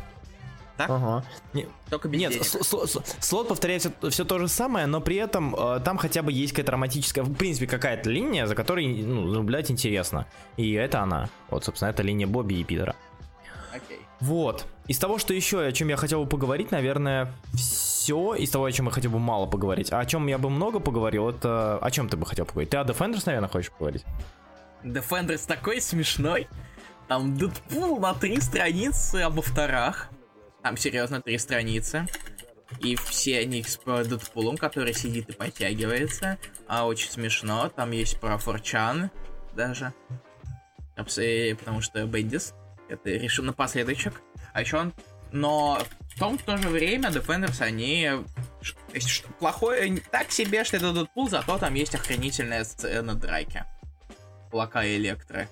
Так? 0.78 0.90
Ага. 0.92 1.24
Не- 1.54 1.68
Только 1.90 2.08
без 2.08 2.20
Нет, 2.20 2.32
денег. 2.34 2.46
с- 2.46 2.62
с- 2.64 2.88
с- 2.92 3.16
слот 3.20 3.48
повторяет 3.48 3.92
все, 4.10 4.24
то 4.26 4.38
же 4.40 4.48
самое, 4.48 4.86
но 4.86 5.02
при 5.02 5.16
этом 5.16 5.56
э, 5.56 5.80
там 5.84 5.98
хотя 5.98 6.22
бы 6.22 6.32
есть 6.32 6.54
какая-то 6.54 6.74
романтическая, 6.74 7.24
в 7.24 7.34
принципе, 7.34 7.66
какая-то 7.68 8.10
линия, 8.10 8.46
за 8.46 8.54
которой, 8.56 8.88
ну, 8.88 9.22
наблюдать 9.26 9.72
интересно. 9.72 10.28
И 10.56 10.74
это 10.74 11.02
она. 11.02 11.30
Вот, 11.50 11.66
собственно, 11.66 11.90
это 11.90 12.04
линия 12.04 12.28
Бобби 12.28 12.54
и 12.56 12.64
Питера. 12.64 12.96
Окей. 13.74 14.00
Вот. 14.20 14.66
Из 14.88 14.98
того, 15.00 15.18
что 15.18 15.34
еще, 15.34 15.62
о 15.62 15.72
чем 15.72 15.88
я 15.90 15.98
хотел 15.98 16.24
бы 16.24 16.30
поговорить, 16.30 16.72
наверное, 16.72 17.34
все. 17.56 18.36
Из 18.36 18.50
того, 18.50 18.66
о 18.66 18.72
чем 18.72 18.86
я 18.86 18.92
хотел 18.92 19.12
бы 19.12 19.20
мало 19.20 19.46
поговорить. 19.48 19.92
А 19.92 20.00
о 20.00 20.06
чем 20.06 20.28
я 20.28 20.38
бы 20.38 20.50
много 20.50 20.80
поговорил, 20.80 21.28
это... 21.30 21.78
О 21.80 21.92
чем 21.92 22.08
ты 22.08 22.18
бы 22.18 22.26
хотел 22.26 22.46
поговорить? 22.46 22.70
Ты 22.70 22.78
о 22.78 22.84
Defenders, 22.84 23.24
наверное, 23.26 23.50
хочешь 23.50 23.72
поговорить? 23.72 24.06
Defenders 24.84 25.46
такой 25.48 25.82
смешной. 25.82 26.48
Там 27.08 27.38
Дэдпул 27.38 28.00
на 28.00 28.14
три 28.14 28.40
страницы 28.42 29.18
об 29.22 29.40
авторах. 29.40 30.10
Там 30.68 30.76
серьезно 30.76 31.22
три 31.22 31.38
страницы. 31.38 32.08
И 32.82 32.98
все 32.98 33.40
они 33.40 33.64
с 33.64 33.78
Дэдпулом, 33.78 34.58
который 34.58 34.94
сидит 34.94 35.30
и 35.30 35.32
подтягивается. 35.32 36.38
А 36.68 36.86
очень 36.86 37.10
смешно. 37.10 37.70
Там 37.70 37.92
есть 37.92 38.20
про 38.20 38.38
Форчан 38.38 39.10
даже. 39.56 39.94
Э, 40.98 41.56
Потому 41.56 41.80
что 41.80 42.06
Бендис. 42.06 42.54
Это 42.90 43.12
решил 43.12 43.46
напоследочек. 43.46 44.22
А 44.52 44.60
еще 44.60 44.76
он... 44.76 44.94
Но 45.32 45.82
в 46.14 46.20
том 46.20 46.38
в 46.38 46.44
то 46.44 46.58
же 46.58 46.68
время 46.68 47.12
Defenders, 47.12 47.62
они... 47.62 48.10
то 48.92 49.00
что- 49.00 49.30
плохое... 49.40 50.02
Так 50.12 50.34
себе, 50.34 50.66
что 50.66 50.76
это 50.76 50.92
Дэдпул, 50.92 51.30
зато 51.30 51.58
там 51.60 51.76
есть 51.76 51.96
охренительная 51.96 52.66
сцена 52.66 53.16
драки. 53.16 53.64
Кулака 54.52 54.84
и 54.84 54.98
Электры. 54.98 55.48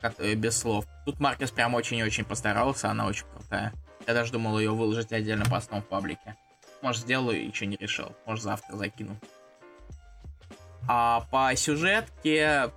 Э, 0.00 0.34
Без 0.34 0.56
слов. 0.56 0.86
Тут 1.04 1.18
Маркес 1.18 1.50
прям 1.50 1.74
очень-очень 1.74 2.24
постарался, 2.24 2.88
она 2.88 3.08
очень 3.08 3.26
крутая. 3.26 3.72
Я 4.06 4.14
даже 4.14 4.32
думал 4.32 4.58
ее 4.58 4.70
выложить 4.70 5.12
отдельно 5.12 5.44
постом 5.44 5.82
в 5.82 5.86
паблике. 5.86 6.36
Может, 6.82 7.02
сделаю, 7.02 7.46
еще 7.46 7.66
не 7.66 7.76
решил. 7.76 8.14
Может, 8.26 8.44
завтра 8.44 8.76
закину. 8.76 9.16
А 10.88 11.26
по 11.32 11.54
сюжетке, 11.56 12.70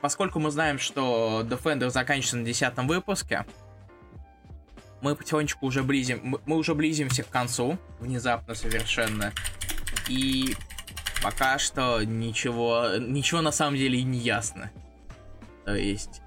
поскольку 0.00 0.40
мы 0.40 0.50
знаем, 0.50 0.78
что 0.78 1.42
Defender 1.44 1.90
заканчивается 1.90 2.36
на 2.38 2.44
десятом 2.44 2.88
выпуске, 2.88 3.46
мы 5.00 5.14
потихонечку 5.14 5.66
уже 5.66 5.84
близим, 5.84 6.40
мы- 6.44 6.56
уже 6.56 6.74
близимся 6.74 7.22
к 7.22 7.28
концу, 7.28 7.78
внезапно 8.00 8.54
совершенно. 8.56 9.32
И 10.08 10.56
пока 11.22 11.58
что 11.58 12.02
ничего, 12.02 12.96
ничего 12.98 13.40
на 13.40 13.52
самом 13.52 13.76
деле 13.76 14.00
и 14.00 14.02
не 14.02 14.18
ясно. 14.18 14.72
То 15.64 15.76
есть, 15.76 16.22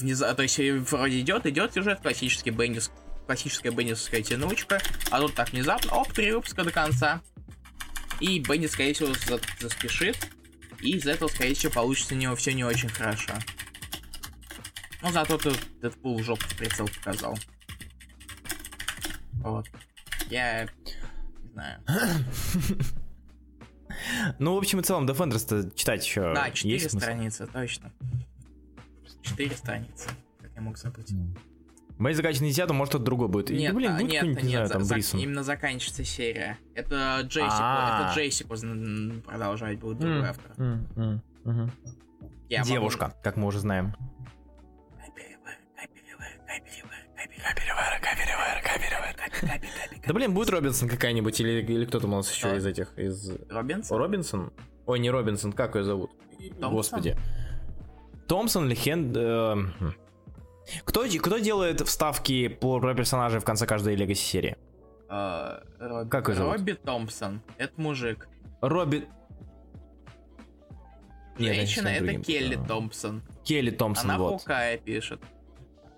внеза... 0.00 0.34
то 0.34 0.42
есть 0.42 0.58
вроде 0.90 1.20
идет, 1.20 1.46
идет 1.46 1.74
сюжет, 1.74 2.00
классический 2.00 2.50
Бендис, 2.50 2.90
классическая 3.30 3.70
бендисовская 3.70 4.22
тянучка, 4.22 4.80
а 5.12 5.20
тут 5.20 5.34
так 5.36 5.50
внезапно, 5.52 5.92
оп, 5.92 6.12
три 6.12 6.32
выпуска 6.32 6.64
до 6.64 6.72
конца. 6.72 7.22
И 8.18 8.40
Бендис, 8.40 8.72
скорее 8.72 8.92
всего, 8.92 9.14
за- 9.14 9.40
заспешит, 9.60 10.18
и 10.80 10.96
из 10.96 11.06
этого, 11.06 11.28
скорее 11.28 11.54
всего, 11.54 11.72
получится 11.72 12.16
не, 12.16 12.34
все 12.34 12.52
не 12.54 12.64
очень 12.64 12.88
хорошо. 12.88 13.34
Ну, 15.00 15.12
зато 15.12 15.38
тут 15.38 15.56
Дэдпул 15.80 16.20
жопу 16.24 16.42
в 16.42 16.56
прицел 16.56 16.88
показал. 16.88 17.38
Вот. 19.34 19.68
Я... 20.28 20.64
Не 20.64 21.52
знаю. 21.52 21.80
Ну, 24.40 24.54
в 24.54 24.58
общем 24.58 24.80
и 24.80 24.82
целом, 24.82 25.06
Defenders-то 25.08 25.70
читать 25.76 26.04
еще 26.04 26.34
Да, 26.34 26.50
4 26.50 26.74
есть 26.74 26.90
смысл? 26.90 27.04
страницы, 27.04 27.46
точно. 27.46 27.92
4 29.22 29.54
страницы. 29.56 30.08
Как 30.40 30.50
я 30.56 30.60
мог 30.62 30.76
забыть. 30.76 31.12
Мои 32.00 32.14
заканчивать 32.14 32.40
на 32.42 32.46
10 32.48 32.70
может 32.70 32.94
это 32.94 33.04
другой 33.04 33.28
будет. 33.28 33.50
И, 33.50 33.56
Нет, 33.58 33.74
блин, 33.74 33.90
а, 33.92 33.98
будет 33.98 34.10
нет, 34.10 34.20
какой-нибудь, 34.20 34.42
не 34.42 34.48
нет, 34.48 34.52
знаю, 34.54 34.66
за- 34.68 34.72
там, 34.72 34.84
за- 34.84 34.94
Брисон. 34.94 35.20
именно 35.20 35.42
заканчивается 35.42 36.04
серия. 36.04 36.58
Это 36.74 37.20
Джессику, 37.24 37.52
А. 37.60 38.10
это 38.10 38.18
Джессику 38.18 38.54
м, 38.54 39.22
продолжать 39.26 39.78
будет 39.78 39.98
другой 39.98 40.28
автор. 40.30 40.52
Девушка, 42.64 43.14
как 43.22 43.36
мы 43.36 43.46
уже 43.46 43.60
знаем. 43.60 43.94
Да 50.06 50.14
блин, 50.14 50.34
будет 50.34 50.50
Робинсон 50.50 50.88
какая-нибудь 50.88 51.38
или, 51.40 51.62
или 51.62 51.84
кто 51.84 52.00
там 52.00 52.12
у 52.14 52.16
нас 52.16 52.30
еще 52.32 52.56
из 52.56 52.66
этих, 52.66 52.92
из... 52.98 53.30
Робинс? 53.48 53.90
Робинсон? 53.90 54.52
Ой, 54.86 54.98
не 54.98 55.10
Робинсон, 55.10 55.52
как 55.52 55.76
ее 55.76 55.84
зовут? 55.84 56.10
Томпсон? 56.38 56.70
Господи. 56.70 57.16
Томпсон 58.26 58.66
или 58.66 58.74
Хен... 58.74 59.12
Кто, 60.84 61.04
кто 61.06 61.38
делает 61.38 61.80
вставки 61.80 62.48
по 62.48 62.80
про 62.80 62.94
персонажей 62.94 63.40
в 63.40 63.44
конце 63.44 63.66
каждой 63.66 63.94
Легаси 63.96 64.22
серии? 64.24 64.56
Э, 65.08 65.60
Робби- 65.78 66.08
Как 66.10 66.28
его 66.28 66.36
зовут? 66.36 66.52
Робби 66.56 66.72
Томпсон. 66.72 67.42
Это 67.58 67.72
мужик. 67.80 68.28
Робби... 68.60 69.06
Женщина 71.38 71.88
это 71.88 72.04
другим. 72.04 72.22
Келли 72.22 72.58
А, 72.62 72.66
Томпсон. 72.66 73.22
Келли 73.44 73.70
Томпсон, 73.70 74.10
Она 74.10 74.18
вот. 74.18 74.28
Паукая 74.30 74.76
пишет. 74.76 75.20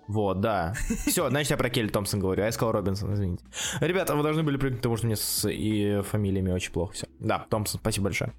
Вот, 0.07 0.39
да. 0.41 0.73
Все, 1.07 1.29
значит, 1.29 1.51
я 1.51 1.57
про 1.57 1.69
Келли 1.69 1.89
Томпсон 1.89 2.19
говорю, 2.19 2.43
а 2.43 2.45
я 2.45 2.51
сказал 2.51 2.71
Робинсон, 2.73 3.13
извините. 3.13 3.43
Ребята, 3.81 4.15
вы 4.15 4.23
должны 4.23 4.43
были 4.43 4.57
привыкнуть 4.57 4.79
к 4.79 4.83
тому, 4.83 4.97
что 4.97 5.05
мне 5.05 5.15
с 5.15 5.49
и 5.49 6.01
фамилиями 6.01 6.51
очень 6.51 6.71
плохо 6.71 6.93
все. 6.93 7.07
Да, 7.19 7.45
Томпсон, 7.49 7.79
спасибо 7.79 8.05
большое. 8.05 8.33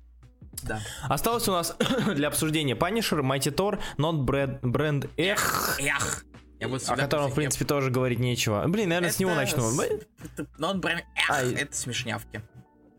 Да. 0.64 0.80
Осталось 1.08 1.46
у 1.48 1.52
нас 1.52 1.76
для 2.14 2.28
обсуждения 2.28 2.74
Punisher, 2.74 3.20
Mighty 3.20 3.54
Thor, 3.54 3.78
Not 3.98 4.24
Brand, 4.24 4.60
Brand 4.62 5.10
Эх, 5.16 5.78
Эх! 5.80 6.24
Я 6.60 6.68
буду 6.68 6.80
о 6.86 6.96
котором, 6.96 7.30
в 7.30 7.34
принципе, 7.34 7.64
тоже 7.64 7.90
говорить 7.90 8.18
нечего. 8.18 8.64
Блин, 8.66 8.88
наверное, 8.88 9.10
с 9.10 9.18
него 9.18 9.32
Это 9.32 9.40
начну. 9.40 9.62
с- 9.70 9.80
это- 9.80 10.46
Но 10.56 10.70
он 10.70 10.80
прям... 10.80 10.98
Эх, 11.16 11.30
Ай. 11.30 11.52
это 11.54 11.76
смешнявки. 11.76 12.40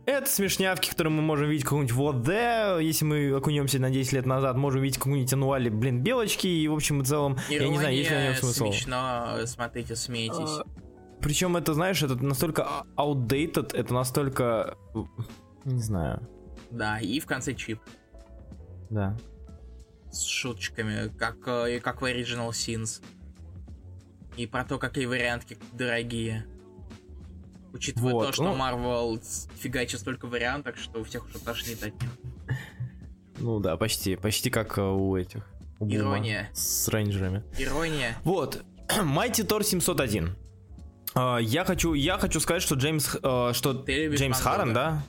Это 0.06 0.30
смешнявки, 0.30 0.92
которые 0.92 1.12
мы 1.14 1.24
можем 1.24 1.50
видеть 1.50 1.64
какую-нибудь 1.64 1.96
вот 1.96 2.22
да, 2.22 2.80
если 2.80 3.06
мы 3.06 3.32
окунемся 3.32 3.80
на 3.80 3.90
10 3.90 4.14
лет 4.14 4.26
назад, 4.28 4.56
можем 4.56 4.82
видеть 4.84 4.98
какую-нибудь 5.00 5.34
ануали, 5.34 5.70
блин, 5.70 6.04
белочки, 6.04 6.46
и, 6.46 6.68
в 6.68 6.74
общем 6.76 7.02
и 7.02 7.06
целом, 7.06 7.40
я 7.50 7.68
не 7.68 7.78
знаю, 7.80 7.96
есть 7.96 8.12
ли 8.12 8.16
него 8.16 8.26
Ирония, 8.26 8.40
смысл. 8.40 8.66
смешно, 8.72 9.38
смотрите, 9.46 9.96
смейтесь. 9.96 10.62
Причем 11.22 11.58
это, 11.58 11.74
знаешь, 11.74 12.04
это 12.04 12.24
настолько 12.24 12.68
outdated, 12.98 13.76
это 13.76 13.94
настолько... 13.96 14.78
Не 15.64 15.82
знаю, 15.82 16.22
Да, 16.72 17.00
и 17.00 17.20
в 17.20 17.26
конце 17.26 17.54
чип 17.54 17.80
да. 18.90 19.18
с 20.12 20.24
шуточками, 20.26 21.10
как, 21.18 21.38
э, 21.48 21.78
и 21.78 21.80
как 21.80 22.02
в 22.02 22.06
Original 22.06 22.50
Sins. 22.50 23.02
И 24.38 24.48
про 24.48 24.66
то, 24.66 24.78
какие 24.78 25.06
вариантки 25.06 25.58
дорогие. 25.74 26.46
Учитывая 27.74 28.14
Вот, 28.14 28.28
то, 28.28 28.32
что 28.34 28.44
ну- 28.44 28.56
Marvel 28.58 29.22
фигачит 29.60 30.00
столько 30.00 30.28
вариантов, 30.28 30.78
что 30.78 31.00
у 31.00 31.04
всех 31.04 31.26
уже 31.26 31.40
тошнит 31.40 31.84
от 31.84 32.02
них. 32.02 32.12
Ну 33.40 33.60
да, 33.60 33.76
почти, 33.78 34.16
почти 34.16 34.50
как 34.50 34.78
э, 34.78 34.82
у 34.82 35.16
этих. 35.16 35.46
у 35.80 35.86
Бума 35.86 35.96
Ирония. 36.00 36.50
С 36.54 36.88
рейнджерами. 36.88 37.44
Ирония. 37.58 38.16
Вот, 38.24 38.64
Mighty 38.88 39.46
Thor 39.46 39.64
701. 39.64 40.36
А, 41.16 41.38
Я 41.38 41.66
хочу, 41.66 41.94
я 41.94 42.18
хочу 42.18 42.40
сказать, 42.40 42.62
что 42.62 42.76
Джеймс, 42.76 43.16
э, 43.22 43.52
что 43.54 43.72
Джеймс 43.88 44.42
Гога. 44.42 44.74
да? 44.74 45.04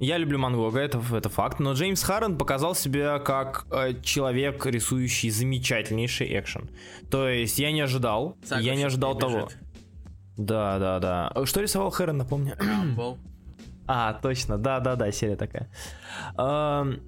Я 0.00 0.16
люблю 0.16 0.38
Мангога, 0.38 0.78
это, 0.80 1.02
это 1.12 1.28
факт, 1.28 1.58
но 1.58 1.72
Джеймс 1.72 2.02
Харрен 2.02 2.38
показал 2.38 2.74
себя 2.74 3.18
как 3.18 3.66
э, 3.72 3.94
человек, 4.02 4.64
рисующий 4.64 5.30
замечательнейший 5.30 6.38
экшен. 6.38 6.70
То 7.10 7.28
есть 7.28 7.58
я 7.58 7.72
не 7.72 7.80
ожидал, 7.80 8.36
Сага 8.44 8.62
я 8.62 8.76
не 8.76 8.84
ожидал 8.84 9.18
того. 9.18 9.46
бежит. 9.46 9.58
Да, 10.36 10.78
да, 10.78 11.00
да. 11.00 11.46
Что 11.46 11.60
рисовал 11.60 11.90
Харрен, 11.90 12.16
напомню? 12.16 12.54
Рамбл. 12.58 13.18
А, 13.90 14.12
точно, 14.12 14.58
да-да-да, 14.58 15.10
серия 15.12 15.36
такая. 15.36 15.70
Эм, 16.36 17.00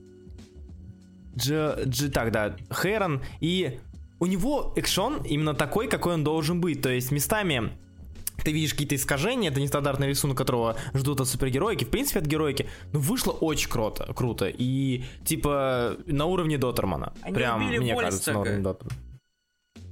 Дж, 1.37 1.51
Дж- 1.85 2.09
так, 2.09 2.33
да, 2.33 2.57
Хэрон, 2.71 3.23
и 3.41 3.79
у 4.19 4.25
него 4.25 4.73
экшон 4.77 5.23
именно 5.25 5.53
такой, 5.53 5.89
какой 5.89 6.15
он 6.15 6.25
должен 6.25 6.63
быть, 6.63 6.81
то 6.81 6.89
есть 6.89 7.13
местами 7.13 7.71
ты 8.43 8.53
видишь 8.53 8.73
какие-то 8.73 8.95
искажения, 8.95 9.51
это 9.51 9.61
нестандартный 9.61 10.09
рисунок, 10.09 10.37
которого 10.37 10.77
ждут 10.95 11.21
от 11.21 11.29
супергероики, 11.29 11.85
в 11.85 11.91
принципе 11.91 12.21
от 12.21 12.27
героики, 12.27 12.67
но 12.93 13.01
вышло 13.01 13.33
очень 13.33 13.69
круто, 13.69 14.13
круто, 14.15 14.47
и 14.49 15.05
типа 15.25 15.97
на 16.07 16.27
уровне 16.27 16.59
Дотермана, 16.59 17.13
Они 17.23 17.35
прям, 17.35 17.63
мне 17.67 17.95
Вольстага. 17.95 18.01
кажется, 18.03 18.33
на 18.33 18.41
уровне 18.41 18.63
Дотермана. 18.63 18.97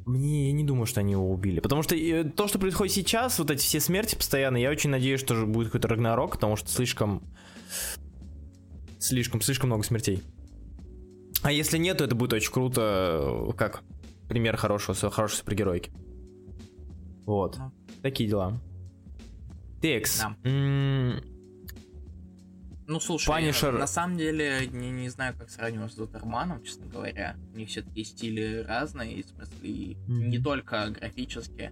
Мне 0.09 0.47
я 0.47 0.53
не 0.53 0.65
думаю, 0.65 0.87
что 0.87 1.01
они 1.01 1.13
его 1.13 1.31
убили. 1.31 1.61
Потому 1.61 1.83
что 1.83 1.95
э, 1.95 2.25
то, 2.25 2.49
что 2.49 2.59
происходит 2.59 2.95
сейчас, 2.95 3.39
вот 3.39 3.51
эти 3.51 3.61
все 3.61 3.79
смерти 3.79 4.15
постоянно, 4.15 4.57
я 4.57 4.71
очень 4.71 4.89
надеюсь, 4.89 5.21
что 5.21 5.35
же 5.35 5.45
будет 5.45 5.67
какой-то 5.69 5.89
Рагнарок, 5.89 6.33
потому 6.33 6.57
что 6.57 6.71
слишком. 6.71 7.23
Слишком, 8.99 9.43
слишком 9.43 9.69
много 9.69 9.85
смертей. 9.85 10.23
А 11.43 11.53
если 11.53 11.77
нет, 11.77 11.99
то 11.99 12.05
это 12.05 12.15
будет 12.15 12.33
очень 12.33 12.51
круто, 12.51 13.51
э, 13.51 13.53
как 13.53 13.83
пример 14.29 14.57
хорошего, 14.57 15.11
хорошей 15.11 15.37
супергеройки. 15.37 15.91
Вот. 17.27 17.59
Такие 18.03 18.29
дела. 18.29 18.61
Текс. 19.83 20.19
Да. 20.21 20.37
М, 20.49 21.21
Ну, 22.87 23.01
слушай, 23.01 23.29
Punisher- 23.29 23.79
на 23.79 23.87
самом 23.87 24.17
деле, 24.17 24.67
не, 24.73 24.91
не 24.91 25.09
знаю, 25.11 25.35
как 25.39 25.51
сравнивать 25.51 25.93
с 25.93 25.97
Дотерманом, 25.97 26.63
честно 26.65 26.87
говоря. 26.87 27.37
У 27.53 27.59
них 27.59 27.69
все-таки 27.69 28.03
стили 28.03 28.65
разные, 28.67 29.23
в 29.23 29.27
смысле, 29.27 29.69
и 29.69 29.97
Мгм. 30.07 30.31
не 30.31 30.39
только 30.39 30.89
графически, 30.89 31.71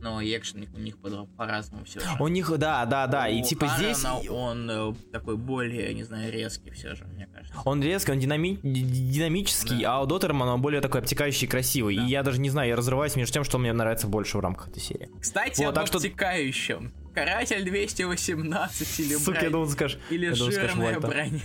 но 0.00 0.20
и 0.20 0.36
экшен 0.36 0.66
у 0.74 0.78
них 0.78 0.96
по- 0.98 1.26
по-разному 1.36 1.84
все 1.84 2.00
же. 2.00 2.06
У 2.20 2.28
них, 2.28 2.50
да, 2.58 2.84
да, 2.86 3.06
да. 3.06 3.28
И 3.28 3.40
У 3.42 3.44
типа 3.44 3.66
здесь. 3.76 4.02
Харрена 4.02 4.32
он 4.32 4.70
э, 4.70 4.94
такой 5.12 5.36
более, 5.36 5.92
не 5.94 6.04
знаю, 6.04 6.32
резкий 6.32 6.70
все 6.70 6.94
же, 6.94 7.04
мне 7.04 7.26
кажется. 7.26 7.54
Он 7.64 7.82
резкий, 7.82 8.12
он 8.12 8.18
динами- 8.20 8.58
ди- 8.62 8.82
динамический, 9.12 9.82
Да. 9.82 9.96
а 9.96 10.02
у 10.02 10.06
Дотермана 10.06 10.54
он 10.54 10.62
более 10.62 10.80
такой 10.80 11.00
обтекающий 11.00 11.46
и 11.46 11.50
красивый. 11.50 11.96
Да. 11.96 12.04
И 12.04 12.08
я 12.08 12.22
даже 12.22 12.40
не 12.40 12.50
знаю, 12.50 12.68
я 12.68 12.76
разрываюсь 12.76 13.16
между 13.16 13.32
тем, 13.34 13.44
что 13.44 13.58
мне 13.58 13.72
нравится 13.72 14.06
больше 14.06 14.38
в 14.38 14.40
рамках 14.40 14.68
этой 14.68 14.80
серии. 14.80 15.08
Кстати, 15.20 15.60
Вот, 15.60 15.68
об 15.70 15.74
так 15.74 15.86
что- 15.88 15.98
обтекающем. 15.98 16.92
Каратель 17.14 17.64
218 17.64 19.00
или, 19.00 19.14
Сука, 19.16 19.32
бронь- 19.32 19.44
я 19.44 19.50
думал, 19.50 19.68
скажешь. 19.68 19.98
или 20.10 20.26
я 20.26 20.34
думал, 20.34 20.52
скажешь, 20.52 20.70
жирная 20.72 21.00
броня. 21.00 21.40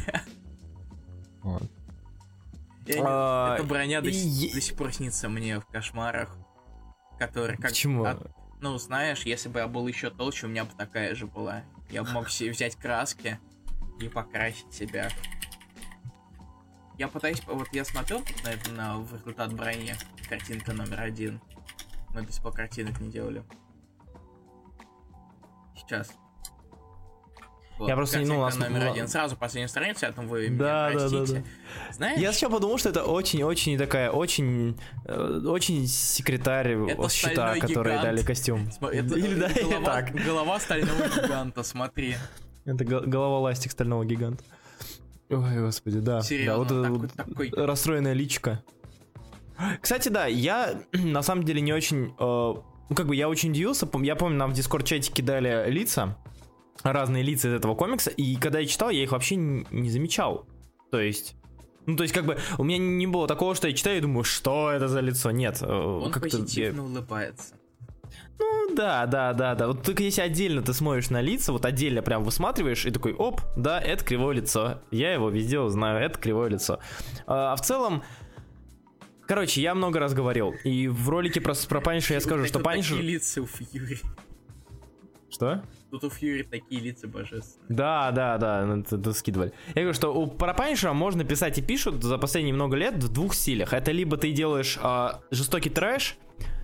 Вот. 1.42 1.64
Я 2.86 3.02
А, 3.06 3.56
Эта 3.56 3.64
броня 3.64 4.02
до, 4.02 4.10
и- 4.10 4.54
до 4.54 4.62
сих 4.62 4.76
пор 4.76 4.94
снится 4.94 5.30
мне 5.30 5.60
в 5.60 5.66
кошмарах. 5.66 6.36
Который 7.18 7.56
как... 7.58 7.70
Почему? 7.72 8.04
от- 8.04 8.28
ну, 8.64 8.78
знаешь, 8.78 9.24
если 9.24 9.50
бы 9.50 9.60
я 9.60 9.68
был 9.68 9.86
еще 9.90 10.10
толще, 10.10 10.46
у 10.46 10.50
меня 10.50 10.64
бы 10.64 10.72
такая 10.78 11.16
же 11.16 11.28
была. 11.28 11.64
Я 11.90 12.02
бы 12.06 12.12
мог 12.12 12.30
себе 12.30 12.52
взять 12.52 12.78
краски 12.78 13.38
и 14.00 14.08
покрасить 14.08 14.74
себя. 14.74 15.10
Я 16.98 17.10
пытаюсь... 17.10 17.44
Вот 17.46 17.68
я 17.74 17.84
смотрел 17.84 18.24
на, 18.46 18.48
это, 18.48 18.72
на 18.72 19.06
результат 19.12 19.54
брони. 19.54 19.96
Картинка 20.30 20.72
номер 20.72 21.02
один. 21.02 21.42
Мы 22.14 22.26
сих 22.32 22.42
пор 22.42 22.54
картинок 22.54 23.02
не 23.02 23.12
делали. 23.12 23.44
Сейчас. 25.76 26.14
Вот, 27.80 27.90
Я 27.90 27.96
просто 27.96 28.20
не- 28.20 28.26
ну, 28.26 28.40
нас- 28.40 28.56
номер 28.58 28.88
один. 28.92 29.08
Сразу 29.08 29.36
последнюю 29.36 29.68
страницу, 29.70 30.06
а 30.08 30.12
там 30.12 30.28
вы 30.28 30.48
меня 30.50 30.60
Да, 30.60 30.92
да, 30.94 31.10
да, 31.10 31.10
простите. 31.18 31.44
Знаешь, 31.92 32.20
Я 32.20 32.32
сначала 32.32 32.52
подумал, 32.54 32.78
что 32.78 32.90
это 32.90 33.04
очень-очень 33.04 33.78
такая, 33.78 34.12
очень, 34.12 34.78
э, 35.06 35.42
очень 35.46 35.88
секретарь 35.88 36.74
Это 36.90 37.10
стальной 37.10 37.60
которые 37.60 37.98
гигант. 37.98 38.16
дали 38.16 38.24
костюм. 38.26 38.70
Это- 38.80 39.16
Или 39.18 39.36
да, 39.40 39.50
голова, 39.50 39.86
так. 39.86 40.12
голова 40.14 40.60
стального 40.60 41.08
гиганта, 41.08 41.64
смотри. 41.64 42.16
Это 42.66 42.86
го- 42.86 43.02
голова 43.06 43.40
ластик 43.40 43.72
стального 43.72 44.06
гиганта. 44.06 44.44
Ой, 45.30 45.60
господи, 45.62 46.00
да. 46.00 46.22
Серьезно, 46.22 46.66
да, 46.66 46.80
вот 46.80 46.84
такой- 46.84 47.06
это 47.08 47.16
такой- 47.18 47.50
вот 47.50 47.60
расстроенная 47.66 48.14
личка. 48.14 48.64
Кстати, 49.82 50.10
да, 50.10 50.26
я 50.28 50.76
на 50.94 51.22
самом 51.24 51.44
деле 51.44 51.62
не 51.62 51.74
очень... 51.74 52.08
э, 52.08 52.14
ну, 52.20 52.96
как 52.96 53.08
бы 53.08 53.16
я 53.16 53.30
очень 53.30 53.50
удивился. 53.52 53.88
Я 54.02 54.16
помню, 54.16 54.38
нам 54.38 54.52
в 54.52 54.54
дискорд-чате 54.54 55.12
кидали 55.12 55.70
лица, 55.70 56.18
разные 56.84 57.24
лица 57.24 57.48
из 57.48 57.54
этого 57.54 57.76
комикса, 57.76 58.10
и 58.10 58.36
когда 58.36 58.60
я 58.60 58.66
читал, 58.68 58.90
я 58.90 59.04
их 59.04 59.12
вообще 59.12 59.36
не 59.36 59.90
замечал. 59.90 60.46
То 60.92 61.00
есть... 61.00 61.36
Ну, 61.86 61.98
то 61.98 62.04
есть, 62.04 62.14
как 62.14 62.26
бы, 62.26 62.38
у 62.58 62.64
меня 62.64 62.78
не 62.78 63.08
было 63.08 63.28
такого, 63.28 63.56
что 63.56 63.68
я 63.68 63.74
читаю 63.74 63.98
и 63.98 64.02
думаю, 64.02 64.24
что 64.24 64.72
это 64.72 64.88
за 64.88 65.02
лицо. 65.02 65.32
Нет. 65.32 65.62
э, 65.62 65.66
Он 65.66 66.12
как-то 66.12 66.30
я- 66.30 66.32
позитивно 66.44 66.86
улыбается. 66.86 67.56
ну 68.40 68.74
да, 68.74 69.06
да, 69.06 69.34
да, 69.34 69.54
да. 69.54 69.68
Вот 69.68 69.84
только 69.84 70.02
если 70.04 70.22
отдельно 70.22 70.62
ты 70.62 70.74
смотришь 70.74 71.10
на 71.10 71.20
лица, 71.20 71.52
вот 71.52 71.66
отдельно 71.66 72.02
прям 72.02 72.24
высматриваешь 72.24 72.86
и 72.86 72.92
такой, 72.92 73.14
оп, 73.14 73.42
да, 73.58 73.82
это 73.82 74.06
кривое 74.06 74.36
лицо. 74.36 74.82
Я 74.92 75.14
его 75.14 75.30
везде 75.30 75.60
узнаю, 75.60 76.00
это 76.00 76.18
кривое 76.18 76.50
лицо. 76.52 76.80
А, 77.28 77.52
а 77.52 77.56
в 77.58 77.62
целом, 77.62 78.02
короче, 79.28 79.62
я 79.62 79.76
много 79.76 80.00
раз 80.00 80.14
говорил. 80.14 80.54
И 80.64 80.88
в 80.88 81.10
ролике 81.10 81.42
про, 81.42 81.54
про 81.68 81.82
Панишера 81.82 82.16
я 82.16 82.22
скажу, 82.22 82.46
что. 82.46 82.60
Такие 82.60 83.02
лица 83.02 83.42
у 83.42 83.46
Фьюри. 83.46 84.00
Что? 85.30 85.64
Тут 85.94 86.06
у 86.06 86.10
Фьюри 86.10 86.42
такие 86.42 86.82
лица 86.82 87.08
божественные. 87.08 87.68
Да, 87.70 88.10
да, 88.10 88.40
да, 88.40 88.66
ну, 88.66 88.80
это, 88.80 88.96
это 88.96 89.14
скидывали. 89.14 89.54
Я 89.76 89.84
говорю, 89.84 89.94
что 89.94 90.12
у 90.12 90.26
про 90.26 90.56
Панишера 90.56 90.92
можно 90.92 91.24
писать 91.24 91.60
и 91.60 91.62
пишут 91.62 92.02
за 92.02 92.18
последние 92.18 92.56
много 92.56 92.76
лет 92.76 92.96
в 92.96 93.14
двух 93.14 93.36
стилях. 93.36 93.74
Это 93.74 93.92
либо 93.92 94.18
ты 94.18 94.32
делаешь 94.32 94.80
а, 94.82 95.22
жестокий 95.30 95.70
трэш, 95.70 96.18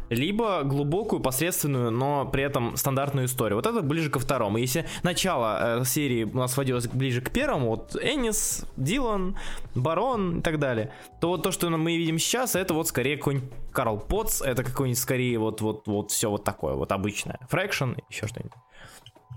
либо 0.09 0.63
глубокую, 0.63 1.19
посредственную, 1.19 1.91
но 1.91 2.25
при 2.25 2.41
этом 2.41 2.75
стандартную 2.75 3.27
историю. 3.27 3.57
Вот 3.57 3.67
это 3.67 3.83
ближе 3.83 4.09
ко 4.09 4.17
второму. 4.17 4.57
Если 4.57 4.87
начало 5.03 5.81
э, 5.81 5.85
серии 5.85 6.23
у 6.23 6.35
нас 6.35 6.53
сводилось 6.53 6.87
ближе 6.87 7.21
к 7.21 7.29
первому, 7.29 7.67
вот 7.67 7.95
Эннис, 8.01 8.65
Дилан, 8.77 9.37
Барон 9.75 10.39
и 10.39 10.41
так 10.41 10.57
далее, 10.57 10.91
то 11.21 11.27
вот 11.27 11.43
то, 11.43 11.51
что 11.51 11.69
мы 11.69 11.95
видим 11.97 12.17
сейчас, 12.17 12.55
это 12.55 12.73
вот 12.73 12.87
скорее 12.87 13.17
какой-нибудь 13.17 13.47
Карл 13.71 13.99
Потц, 13.99 14.41
это 14.41 14.63
какой-нибудь 14.63 14.99
скорее 14.99 15.37
вот, 15.37 15.61
вот, 15.61 15.85
вот 15.85 16.09
все 16.09 16.31
вот 16.31 16.43
такое, 16.43 16.73
вот 16.73 16.91
обычное. 16.91 17.37
Фрэкшн, 17.47 17.91
еще 18.09 18.25
что-нибудь. 18.25 18.53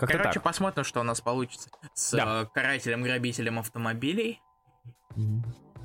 Как-то 0.07 0.19
Короче, 0.19 0.35
так. 0.35 0.43
посмотрим, 0.43 0.85
что 0.85 1.01
у 1.01 1.05
нас 1.05 1.21
получится 1.21 1.71
с 1.95 2.11
Да. 2.13 2.43
э, 2.43 2.47
карателем-грабителем 2.53 3.59
автомобилей. 3.59 4.41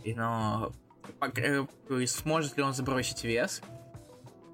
И, 0.03 0.13
но 0.15 0.71
э, 1.35 1.65
сможет 2.07 2.57
ли 2.57 2.63
он 2.63 2.73
сбросить 2.73 3.23
вес, 3.23 3.61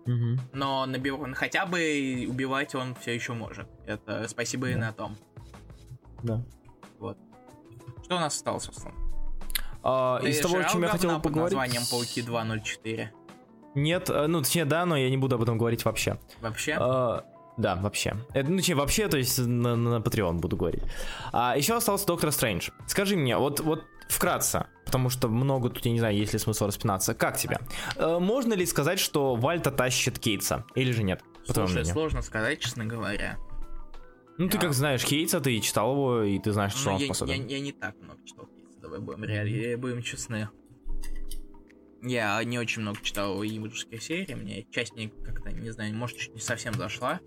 Мгм. 0.06 0.40
но 0.52 0.86
набив- 0.86 1.34
хотя 1.34 1.66
бы 1.66 2.26
убивать 2.30 2.76
он 2.76 2.94
все 2.96 3.16
еще 3.16 3.34
может. 3.34 3.68
Это 3.86 4.28
спасибо 4.28 4.70
и 4.70 4.74
Да. 4.74 4.80
на 4.80 4.94
том. 4.94 5.18
Да. 6.24 6.42
Вот. 7.00 7.18
Что 8.04 8.18
у 8.18 8.20
нас 8.20 8.36
осталось 8.36 8.68
основном? 8.68 9.02
А, 9.82 10.20
Ты 10.20 10.30
из 10.30 10.40
того, 10.40 10.58
о 10.58 10.64
чем 10.66 10.82
я 10.84 10.90
хотел 10.90 11.10
говна 11.12 11.22
под 11.24 11.32
поговорить... 11.32 11.58
названием 11.58 11.84
Пауки 11.90 12.22
2.04. 12.22 13.10
Нет, 13.76 14.10
э, 14.10 14.28
ну, 14.28 14.42
точнее, 14.42 14.66
да, 14.66 14.86
но 14.86 14.96
я 14.98 15.10
не 15.10 15.18
буду 15.18 15.36
об 15.36 15.42
этом 15.42 15.58
говорить 15.58 15.84
вообще. 15.86 16.20
Вообще? 16.42 16.76
А, 16.80 17.26
да, 17.58 17.76
вообще. 17.76 18.16
Это, 18.34 18.50
ну, 18.50 18.58
точнее, 18.58 18.76
вообще, 18.76 19.08
то 19.08 19.18
есть 19.18 19.38
на, 19.40 19.76
на 19.76 19.98
Patreon 20.00 20.40
буду 20.40 20.58
говорить. 20.58 20.84
А 21.32 21.56
еще 21.58 21.76
остался 21.76 22.06
Доктор 22.08 22.32
Стрэндж. 22.32 22.70
Скажи 22.88 23.16
мне, 23.16 23.38
вот, 23.38 23.60
вот 23.60 23.84
вкратце, 24.10 24.66
потому 24.86 25.10
что 25.10 25.28
много 25.30 25.70
тут, 25.70 25.86
я 25.86 25.92
не 25.92 26.00
знаю, 26.00 26.16
есть 26.16 26.34
ли 26.34 26.40
смысл 26.40 26.68
распинаться. 26.68 27.14
Как 27.14 27.38
тебе? 27.38 27.60
Э, 27.96 28.20
можно 28.20 28.54
ли 28.54 28.66
сказать, 28.66 29.00
что 29.00 29.36
Вальта 29.36 29.72
тащит 29.72 30.20
Кейтса? 30.20 30.66
Или 30.76 30.92
же 30.92 31.04
нет? 31.04 31.22
Слушай, 31.46 31.86
сложно 31.86 32.22
сказать, 32.22 32.60
честно 32.60 32.86
говоря. 32.86 33.38
Ну, 34.38 34.50
ты 34.50 34.58
я- 34.58 34.62
как 34.62 34.74
знаешь 34.74 35.06
Кейтса, 35.06 35.40
ты 35.40 35.60
читал 35.60 35.92
его, 35.94 36.24
и 36.24 36.40
ты 36.40 36.52
знаешь, 36.54 36.74
что 36.74 36.90
Ну, 36.90 36.96
он 36.96 37.02
я, 37.02 37.06
способен. 37.06 37.34
я- 37.48 37.58
я 37.58 37.60
не 37.60 37.72
так 37.72 37.96
много 38.02 38.20
читал 38.26 38.46
Кейтса, 38.48 38.80
давай 38.82 39.00
будем 39.00 39.24
реали, 39.26 39.76
будем 39.76 40.02
честны. 40.02 40.50
Я 42.02 42.44
не 42.44 42.60
очень 42.60 42.82
много 42.82 43.00
читал 43.02 43.42
имиджских 43.44 44.04
серий, 44.04 44.36
мне 44.36 44.66
часть 44.72 44.94
мне 44.94 45.10
как-то, 45.24 45.52
не 45.52 45.70
знаю, 45.70 45.96
может, 45.96 46.18
чуть 46.18 46.34
не 46.34 46.42
совсем 46.42 46.74
зашла. 46.74 47.20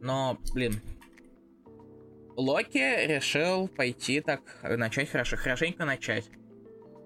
Но, 0.00 0.38
блин, 0.52 0.80
Локи 2.36 3.06
решил 3.06 3.68
пойти 3.68 4.20
так, 4.20 4.40
начать 4.62 5.10
хорошо, 5.10 5.36
хорошенько 5.36 5.84
начать. 5.84 6.30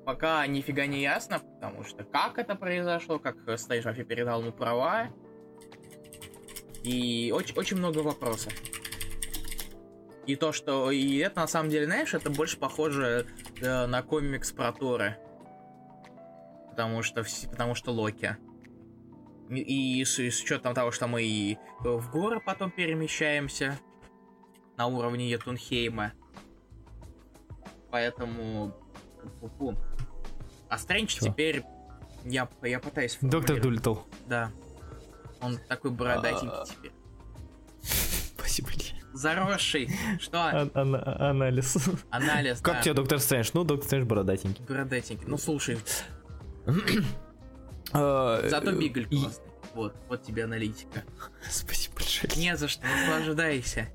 Пока 0.04 0.46
нифига 0.46 0.86
не 0.86 1.02
ясно, 1.02 1.38
потому 1.38 1.84
что 1.84 2.04
как 2.04 2.38
это 2.38 2.56
произошло, 2.56 3.18
как 3.18 3.36
Стейдж 3.58 3.84
вообще 3.84 4.04
передал 4.04 4.40
ему 4.40 4.52
права. 4.52 5.08
И 6.82 7.32
очень, 7.34 7.54
очень 7.56 7.76
много 7.76 7.98
вопросов. 7.98 8.52
И 10.26 10.36
то, 10.36 10.52
что... 10.52 10.90
И 10.90 11.18
это, 11.18 11.40
на 11.40 11.46
самом 11.46 11.70
деле, 11.70 11.86
знаешь, 11.86 12.14
это 12.14 12.30
больше 12.30 12.58
похоже 12.58 13.26
э, 13.60 13.86
на 13.86 14.02
комикс 14.02 14.52
про 14.52 14.72
Тора. 14.72 15.18
Потому 16.70 17.02
что... 17.02 17.24
Потому 17.50 17.74
что 17.74 17.92
Локи. 17.92 18.36
И, 19.50 20.04
с, 20.04 20.18
и 20.20 20.30
с 20.30 20.42
учетом 20.42 20.74
того, 20.74 20.92
что 20.92 21.08
мы 21.08 21.24
и 21.24 21.58
в 21.80 22.10
горы 22.10 22.40
потом 22.40 22.70
перемещаемся 22.70 23.78
на 24.76 24.86
уровне 24.86 25.28
Йотунхейма. 25.28 26.12
Поэтому... 27.90 28.72
Фу-фу. 29.40 29.76
А 30.68 30.78
Стрэндж 30.78 31.18
теперь... 31.20 31.64
Я, 32.24 32.48
я 32.62 32.78
пытаюсь... 32.78 33.18
Доктор. 33.20 33.60
Дулитл. 33.60 33.96
Да. 34.26 34.52
Он 35.40 35.58
такой 35.68 35.90
бородатенький 35.90 36.48
А. 36.48 36.64
теперь. 36.64 36.92
Спасибо. 37.82 38.68
Заросший. 39.12 39.90
Что? 40.20 40.38
А- 40.44 40.70
ана- 40.74 41.28
Анализ. 41.30 41.76
Анализ, 42.10 42.60
Как 42.60 42.76
да. 42.76 42.82
тебе 42.82 42.94
Доктор 42.94 43.18
Стрэндж? 43.18 43.50
Ну, 43.54 43.64
Доктор 43.64 43.86
Стрэндж 43.86 44.04
бородатенький. 44.06 44.64
Бородатенький. 44.64 45.26
Ну 45.26 45.36
слушай, 45.38 45.78
зато 47.92 48.72
Бигль 48.72 49.06
и- 49.10 49.20
классный. 49.20 49.44
Вот, 49.74 49.94
вот 50.08 50.22
тебе 50.22 50.44
аналитика. 50.44 51.04
Спасибо 51.50 51.96
большое. 51.96 52.32
Не 52.36 52.56
за 52.56 52.68
что, 52.68 52.84
наслаждайся. 52.86 53.88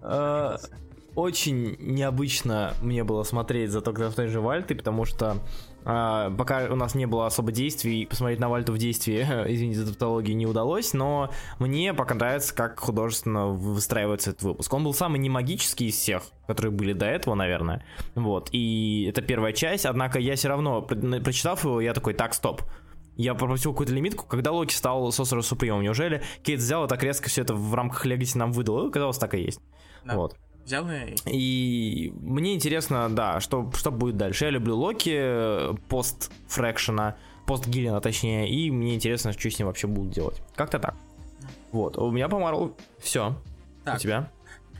А, 0.00 0.58
очень 1.14 1.76
необычно 1.80 2.74
мне 2.80 3.04
было 3.04 3.22
смотреть 3.24 3.70
за 3.70 3.80
той 3.80 4.28
же 4.28 4.40
Вальтой, 4.40 4.76
потому 4.76 5.04
что 5.04 5.38
а, 5.84 6.30
пока 6.30 6.66
у 6.70 6.76
нас 6.76 6.94
не 6.94 7.06
было 7.06 7.26
особо 7.26 7.50
действий, 7.52 8.06
посмотреть 8.06 8.38
на 8.38 8.48
Вальту 8.48 8.72
в 8.72 8.78
действии, 8.78 9.20
извините 9.48 9.80
за 9.80 9.86
тавтологию, 9.88 10.36
не 10.36 10.46
удалось, 10.46 10.92
но 10.92 11.30
мне 11.58 11.92
пока 11.92 12.14
нравится, 12.14 12.54
как 12.54 12.78
художественно 12.80 13.48
выстраивается 13.48 14.30
этот 14.30 14.42
выпуск. 14.42 14.72
Он 14.72 14.84
был 14.84 14.94
самый 14.94 15.18
не 15.18 15.28
магический 15.28 15.88
из 15.88 15.96
всех, 15.96 16.22
которые 16.46 16.72
были 16.72 16.92
до 16.92 17.06
этого, 17.06 17.34
наверное. 17.34 17.84
Вот, 18.14 18.48
и 18.52 19.06
это 19.08 19.22
первая 19.22 19.52
часть, 19.52 19.84
однако 19.84 20.18
я 20.18 20.36
все 20.36 20.48
равно, 20.48 20.82
прочитав 20.82 21.64
его, 21.64 21.80
я 21.80 21.92
такой, 21.92 22.14
так, 22.14 22.34
стоп, 22.34 22.62
я 23.16 23.34
пропустил 23.34 23.72
какую-то 23.72 23.92
лимитку, 23.92 24.26
когда 24.26 24.52
Локи 24.52 24.74
стал 24.74 25.08
Sorcerer 25.10 25.40
Supreme. 25.40 25.82
Неужели 25.82 26.22
Кейт 26.42 26.60
взял 26.60 26.84
и 26.84 26.88
так 26.88 27.02
резко 27.02 27.28
все 27.28 27.42
это 27.42 27.54
в 27.54 27.74
рамках 27.74 28.06
Legacy 28.06 28.38
нам 28.38 28.52
выдал? 28.52 28.90
Казалось, 28.90 29.18
так 29.18 29.34
и 29.34 29.40
есть. 29.40 29.60
Да. 30.04 30.16
Вот. 30.16 30.36
Взял 30.64 30.88
и... 30.88 31.14
И 31.26 32.12
мне 32.20 32.54
интересно, 32.54 33.08
да, 33.10 33.40
что, 33.40 33.70
что 33.72 33.90
будет 33.90 34.16
дальше. 34.16 34.44
Я 34.44 34.50
люблю 34.50 34.76
Локи, 34.76 35.74
пост 35.88 36.30
Фрэкшена, 36.48 37.16
пост 37.46 37.66
Гиллина, 37.66 38.00
точнее, 38.00 38.48
и 38.48 38.70
мне 38.70 38.94
интересно, 38.94 39.32
что 39.32 39.50
с 39.50 39.58
ним 39.58 39.66
вообще 39.66 39.88
будут 39.88 40.12
делать. 40.12 40.40
Как-то 40.54 40.78
так. 40.78 40.94
Вот, 41.72 41.98
у 41.98 42.10
меня 42.10 42.28
по 42.28 42.38
Марвел 42.38 42.76
все. 42.98 43.36
Так. 43.84 43.96
У 43.96 43.98
тебя? 43.98 44.30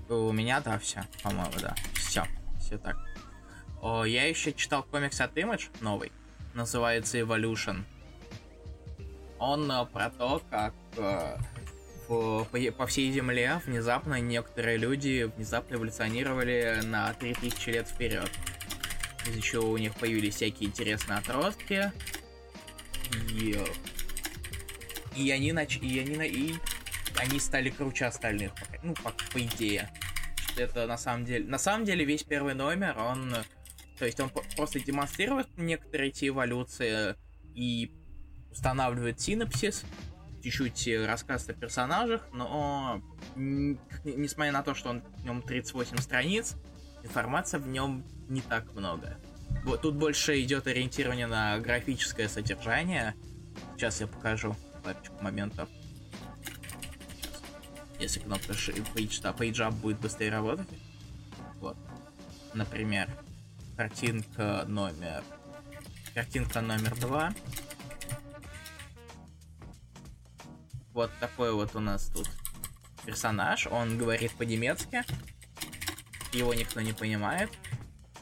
У 0.09 0.31
меня, 0.31 0.61
да, 0.61 0.79
все, 0.79 1.03
по-моему, 1.23 1.53
да. 1.61 1.75
Все, 1.95 2.23
все 2.61 2.79
так. 2.79 2.97
О, 3.81 4.05
я 4.05 4.29
еще 4.29 4.53
читал 4.53 4.85
комикс 4.85 5.21
от 5.21 5.37
Image 5.37 5.69
новый, 5.81 6.13
называется 6.55 7.19
Evolution. 7.19 7.83
Он 9.43 9.69
э, 9.69 9.87
про 9.87 10.09
то, 10.11 10.41
как 10.51 10.73
э, 10.97 11.37
по, 12.07 12.47
по 12.79 12.87
всей 12.87 13.11
Земле 13.11 13.61
внезапно 13.67 14.21
некоторые 14.21 14.77
люди 14.77 15.29
внезапно 15.37 15.75
эволюционировали 15.75 16.81
на 16.85 17.13
3000 17.15 17.69
лет 17.71 17.89
вперед. 17.89 18.31
Из-за 19.27 19.41
чего 19.41 19.69
у 19.69 19.77
них 19.79 19.97
появились 19.97 20.37
всякие 20.37 20.69
интересные 20.69 21.19
отростки. 21.19 21.91
И, 23.33 23.59
и 25.17 25.31
они 25.33 25.51
нач... 25.51 25.77
и 25.79 25.99
они 25.99 26.15
и 26.29 26.55
они 27.17 27.41
стали 27.41 27.71
круче 27.71 28.05
остальных, 28.07 28.53
ну, 28.85 28.95
по, 28.95 29.13
по 29.33 29.41
идее. 29.41 29.91
Это 30.57 30.87
на 30.87 30.97
самом 30.97 31.25
деле... 31.25 31.45
На 31.47 31.59
самом 31.59 31.85
деле 31.85 32.05
весь 32.05 32.23
первый 32.23 32.55
номер, 32.55 32.97
он... 32.97 33.35
То 33.99 34.07
есть 34.07 34.21
он 34.21 34.31
просто 34.57 34.79
демонстрирует 34.79 35.49
некоторые 35.57 36.11
эти 36.11 36.29
эволюции 36.29 37.17
и 37.57 37.91
устанавливает 38.53 39.21
синапсис, 39.21 39.85
чуть-чуть 40.43 40.89
э, 40.89 41.07
рассказ 41.07 41.49
о 41.49 41.53
персонажах, 41.53 42.27
но 42.33 43.03
несмотря 43.37 44.53
на 44.53 44.63
то, 44.63 44.75
что 44.75 44.91
он 44.91 45.03
в 45.19 45.25
нем 45.25 45.43
38 45.43 45.97
страниц, 45.99 46.57
информации 47.03 47.59
в 47.59 47.69
нем 47.69 48.05
не 48.29 48.41
так 48.41 48.73
много. 48.75 49.17
Вот 49.65 49.83
тут 49.83 49.95
больше 49.95 50.41
идет 50.41 50.67
ориентирование 50.67 51.27
на 51.27 51.59
графическое 51.59 52.29
содержание. 52.29 53.15
Сейчас 53.77 54.01
я 54.01 54.07
покажу 54.07 54.57
парочку 54.83 55.23
моментов. 55.23 55.69
Если 58.01 58.19
кнопка 58.19 58.53
Page, 58.53 59.37
page 59.37 59.69
Up 59.69 59.73
будет 59.75 60.01
быстрее 60.01 60.31
работать. 60.31 60.69
Вот. 61.61 61.77
Например, 62.55 63.09
картинка 63.77 64.65
номер... 64.67 65.23
Картинка 66.13 66.61
номер 66.61 66.99
два. 66.99 67.33
Вот 70.95 71.11
такой 71.21 71.53
вот 71.53 71.75
у 71.75 71.81
нас 71.81 72.11
тут 72.15 72.29
персонаж. 73.05 73.67
Он 73.67 73.99
говорит 73.99 74.33
по-немецки. 74.33 75.05
Его 76.33 76.55
никто 76.55 76.81
не 76.81 76.93
понимает. 76.93 77.51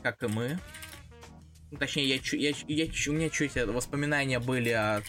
Как 0.02 0.22
и 0.22 0.26
мы. 0.26 0.59
Ну, 1.70 1.78
точнее, 1.78 2.09
я, 2.09 2.20
я, 2.33 2.54
я, 2.66 2.85
у 3.09 3.12
меня 3.12 3.30
чуть 3.30 3.54
воспоминания 3.54 4.40
были 4.40 4.70
от 4.70 5.04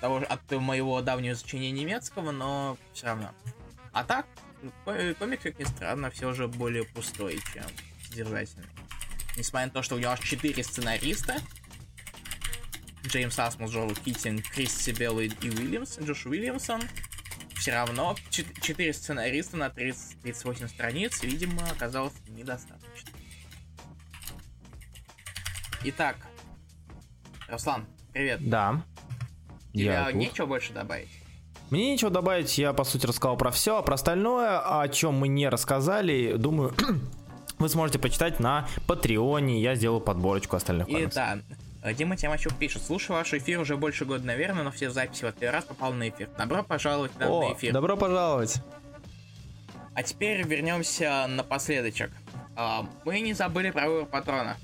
того, 0.00 0.16
от 0.28 0.50
моего 0.52 1.00
давнего 1.00 1.32
изучения 1.32 1.70
немецкого, 1.70 2.32
но 2.32 2.76
все 2.92 3.06
равно. 3.06 3.34
А 3.92 4.04
так, 4.04 4.26
комик, 5.18 5.40
как 5.40 5.58
ни 5.58 5.64
странно, 5.64 6.10
все 6.10 6.32
же 6.32 6.48
более 6.48 6.84
пустой, 6.84 7.40
чем 7.52 7.64
содержательный. 8.06 8.66
Несмотря 9.36 9.66
на 9.66 9.72
то, 9.72 9.82
что 9.82 9.94
у 9.94 9.98
него 9.98 10.10
аж 10.10 10.20
4 10.20 10.62
сценариста, 10.62 11.36
Джеймс 13.06 13.38
Асмус, 13.38 13.70
Джоэл 13.70 13.94
Китинг, 13.94 14.44
Крис 14.50 14.76
Сибелл 14.76 15.20
и 15.20 15.28
Уильямс, 15.28 15.98
Джош 15.98 16.26
Уильямсон. 16.26 16.82
Все 17.56 17.72
равно 17.72 18.16
4 18.30 18.92
сценариста 18.92 19.56
на 19.56 19.68
30, 19.68 20.20
38 20.22 20.68
страниц, 20.68 21.22
видимо, 21.22 21.62
оказалось 21.70 22.14
недостаточно. 22.28 23.10
Итак, 25.84 26.16
Руслан, 27.48 27.86
привет. 28.12 28.48
Да. 28.48 28.82
Тебе 29.72 29.84
я 29.84 30.12
нечего 30.12 30.46
больше 30.46 30.72
добавить? 30.72 31.08
Мне 31.70 31.92
нечего 31.92 32.10
добавить, 32.10 32.58
я 32.58 32.72
по 32.72 32.84
сути 32.84 33.06
рассказал 33.06 33.36
про 33.36 33.50
все, 33.50 33.78
а 33.78 33.82
про 33.82 33.94
остальное, 33.94 34.80
о 34.80 34.88
чем 34.88 35.14
мы 35.14 35.28
не 35.28 35.48
рассказали, 35.48 36.34
думаю, 36.36 36.74
вы 37.58 37.68
сможете 37.68 37.98
почитать 37.98 38.40
на 38.40 38.66
Патреоне, 38.86 39.62
я 39.62 39.76
сделал 39.76 40.00
подборочку 40.00 40.56
остальных 40.56 40.88
И 40.88 41.06
да, 41.06 41.38
Дима 41.82 42.16
Тимачук 42.16 42.54
пишет, 42.58 42.82
слушаю 42.82 43.16
ваш 43.16 43.32
эфир 43.32 43.58
уже 43.58 43.76
больше 43.76 44.04
года, 44.04 44.24
наверное, 44.26 44.64
но 44.64 44.70
все 44.70 44.90
записи 44.90 45.24
в 45.24 45.32
первый 45.32 45.54
раз 45.54 45.64
попал 45.64 45.92
на 45.92 46.08
эфир. 46.08 46.28
Добро 46.36 46.62
пожаловать 46.62 47.18
на 47.18 47.28
О, 47.28 47.54
эфир. 47.54 47.72
добро 47.72 47.96
пожаловать. 47.96 48.60
А 49.94 50.02
теперь 50.02 50.42
вернемся 50.46 51.26
напоследочек. 51.26 52.10
А, 52.54 52.86
мы 53.04 53.20
не 53.20 53.32
забыли 53.32 53.70
про 53.70 53.88
выбор 53.88 54.06
патрона, 54.06 54.56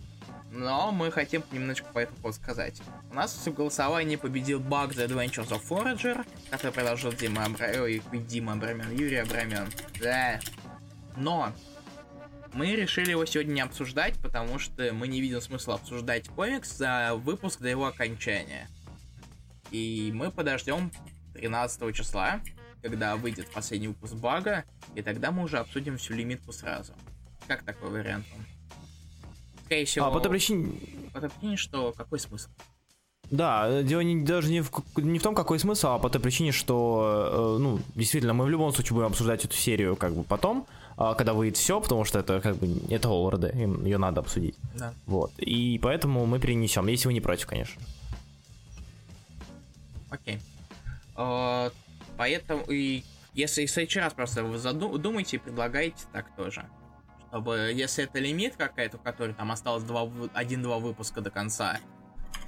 но 0.50 0.92
мы 0.92 1.10
хотим 1.10 1.42
немножечко 1.52 1.88
по 1.92 2.00
этому 2.00 2.32
сказать. 2.32 2.80
У 3.10 3.14
нас 3.14 3.34
в 3.34 3.52
голосовании 3.52 4.16
победил 4.16 4.60
баг 4.60 4.92
The 4.92 5.08
Adventures 5.08 5.48
of 5.48 5.62
Forager, 5.68 6.26
который 6.50 6.72
предложил 6.72 7.12
Дима 7.12 7.46
Абра... 7.46 7.82
Ой, 7.82 8.02
Дима 8.12 8.52
Абрамен, 8.52 8.90
Юрий 8.94 9.16
Абрамен. 9.16 9.68
Да. 10.00 10.38
Но 11.16 11.52
мы 12.56 12.74
решили 12.74 13.10
его 13.10 13.26
сегодня 13.26 13.52
не 13.52 13.60
обсуждать, 13.60 14.14
потому 14.20 14.58
что 14.58 14.92
мы 14.94 15.08
не 15.08 15.20
видим 15.20 15.40
смысла 15.40 15.74
обсуждать 15.74 16.28
комикс 16.28 16.76
за 16.76 17.14
выпуск 17.14 17.60
до 17.60 17.68
его 17.68 17.86
окончания. 17.86 18.68
И 19.70 20.10
мы 20.14 20.30
подождем 20.30 20.90
13 21.34 21.94
числа, 21.94 22.40
когда 22.82 23.16
выйдет 23.16 23.50
последний 23.50 23.88
выпуск 23.88 24.14
бага, 24.14 24.64
и 24.94 25.02
тогда 25.02 25.30
мы 25.30 25.42
уже 25.44 25.58
обсудим 25.58 25.98
всю 25.98 26.14
лимитку 26.14 26.52
сразу. 26.52 26.94
Как 27.46 27.62
такой 27.62 27.90
вариант 27.90 28.24
вам? 28.32 28.46
Скорее 29.66 29.84
всего... 29.84 30.06
А, 30.06 30.10
по 30.10 30.20
той 30.20 30.30
причине... 30.30 30.72
По 31.12 31.20
той 31.20 31.28
причине, 31.28 31.56
что 31.56 31.92
какой 31.92 32.18
смысл? 32.18 32.48
Да, 33.30 33.82
дело 33.82 34.00
не, 34.00 34.22
даже 34.22 34.50
не 34.50 34.62
в, 34.62 34.70
не 34.96 35.18
в 35.18 35.22
том, 35.22 35.34
какой 35.34 35.58
смысл, 35.58 35.88
а 35.88 35.98
по 35.98 36.08
той 36.08 36.20
причине, 36.20 36.52
что, 36.52 37.56
э, 37.56 37.60
ну, 37.60 37.80
действительно, 37.94 38.34
мы 38.34 38.44
в 38.44 38.48
любом 38.48 38.72
случае 38.72 38.94
будем 38.94 39.08
обсуждать 39.08 39.44
эту 39.44 39.56
серию 39.56 39.96
как 39.96 40.14
бы 40.14 40.22
потом, 40.22 40.66
когда 40.96 41.34
выйдет 41.34 41.58
все, 41.58 41.80
потому 41.80 42.04
что 42.04 42.18
это 42.18 42.40
как 42.40 42.56
бы, 42.56 42.68
это 42.90 43.08
Оллард, 43.08 43.54
ее 43.54 43.98
надо 43.98 44.20
обсудить. 44.20 44.56
Да. 44.74 44.94
Вот, 45.06 45.32
и 45.38 45.78
поэтому 45.82 46.26
мы 46.26 46.38
перенесем, 46.38 46.86
если 46.86 47.08
вы 47.08 47.12
не 47.12 47.20
против, 47.20 47.46
конечно. 47.46 47.80
Окей. 50.10 50.40
Uh, 51.14 51.72
поэтому, 52.16 52.64
и 52.68 53.02
если 53.34 53.66
в 53.66 53.70
следующий 53.70 54.00
раз 54.00 54.14
просто 54.14 54.42
вы 54.42 54.58
задумайте 54.58 55.36
и 55.36 55.38
предлагайте 55.38 56.04
так 56.12 56.34
тоже. 56.36 56.64
Чтобы, 57.28 57.72
если 57.74 58.04
это 58.04 58.18
лимит 58.18 58.56
какая-то, 58.56 58.96
у 58.96 59.00
которой 59.00 59.34
там 59.34 59.52
осталось 59.52 59.84
один-два 60.32 60.78
выпуска 60.78 61.20
до 61.20 61.30
конца, 61.30 61.78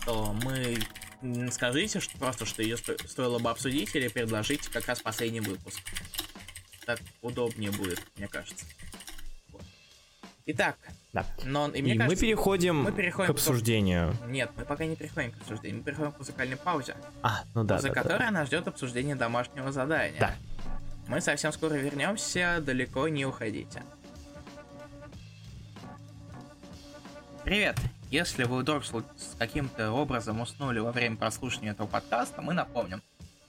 то 0.06 0.34
мы 0.44 0.78
скажите 1.50 2.00
что 2.00 2.16
просто, 2.16 2.46
что 2.46 2.62
ее 2.62 2.78
сто 2.78 2.96
стоило 3.06 3.38
бы 3.38 3.50
обсудить 3.50 3.94
или 3.94 4.08
предложить 4.08 4.66
как 4.68 4.86
раз 4.86 5.00
последний 5.00 5.40
выпуск. 5.40 5.80
Так 6.88 7.00
удобнее 7.20 7.70
будет, 7.70 8.00
мне 8.16 8.28
кажется. 8.28 8.64
Вот. 9.52 9.60
Итак, 10.46 10.78
да. 11.12 11.26
но 11.44 11.68
и, 11.68 11.82
мне 11.82 11.96
и 11.96 11.98
кажется, 11.98 12.16
мы 12.16 12.18
переходим, 12.18 12.76
мы 12.76 12.92
переходим 12.92 13.26
к 13.26 13.30
обсуждению. 13.30 14.16
К... 14.16 14.26
Нет, 14.28 14.50
мы 14.56 14.64
пока 14.64 14.86
не 14.86 14.96
переходим 14.96 15.32
к 15.32 15.36
обсуждению, 15.36 15.80
мы 15.80 15.84
переходим 15.84 16.12
к 16.12 16.18
музыкальной 16.18 16.56
паузе. 16.56 16.96
А, 17.22 17.44
ну 17.54 17.62
да. 17.62 17.78
За 17.78 17.88
да, 17.88 17.94
которой 17.94 18.20
да. 18.20 18.30
нас 18.30 18.46
ждет 18.46 18.68
обсуждение 18.68 19.16
домашнего 19.16 19.70
задания. 19.70 20.18
Да. 20.18 20.34
Мы 21.08 21.20
совсем 21.20 21.52
скоро 21.52 21.74
вернемся, 21.74 22.62
далеко 22.62 23.06
не 23.08 23.26
уходите. 23.26 23.82
Привет! 27.44 27.76
Если 28.10 28.44
вы 28.44 28.60
вдруг 28.60 28.86
с 28.86 28.94
каким-то 29.38 29.92
образом 29.92 30.40
уснули 30.40 30.78
во 30.78 30.92
время 30.92 31.18
прослушивания 31.18 31.72
этого 31.72 31.86
подкаста, 31.86 32.40
мы 32.40 32.54
напомним. 32.54 33.02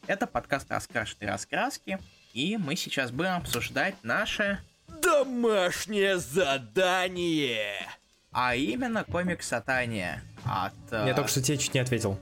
Это 0.07 0.27
подкаст 0.27 0.69
«Раскрашенные 0.69 1.31
раскраски», 1.31 1.99
и 2.33 2.57
мы 2.57 2.75
сейчас 2.75 3.11
будем 3.11 3.35
обсуждать 3.35 3.95
наше... 4.03 4.59
Домашнее 5.01 6.17
задание! 6.17 7.87
А 8.31 8.55
именно 8.55 9.03
комикс 9.03 9.47
«Сатания» 9.47 10.21
от... 10.43 10.73
Э, 10.91 11.05
Я 11.07 11.13
только 11.13 11.29
что 11.29 11.41
тебе 11.41 11.57
чуть 11.57 11.73
не 11.73 11.79
ответил. 11.79 12.19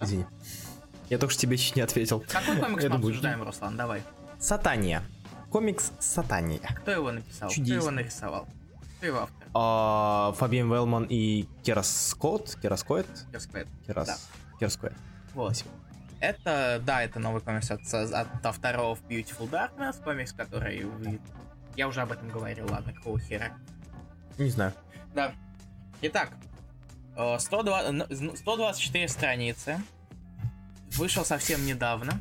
Извини. 0.00 0.26
Я 1.08 1.18
только 1.18 1.32
что 1.32 1.42
тебе 1.42 1.56
чуть 1.56 1.76
не 1.76 1.82
ответил. 1.82 2.24
Какой 2.28 2.56
комикс 2.56 2.84
мы 2.88 2.96
обсуждаем, 2.96 3.42
Руслан? 3.42 3.76
Давай. 3.76 4.02
Сатания. 4.38 5.02
Комикс 5.50 5.92
Сатания. 5.98 6.60
Кто 6.82 6.90
его 6.90 7.12
написал? 7.12 7.48
Чудесно. 7.50 7.76
Кто 7.76 7.86
его 7.86 7.90
нарисовал? 7.90 8.48
Кто 8.98 9.06
его 9.06 9.18
автор? 9.20 9.46
А, 9.54 10.32
Фабиан 10.38 10.70
Велман 10.72 11.06
и 11.08 11.46
Керас 11.62 12.08
Скотт. 12.08 12.56
Керас 12.60 12.80
Скотт? 12.80 13.06
Расквет. 13.32 13.66
Керас. 13.86 14.06
Да. 14.08 14.16
Керас 14.58 14.74
Скотт. 14.74 14.92
Вот. 15.34 15.64
Это, 16.20 16.80
да, 16.84 17.02
это 17.02 17.18
новый 17.18 17.40
комикс 17.40 17.70
от, 17.70 17.80
от 17.94 18.44
авторов 18.46 18.98
Beautiful 19.08 19.48
Darkness, 19.50 20.02
комикс, 20.02 20.32
который 20.32 20.84
вы... 20.84 21.18
Я 21.76 21.88
уже 21.88 22.02
об 22.02 22.12
этом 22.12 22.28
говорил, 22.28 22.66
ладно, 22.70 22.92
какого 22.92 23.18
хера. 23.18 23.52
Не 24.38 24.50
знаю. 24.50 24.72
Да. 25.14 25.32
Итак, 26.02 26.30
э, 27.16 27.38
102 27.38 27.82
н- 27.84 28.36
124 28.36 29.08
страницы. 29.08 29.78
Вышел 30.96 31.24
совсем 31.24 31.64
недавно. 31.64 32.20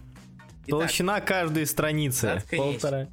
Итак, 0.68 0.80
Толщина 0.80 1.20
каждой 1.20 1.66
страницы. 1.66 2.36
Заткнись. 2.36 2.82
Полтора. 2.82 3.08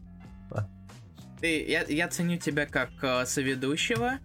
ты, 1.41 1.65
я, 1.69 1.83
я 1.85 2.09
ценю 2.09 2.37
тебя 2.37 2.67
как 2.67 2.91
э, 3.03 3.27
соведущего. 3.27 4.19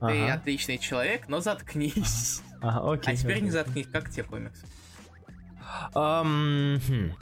Ты 0.00 0.22
Ага. 0.24 0.34
отличный 0.34 0.78
человек, 0.78 1.28
но 1.28 1.40
заткнись. 1.40 2.42
Ага, 2.62 2.92
окей. 2.92 3.14
А 3.14 3.16
теперь 3.16 3.32
окей. 3.32 3.42
не 3.44 3.50
заткнись, 3.50 3.86
как 3.88 4.10
тебе 4.10 4.22
комикс? 4.24 4.62
Ам, 5.94 6.80
хм. 6.86 7.12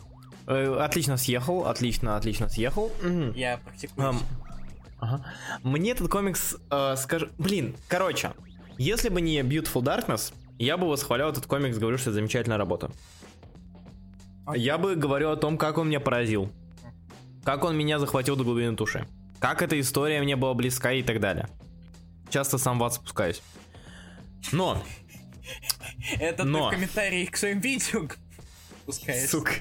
Э, 0.46 0.76
Отлично 0.80 1.16
съехал, 1.16 1.66
отлично, 1.66 2.16
отлично 2.16 2.48
съехал. 2.48 2.90
Я 3.34 3.58
практикуюсь. 3.58 4.08
Ам, 4.08 4.22
ага. 4.98 5.24
Мне 5.62 5.90
этот 5.92 6.08
комикс, 6.10 6.56
э, 6.70 6.96
скажу... 6.96 7.28
Блин, 7.38 7.76
короче, 7.88 8.32
если 8.78 9.08
бы 9.10 9.20
не 9.20 9.38
Beautiful 9.40 9.82
Darkness, 9.82 10.32
я 10.58 10.76
бы 10.76 10.88
восхвалял 10.88 11.30
этот 11.30 11.46
комикс, 11.46 11.76
говорю, 11.78 11.98
что 11.98 12.10
это 12.10 12.14
замечательная 12.14 12.58
работа. 12.58 12.90
Я 14.54 14.78
бы 14.78 14.94
говорил 14.96 15.30
о 15.32 15.36
том, 15.36 15.58
как 15.58 15.76
он 15.78 15.88
меня 15.88 16.00
поразил. 16.00 16.50
Как 17.44 17.64
он 17.64 17.76
меня 17.76 17.98
захватил 17.98 18.34
до 18.36 18.44
глубины 18.44 18.72
души. 18.72 19.06
Как 19.40 19.62
эта 19.62 19.78
история 19.78 20.20
мне 20.22 20.36
была 20.36 20.54
близка 20.54 20.92
и 20.92 21.02
так 21.02 21.20
далее. 21.20 21.48
Часто 22.30 22.58
сам 22.58 22.78
в 22.78 22.84
ад 22.84 22.94
спускаюсь. 22.94 23.42
Но, 24.52 24.82
Это 26.18 26.44
но- 26.44 26.70
ты 26.70 26.76
в 26.76 26.78
комментарии 26.78 27.26
к 27.26 27.36
своим 27.36 27.60
видео 27.60 28.08
пускаешь. 28.88 29.28
сука. 29.30 29.52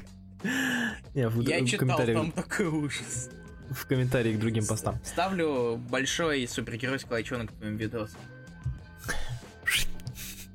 Не, 1.13 1.27
в, 1.27 1.41
Я 1.41 1.61
в 1.61 1.65
читал, 1.65 1.79
комментариях- 1.87 2.17
там 2.17 2.31
такой 2.31 2.65
ужас. 2.67 3.29
в 3.71 3.85
комментарии 3.85 4.33
к 4.33 4.39
другим 4.39 4.65
постам. 4.65 4.95
Ставлю 5.03 5.77
большой 5.89 6.47
супергеройский 6.47 7.11
лайчонок 7.11 7.49
к 7.51 7.53
твоим 7.53 7.75
видосам. 7.77 8.19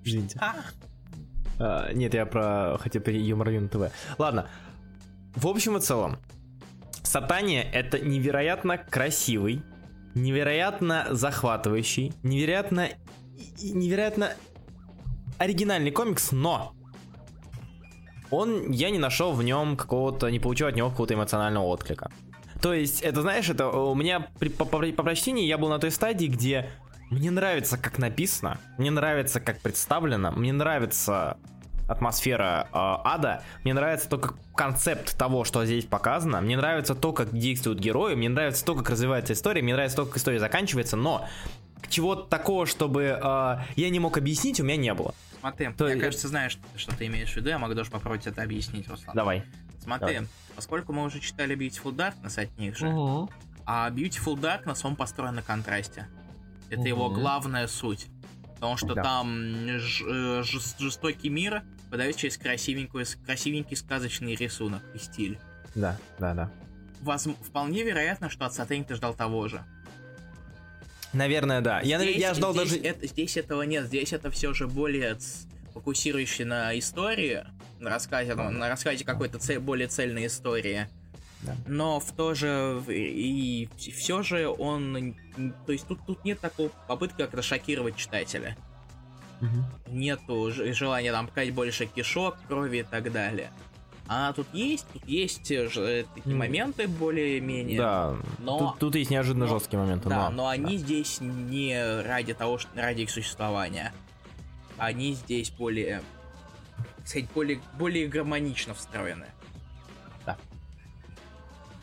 Извините. 0.04 0.38
А, 0.40 0.54
А, 1.58 1.92
нет, 1.92 2.14
я 2.14 2.26
про 2.26 2.76
хотя 2.80 2.98
бы 3.00 3.12
юмор 3.12 3.50
Юн 3.50 3.68
ТВ. 3.68 3.92
Ладно. 4.18 4.48
В 5.36 5.46
общем 5.46 5.76
и 5.76 5.80
целом, 5.80 6.16
Сатания 7.02 7.62
это 7.62 7.98
невероятно 8.00 8.78
красивый, 8.78 9.62
невероятно 10.14 11.08
захватывающий, 11.10 12.12
невероятно 12.22 12.88
невероятно 13.62 14.32
оригинальный 15.38 15.90
комикс, 15.90 16.32
но 16.32 16.74
он, 18.32 18.70
я 18.70 18.90
не 18.90 18.98
нашел 18.98 19.32
в 19.32 19.42
нем 19.44 19.76
какого-то, 19.76 20.28
не 20.30 20.40
получил 20.40 20.66
от 20.66 20.74
него 20.74 20.90
какого-то 20.90 21.14
эмоционального 21.14 21.64
отклика. 21.66 22.10
То 22.60 22.72
есть, 22.74 23.02
это, 23.02 23.22
знаешь, 23.22 23.48
это 23.48 23.68
у 23.68 23.94
меня 23.94 24.26
при, 24.38 24.48
по, 24.48 24.64
по- 24.64 24.80
по 24.80 25.02
прочтении 25.02 25.44
я 25.46 25.58
был 25.58 25.68
на 25.68 25.78
той 25.78 25.90
стадии, 25.90 26.26
где 26.26 26.70
мне 27.10 27.30
нравится, 27.30 27.76
как 27.76 27.98
написано, 27.98 28.58
мне 28.78 28.90
нравится, 28.90 29.38
как 29.40 29.60
представлено, 29.60 30.32
мне 30.32 30.52
нравится 30.52 31.36
атмосфера 31.88 32.68
э, 32.68 32.68
ада, 32.72 33.42
мне 33.64 33.74
нравится 33.74 34.08
то, 34.08 34.16
как 34.16 34.34
концепт 34.54 35.18
того, 35.18 35.44
что 35.44 35.64
здесь 35.66 35.84
показано, 35.84 36.40
мне 36.40 36.56
нравится 36.56 36.94
то, 36.94 37.12
как 37.12 37.36
действуют 37.36 37.80
герои, 37.80 38.14
мне 38.14 38.28
нравится 38.28 38.64
то, 38.64 38.74
как 38.74 38.88
развивается 38.88 39.34
история, 39.34 39.60
мне 39.62 39.74
нравится 39.74 39.96
то, 39.98 40.06
как 40.06 40.16
история 40.16 40.38
заканчивается, 40.38 40.96
но 40.96 41.26
чего-то 41.88 42.22
такого, 42.28 42.66
чтобы 42.66 43.02
э, 43.22 43.58
я 43.76 43.90
не 43.90 43.98
мог 44.00 44.16
объяснить, 44.18 44.60
у 44.60 44.64
меня 44.64 44.76
не 44.76 44.94
было. 44.94 45.14
смотри, 45.40 45.70
То 45.76 45.88
я, 45.88 45.98
кажется, 45.98 46.28
знаю, 46.28 46.50
что, 46.50 46.62
что 46.76 46.96
ты 46.96 47.06
имеешь 47.06 47.30
в 47.32 47.36
виду, 47.36 47.48
я 47.50 47.58
могу 47.58 47.74
даже 47.74 47.90
попробовать 47.90 48.26
это 48.26 48.42
объяснить, 48.42 48.88
Руслан. 48.88 49.14
Давай. 49.14 49.42
Смотри, 49.82 50.14
давай. 50.14 50.28
поскольку 50.54 50.92
мы 50.92 51.04
уже 51.04 51.20
читали 51.20 51.56
Beautiful 51.56 51.94
Darkness 51.94 52.40
от 52.40 52.56
них 52.58 52.76
же, 52.76 52.86
а 53.66 53.90
Beautiful 53.90 54.36
Darkness, 54.40 54.80
он 54.84 54.96
построен 54.96 55.34
на 55.34 55.42
контрасте. 55.42 56.06
Это 56.70 56.82
его 56.88 57.08
Мгм. 57.08 57.20
главная 57.20 57.66
суть. 57.66 58.06
Потому 58.54 58.76
что 58.76 58.94
Да. 58.94 59.02
там 59.02 59.78
ж- 59.78 60.04
э, 60.06 60.42
жес- 60.44 60.76
жестокий 60.78 61.28
мир 61.28 61.62
подает 61.90 62.16
через 62.16 62.38
красивенькую, 62.38 63.04
красивенький 63.26 63.76
сказочный 63.76 64.36
рисунок 64.36 64.82
и 64.94 64.98
стиль. 64.98 65.38
Да, 65.74 65.98
да, 66.20 66.32
да. 66.34 66.50
Возм- 67.02 67.36
вполне 67.44 67.82
вероятно, 67.82 68.30
что 68.30 68.46
от 68.46 68.54
Сатани 68.54 68.84
ты 68.84 68.94
ждал 68.94 69.14
того 69.14 69.48
же. 69.48 69.64
Наверное, 71.12 71.60
да. 71.60 71.82
Здесь- 71.82 72.16
я 72.16 72.34
ждал 72.34 72.52
здесь 72.54 72.70
даже... 72.70 72.82
это- 72.82 73.06
здесь 73.06 73.36
этого 73.36 73.62
нет, 73.62 73.86
здесь 73.86 74.12
это 74.12 74.30
все 74.30 74.54
же 74.54 74.66
более 74.66 75.18
фокусирующий 75.74 76.44
на 76.44 76.78
истории, 76.78 77.44
на 77.80 77.90
рассказе, 77.90 78.34
ну, 78.34 78.50
на 78.50 78.68
рассказе 78.68 79.04
какой-то 79.04 79.38
цель- 79.38 79.58
более 79.58 79.88
цельной 79.88 80.26
истории. 80.26 80.88
Да. 81.42 81.56
Но 81.66 81.98
в 81.98 82.12
то 82.12 82.34
же 82.34 82.80
и 82.88 83.68
все 83.76 84.22
же 84.22 84.48
он, 84.48 85.16
то 85.66 85.72
есть 85.72 85.86
тут 85.88 85.98
тут 86.06 86.24
нет 86.24 86.38
такого 86.40 86.70
попытки 86.86 87.16
как-то 87.16 87.42
шокировать 87.42 87.96
читателя. 87.96 88.56
Мгм. 89.40 89.64
Нету 89.88 90.52
желания 90.52 91.10
там 91.10 91.26
показать 91.26 91.52
больше 91.52 91.86
кишок, 91.86 92.36
крови 92.46 92.78
и 92.78 92.82
так 92.84 93.10
далее. 93.10 93.50
А 94.08 94.32
тут 94.32 94.46
есть, 94.52 94.86
тут 94.92 95.06
есть 95.06 95.50
э, 95.50 95.68
ж- 95.68 95.78
э, 95.78 96.04
такие 96.14 96.34
моменты 96.36 96.86
более-менее. 96.88 97.78
Да, 97.78 98.16
Но- 98.40 98.58
тут, 98.58 98.78
тут 98.78 98.94
есть 98.96 99.10
неожиданно 99.10 99.46
но- 99.46 99.52
жесткие 99.54 99.80
моменты, 99.80 100.08
Да, 100.08 100.28
но... 100.30 100.36
но 100.42 100.48
они 100.48 100.76
здесь 100.76 101.18
не 101.20 102.02
ради 102.02 102.34
того, 102.34 102.58
что 102.58 102.68
ради 102.74 103.02
их 103.02 103.10
существования. 103.10 103.92
Они 104.76 105.14
здесь 105.14 105.50
более, 105.50 106.02
так 106.98 107.06
сказать, 107.08 107.30
более, 107.30 107.60
более 107.78 108.08
гармонично 108.08 108.74
встроены. 108.74 109.26
Да. 110.26 110.36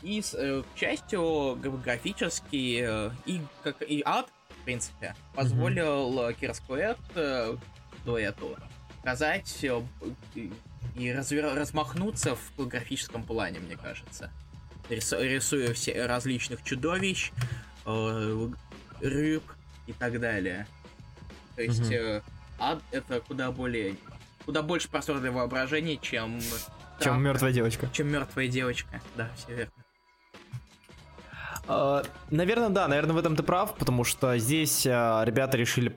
И 0.02 0.22
э, 0.34 0.62
к 0.74 0.78
счастью, 0.78 1.56
г- 1.60 1.70
графический 1.70 2.80
э, 2.82 3.10
и, 3.26 3.40
как, 3.64 3.82
и 3.82 4.02
ад, 4.04 4.28
в 4.60 4.64
принципе, 4.64 5.14
позволил 5.34 6.28
э, 6.28 6.34
Кирскуэт 6.34 6.98
э, 7.14 7.56
дуэту 8.04 8.56
сказать 9.00 9.58
э, 9.64 9.80
и- 10.94 11.08
развер- 11.10 11.54
размахнуться 11.54 12.36
в 12.56 12.66
графическом 12.66 13.22
плане, 13.22 13.60
мне 13.60 13.76
кажется. 13.76 14.30
Рису- 14.88 15.22
рисуя 15.22 15.72
все 15.74 16.06
различных 16.06 16.62
чудовищ, 16.64 17.32
э, 17.86 18.48
рыб 19.00 19.44
и 19.86 19.92
так 19.92 20.18
далее. 20.20 20.66
То 21.56 21.62
есть 21.62 21.90
э, 21.92 22.22
ад 22.58 22.82
это 22.90 23.20
куда 23.20 23.50
более 23.52 23.96
куда 24.44 24.62
больше 24.62 24.88
простора 24.88 25.18
для 25.20 25.30
воображения, 25.30 25.96
чем 25.96 26.40
Чем 26.40 26.48
травка, 26.98 27.20
мертвая 27.20 27.52
девочка. 27.52 27.88
чем 27.92 28.08
мертвая 28.08 28.48
девочка. 28.48 29.00
Да, 29.16 29.30
все 29.36 29.54
верно. 29.54 29.72
А, 31.68 32.02
Наверное, 32.30 32.70
да, 32.70 32.88
наверное, 32.88 33.14
в 33.14 33.18
этом 33.18 33.36
ты 33.36 33.42
прав, 33.42 33.76
потому 33.76 34.02
что 34.04 34.36
здесь 34.38 34.86
а, 34.86 35.22
ребята 35.24 35.56
решили 35.56 35.96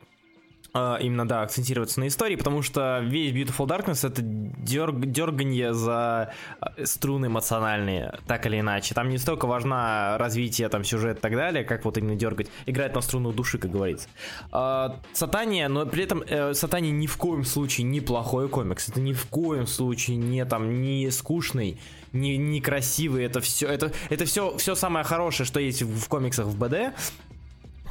именно, 0.74 1.28
да, 1.28 1.44
акцентироваться 1.44 2.00
на 2.00 2.08
истории, 2.08 2.36
потому 2.36 2.64
что 2.64 3.00
весь 3.04 3.32
Beautiful 3.32 3.68
Darkness 3.68 4.08
это 4.08 4.22
дерг, 4.24 5.00
дерганье 5.06 5.74
за 5.74 6.34
а, 6.60 6.86
струны 6.86 7.28
эмоциональные, 7.28 8.18
так 8.26 8.46
или 8.48 8.60
иначе. 8.60 8.96
Там 8.96 9.10
не 9.10 9.20
столько 9.20 9.46
важно 9.46 10.18
развитие, 10.18 10.70
там, 10.70 10.84
сюжет 10.84 11.20
и 11.20 11.22
так 11.22 11.34
далее, 11.36 11.64
как 11.64 11.86
вот 11.86 11.98
именно 11.98 12.16
дергать, 12.16 12.48
играть 12.66 12.96
на 12.96 13.02
струну 13.02 13.32
души, 13.32 13.60
как 13.60 13.72
говорится. 13.72 14.08
А, 14.52 15.00
Сатания, 15.14 15.68
но 15.70 15.86
при 15.86 16.06
этом 16.06 16.24
э, 16.28 16.54
Сатания 16.54 16.92
ни 16.92 17.08
в 17.08 17.18
коем 17.18 17.46
случае 17.46 17.86
не 17.86 18.02
плохой 18.02 18.50
комикс, 18.50 18.90
это 18.90 19.00
ни 19.00 19.14
в 19.14 19.28
коем 19.28 19.68
случае 19.68 20.18
не 20.18 20.44
там, 20.46 20.82
не 20.82 21.12
скучный, 21.12 21.80
не, 22.14 22.38
не 22.38 22.62
красивый, 22.62 23.26
это 23.26 23.42
все, 23.42 23.68
это, 23.68 23.92
это 24.10 24.26
все, 24.26 24.58
все 24.58 24.76
самое 24.76 25.06
хорошее, 25.06 25.46
что 25.46 25.60
есть 25.60 25.82
в 25.82 26.08
комиксах 26.08 26.48
в 26.48 26.58
БД, 26.58 26.94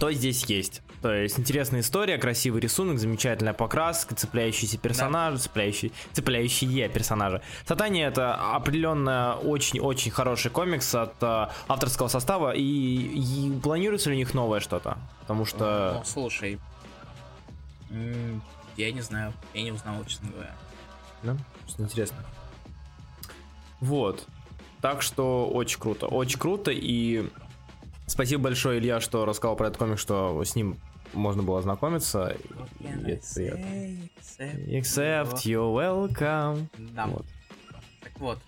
то 0.02 0.10
здесь 0.10 0.44
есть. 0.46 0.82
То 1.00 1.14
есть 1.14 1.38
интересная 1.38 1.78
история, 1.78 2.18
красивый 2.18 2.60
рисунок, 2.60 2.98
замечательная 2.98 3.52
покраска, 3.52 4.16
цепляющиеся 4.16 4.76
персонажи, 4.76 5.38
цепляющие, 5.38 5.92
цепляющие 6.12 6.88
персонажи. 6.88 7.40
Сатания 7.68 8.08
это 8.08 8.34
определенно 8.34 9.38
очень-очень 9.44 10.10
хороший 10.10 10.50
комикс 10.50 10.92
от 10.92 11.14
э, 11.22 11.46
авторского 11.68 12.08
состава, 12.08 12.52
и, 12.52 12.62
и 12.62 13.60
планируется 13.60 14.10
ли 14.10 14.16
у 14.16 14.18
них 14.18 14.34
новое 14.34 14.58
что-то? 14.58 14.98
Потому 15.20 15.44
что... 15.44 15.98
Ну, 15.98 16.04
слушай, 16.04 16.58
я 18.76 18.90
не 18.90 19.02
знаю, 19.02 19.32
я 19.54 19.62
не 19.62 19.70
узнал, 19.70 20.04
честно 20.04 20.30
говоря. 20.32 20.56
Да, 21.22 21.36
что 21.68 21.84
интересно. 21.84 22.16
Вот. 23.78 24.26
Так 24.80 25.00
что 25.00 25.48
очень 25.48 25.78
круто. 25.78 26.08
Очень 26.08 26.40
круто. 26.40 26.72
И 26.72 27.30
спасибо 28.06 28.44
большое, 28.44 28.78
Илья, 28.78 29.00
что 29.00 29.24
рассказал 29.24 29.56
про 29.56 29.68
этот 29.68 29.78
комик, 29.78 29.98
что 29.98 30.42
с 30.44 30.54
ним 30.54 30.78
можно 31.12 31.42
было 31.42 31.58
ознакомиться. 31.58 32.36
И 32.80 32.84
это 33.10 33.26
приятно. 33.34 33.66
Except 34.68 35.34
you're 35.44 35.72
welcome. 35.72 36.66
Да. 36.94 37.06
Вот. 37.06 37.26
Так 38.02 38.18
вот, 38.18 38.38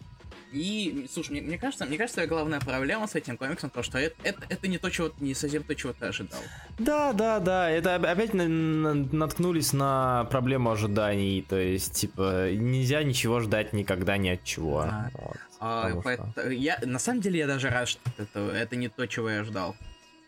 И, 0.55 1.07
слушай, 1.13 1.31
мне, 1.33 1.41
мне 1.43 1.59
кажется, 1.59 1.85
мне 1.85 1.99
кажется, 1.99 2.27
главная 2.29 2.61
проблема 2.61 3.07
с 3.09 3.17
этим 3.17 3.37
комиксом, 3.37 3.71
то, 3.71 3.83
что 3.83 3.99
это, 3.99 4.15
это, 4.23 4.41
это 4.49 4.69
не 4.69 4.79
то, 4.79 4.89
чего 4.89 5.11
не 5.19 5.35
совсем 5.35 5.65
то, 5.65 5.75
чего 5.75 5.93
ты 5.93 6.07
ожидал. 6.07 6.41
Да, 6.79 7.13
да, 7.13 7.41
да, 7.41 7.69
это 7.69 7.97
опять 7.97 8.35
на- 8.35 8.47
на- 8.49 8.95
наткнулись 8.95 9.73
на 9.73 10.25
проблему 10.31 10.71
ожиданий, 10.71 11.43
то 11.43 11.57
есть, 11.57 11.95
типа, 11.95 12.53
нельзя 12.53 13.03
ничего 13.03 13.41
ждать 13.41 13.73
никогда 13.73 14.17
ни 14.17 14.29
от 14.29 14.45
чего. 14.45 14.83
Да. 14.85 15.11
Вот, 15.15 15.37
А, 15.59 15.91
что- 16.35 16.51
я, 16.51 16.79
на 16.85 16.99
самом 16.99 17.21
деле 17.21 17.41
я 17.41 17.47
даже 17.47 17.69
рад, 17.71 17.89
что 17.89 18.01
это, 18.19 18.39
это 18.55 18.77
не 18.77 18.89
то, 18.89 19.07
чего 19.07 19.29
я 19.31 19.43
ждал. 19.45 19.75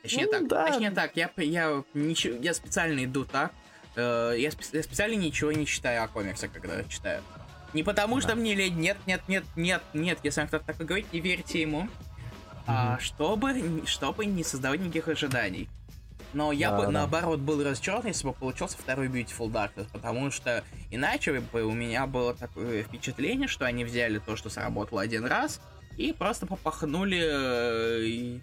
Точнее 0.02 0.26
Ну, 0.26 0.32
так, 0.32 0.48
да. 0.48 0.66
точнее 0.66 0.90
так, 0.90 1.12
я, 1.16 1.30
я, 1.36 1.84
ничего, 1.94 2.36
я 2.42 2.52
специально 2.54 3.04
иду 3.04 3.24
так, 3.24 3.52
э, 3.96 4.34
я, 4.38 4.50
я 4.72 4.82
специально 4.82 5.14
ничего 5.14 5.52
не 5.52 5.66
читаю 5.66 6.02
о 6.04 6.08
комиксах, 6.08 6.50
когда 6.52 6.82
читаю. 6.84 7.22
Не 7.72 7.82
потому, 7.82 8.20
что 8.20 8.34
мне 8.34 8.54
лень, 8.54 8.78
нет, 8.78 8.96
нет, 9.06 9.22
нет, 9.28 9.44
нет, 9.56 9.82
нет, 9.92 10.18
если 10.22 10.40
вам 10.40 10.48
кто-то 10.48 10.64
такой 10.66 10.86
говорит, 10.86 11.12
не 11.12 11.20
верьте 11.20 11.60
ему. 11.60 11.88
А, 12.66 12.98
чтобы, 12.98 13.82
чтобы 13.86 14.26
не 14.26 14.42
создавать 14.42 14.80
никаких 14.80 15.08
ожиданий. 15.08 15.68
Но 16.32 16.52
я 16.52 16.70
Да, 16.72 16.76
бы 16.78 16.82
да. 16.86 16.90
наоборот 16.90 17.38
был 17.38 17.62
разочарован, 17.62 18.08
если 18.08 18.26
бы 18.26 18.32
получился 18.32 18.76
второй 18.76 19.06
Beautiful 19.08 19.50
Darkness, 19.50 19.86
потому 19.92 20.30
что 20.30 20.64
иначе 20.90 21.40
бы 21.40 21.62
у 21.64 21.72
меня 21.72 22.06
было 22.06 22.34
такое 22.34 22.82
впечатление, 22.82 23.46
что 23.46 23.64
они 23.66 23.84
взяли 23.84 24.18
то, 24.18 24.36
что 24.36 24.50
сработало 24.50 25.00
один 25.00 25.24
раз, 25.24 25.60
и 25.96 26.12
просто 26.12 26.46
попахнули, 26.46 27.22
э, 27.22 28.38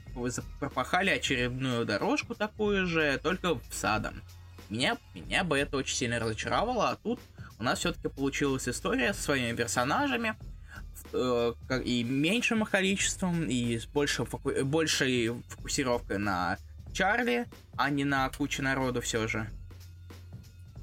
пропахали 0.59 1.09
очередную 1.11 1.85
дорожку 1.85 2.33
такую 2.33 2.87
же, 2.87 3.19
только 3.21 3.55
в 3.55 3.61
садом. 3.71 4.21
Меня, 4.69 4.97
меня 5.13 5.43
бы 5.43 5.59
это 5.59 5.77
очень 5.77 5.95
сильно 5.95 6.19
разочаровало, 6.19 6.89
а 6.89 6.95
тут 6.95 7.19
у 7.63 7.65
нас 7.65 7.79
все-таки 7.79 8.09
получилась 8.09 8.67
история 8.67 9.13
со 9.13 9.21
своими 9.21 9.55
персонажами, 9.55 10.35
э, 11.13 11.53
и 11.85 12.03
меньшим 12.03 12.61
их 12.63 12.69
количеством, 12.69 13.45
и 13.47 13.77
с 13.77 13.85
большей, 13.85 14.25
фоку- 14.25 14.65
большей 14.65 15.31
фокусировкой 15.47 16.17
на 16.17 16.57
Чарли, 16.91 17.45
а 17.77 17.89
не 17.89 18.03
на 18.03 18.29
кучу 18.31 18.61
народу 18.61 18.99
все 18.99 19.27
же. 19.29 19.49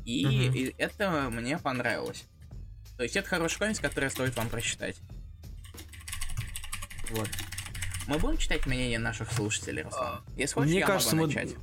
И, 0.07 0.25
Мгм. 0.27 0.55
и 0.57 0.75
это 0.79 1.29
мне 1.31 1.59
понравилось. 1.59 2.25
То 2.97 3.03
есть 3.03 3.15
это 3.15 3.29
хороший 3.29 3.59
комикс, 3.59 3.79
который 3.79 4.11
стоит 4.11 4.35
вам 4.37 4.49
прочитать. 4.49 4.97
Вот. 7.11 7.29
Мы 8.07 8.19
будем 8.19 8.39
читать 8.39 8.65
мнение 8.67 8.99
наших 8.99 9.31
слушателей, 9.33 9.83
Руслан? 9.83 10.23
Если 10.35 10.55
хочешь, 10.55 10.71
Мне 10.71 10.81
я 10.81 10.87
кажется, 10.87 11.15
могу 11.15 11.29
мы- 11.29 11.35
начать. 11.35 11.55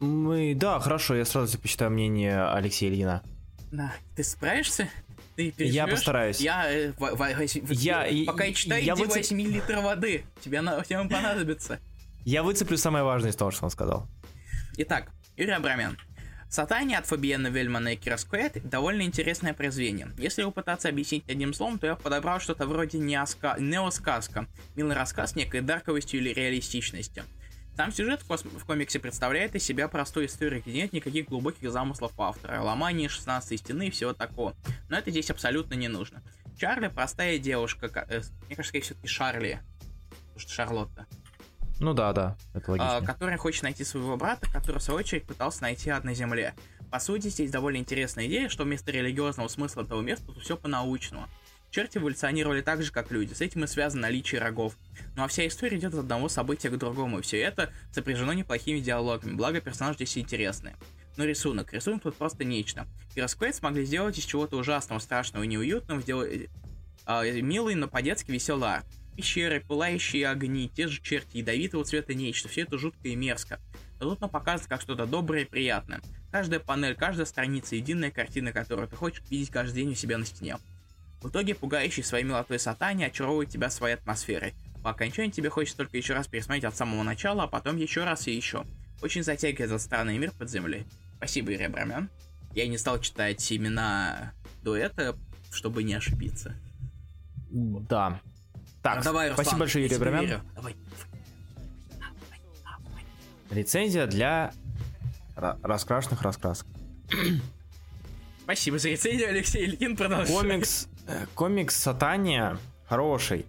Мы, 0.00 0.54
да, 0.54 0.78
хорошо, 0.80 1.14
я 1.14 1.24
сразу 1.24 1.58
почитаю 1.58 1.90
мнение 1.90 2.44
Алексея 2.44 2.90
Ильина. 2.90 3.22
На, 3.70 3.92
ты 4.16 4.24
справишься? 4.24 4.88
Ты 5.36 5.44
Я 5.46 5.52
переживешь? 5.52 5.90
постараюсь. 5.90 6.40
Я, 6.40 6.70
э, 6.70 6.92
в- 6.92 7.14
в- 7.14 7.16
в- 7.18 7.70
Я- 7.70 8.06
и- 8.06 8.24
пока 8.24 8.44
я 8.44 8.52
читаю, 8.52 8.82
я 8.84 8.94
выцеп- 8.94 9.16
8 9.18 9.40
литров 9.40 9.84
воды. 9.84 10.24
Тебе, 10.44 10.60
на, 10.60 10.82
тебе 10.84 11.04
понадобится. 11.08 11.78
Я 12.24 12.42
выцеплю 12.42 12.76
самое 12.76 13.04
важное 13.04 13.30
из 13.30 13.36
того, 13.36 13.50
что 13.50 13.64
он 13.64 13.70
сказал. 13.70 14.06
Итак, 14.76 15.10
Юрий 15.36 15.52
Абрамян. 15.52 15.96
Сатане 16.48 16.98
от 16.98 17.06
Фабиена 17.06 17.46
Вельмана 17.46 17.92
и 17.92 17.96
Кира 17.96 18.16
Скуэт 18.16 18.68
довольно 18.68 19.02
интересное 19.02 19.54
произведение. 19.54 20.08
Если 20.18 20.42
его 20.42 20.50
пытаться 20.50 20.88
объяснить 20.88 21.22
одним 21.28 21.54
словом, 21.54 21.78
то 21.78 21.86
я 21.86 21.94
подобрал 21.94 22.40
что-то 22.40 22.66
вроде 22.66 22.98
неоска... 22.98 23.54
неосказка, 23.60 24.48
милый 24.74 24.96
рассказ 24.96 25.36
некой 25.36 25.60
дарковостью 25.60 26.18
или 26.18 26.30
реалистичностью. 26.30 27.22
Сам 27.80 27.92
сюжет 27.92 28.20
в, 28.28 28.64
комиксе 28.66 28.98
представляет 28.98 29.54
из 29.54 29.64
себя 29.64 29.88
простую 29.88 30.26
историю, 30.26 30.60
где 30.60 30.82
нет 30.82 30.92
никаких 30.92 31.30
глубоких 31.30 31.72
замыслов 31.72 32.12
автора, 32.18 32.60
ломания 32.60 33.08
16 33.08 33.58
стены 33.58 33.88
и 33.88 33.90
всего 33.90 34.12
такого. 34.12 34.54
Но 34.90 34.98
это 34.98 35.10
здесь 35.10 35.30
абсолютно 35.30 35.72
не 35.72 35.88
нужно. 35.88 36.22
Чарли 36.58 36.88
простая 36.88 37.38
девушка, 37.38 37.88
ка- 37.88 38.04
э, 38.10 38.20
мне 38.48 38.56
кажется, 38.56 38.78
все-таки 38.82 39.06
Шарли, 39.08 39.62
потому 40.10 40.40
что 40.40 40.52
Шарлотта, 40.52 41.06
Ну 41.80 41.94
да, 41.94 42.12
да, 42.12 42.36
это 42.52 42.66
а, 42.66 42.70
логично. 42.72 43.06
который 43.06 43.38
хочет 43.38 43.62
найти 43.62 43.82
своего 43.82 44.18
брата, 44.18 44.46
который, 44.52 44.76
в 44.76 44.82
свою 44.82 45.00
очередь, 45.00 45.24
пытался 45.24 45.62
найти 45.62 45.88
ад 45.88 46.04
на 46.04 46.12
Земле. 46.12 46.52
По 46.90 46.98
сути, 46.98 47.28
здесь 47.28 47.50
довольно 47.50 47.78
интересная 47.78 48.26
идея, 48.26 48.50
что 48.50 48.64
вместо 48.64 48.90
религиозного 48.90 49.48
смысла 49.48 49.84
этого 49.84 50.02
места 50.02 50.26
тут 50.26 50.42
все 50.42 50.58
по-научному. 50.58 51.30
Черти 51.70 51.98
эволюционировали 51.98 52.62
так 52.62 52.82
же, 52.82 52.90
как 52.90 53.12
люди, 53.12 53.32
с 53.32 53.40
этим 53.40 53.62
и 53.64 53.66
связано 53.68 54.02
наличие 54.02 54.40
рогов. 54.40 54.76
Ну 55.16 55.22
а 55.22 55.28
вся 55.28 55.46
история 55.46 55.78
идет 55.78 55.94
от 55.94 56.00
одного 56.00 56.28
события 56.28 56.68
к 56.68 56.76
другому, 56.76 57.20
и 57.20 57.22
все 57.22 57.38
это 57.38 57.72
сопряжено 57.92 58.32
неплохими 58.32 58.80
диалогами, 58.80 59.34
благо 59.34 59.60
персонажи 59.60 59.98
здесь 59.98 60.18
интересные. 60.18 60.76
Но 61.16 61.24
рисунок, 61.24 61.72
рисунок 61.72 62.02
тут 62.02 62.16
просто 62.16 62.44
нечто. 62.44 62.88
Пиросквейт 63.14 63.54
смогли 63.54 63.84
сделать 63.84 64.18
из 64.18 64.24
чего-то 64.24 64.56
ужасного, 64.56 64.98
страшного 64.98 65.44
и 65.44 65.46
неуютного, 65.46 66.00
сделать 66.00 66.48
э, 67.06 67.40
милый, 67.40 67.74
но 67.74 67.88
по-детски 67.88 68.30
веселый 68.32 68.70
арт. 68.70 68.86
Пещеры, 69.16 69.60
пылающие 69.60 70.28
огни, 70.28 70.68
те 70.74 70.88
же 70.88 71.00
черти, 71.02 71.38
ядовитого 71.38 71.84
цвета 71.84 72.14
нечто, 72.14 72.48
все 72.48 72.62
это 72.62 72.78
жутко 72.78 73.08
и 73.08 73.16
мерзко. 73.16 73.60
Но 74.00 74.10
тут 74.10 74.20
нам 74.20 74.30
показывает 74.30 74.68
как 74.68 74.80
что-то 74.80 75.06
доброе 75.06 75.42
и 75.42 75.44
приятное. 75.44 76.00
Каждая 76.32 76.58
панель, 76.58 76.94
каждая 76.94 77.26
страница, 77.26 77.76
единая 77.76 78.10
картина, 78.10 78.52
которую 78.52 78.88
ты 78.88 78.96
хочешь 78.96 79.22
видеть 79.28 79.50
каждый 79.50 79.82
день 79.82 79.92
у 79.92 79.94
себя 79.94 80.16
на 80.16 80.24
стене. 80.24 80.56
В 81.20 81.28
итоге, 81.28 81.54
пугающий 81.54 82.02
своей 82.02 82.24
милотой 82.24 82.58
сатане 82.58 83.06
очаровывает 83.06 83.50
тебя 83.50 83.68
своей 83.70 83.94
атмосферой. 83.96 84.54
По 84.82 84.90
окончании 84.90 85.30
тебе 85.30 85.50
хочется 85.50 85.76
только 85.76 85.96
еще 85.98 86.14
раз 86.14 86.26
пересмотреть 86.28 86.64
от 86.64 86.74
самого 86.76 87.02
начала, 87.02 87.42
а 87.44 87.46
потом 87.46 87.76
еще 87.76 88.04
раз 88.04 88.26
и 88.26 88.32
еще. 88.34 88.64
Очень 89.02 89.22
затягивает 89.22 89.60
этот 89.70 89.82
странный 89.82 90.16
мир 90.18 90.32
под 90.32 90.48
землей. 90.50 90.86
Спасибо, 91.18 91.52
Ирия 91.52 91.66
Абрамян. 91.66 92.08
Я 92.54 92.66
не 92.66 92.78
стал 92.78 92.98
читать 93.00 93.52
имена 93.52 94.32
дуэта, 94.62 95.16
чтобы 95.52 95.82
не 95.82 95.94
ошибиться. 95.94 96.54
Да. 97.50 98.20
Так, 98.82 98.98
Ну, 98.98 99.02
давай, 99.04 99.26
спасибо 99.28 99.42
Руслан, 99.42 99.58
большое, 99.60 99.84
я 99.86 99.90
Юрий 99.94 100.08
Абрамян. 100.08 100.40
Давай. 100.54 100.76
Рецензия 103.50 104.06
для 104.06 104.52
ра- 105.36 105.58
раскрашенных 105.62 106.22
раскрасок. 106.22 106.66
Спасибо 108.44 108.78
за 108.78 108.88
рецензию, 108.88 109.28
Алексей 109.28 109.64
Ильин, 109.66 109.96
продолжай. 109.96 110.26
Комикс, 110.34 110.88
комикс 111.34 111.76
Сатания 111.76 112.58
хороший. 112.86 113.46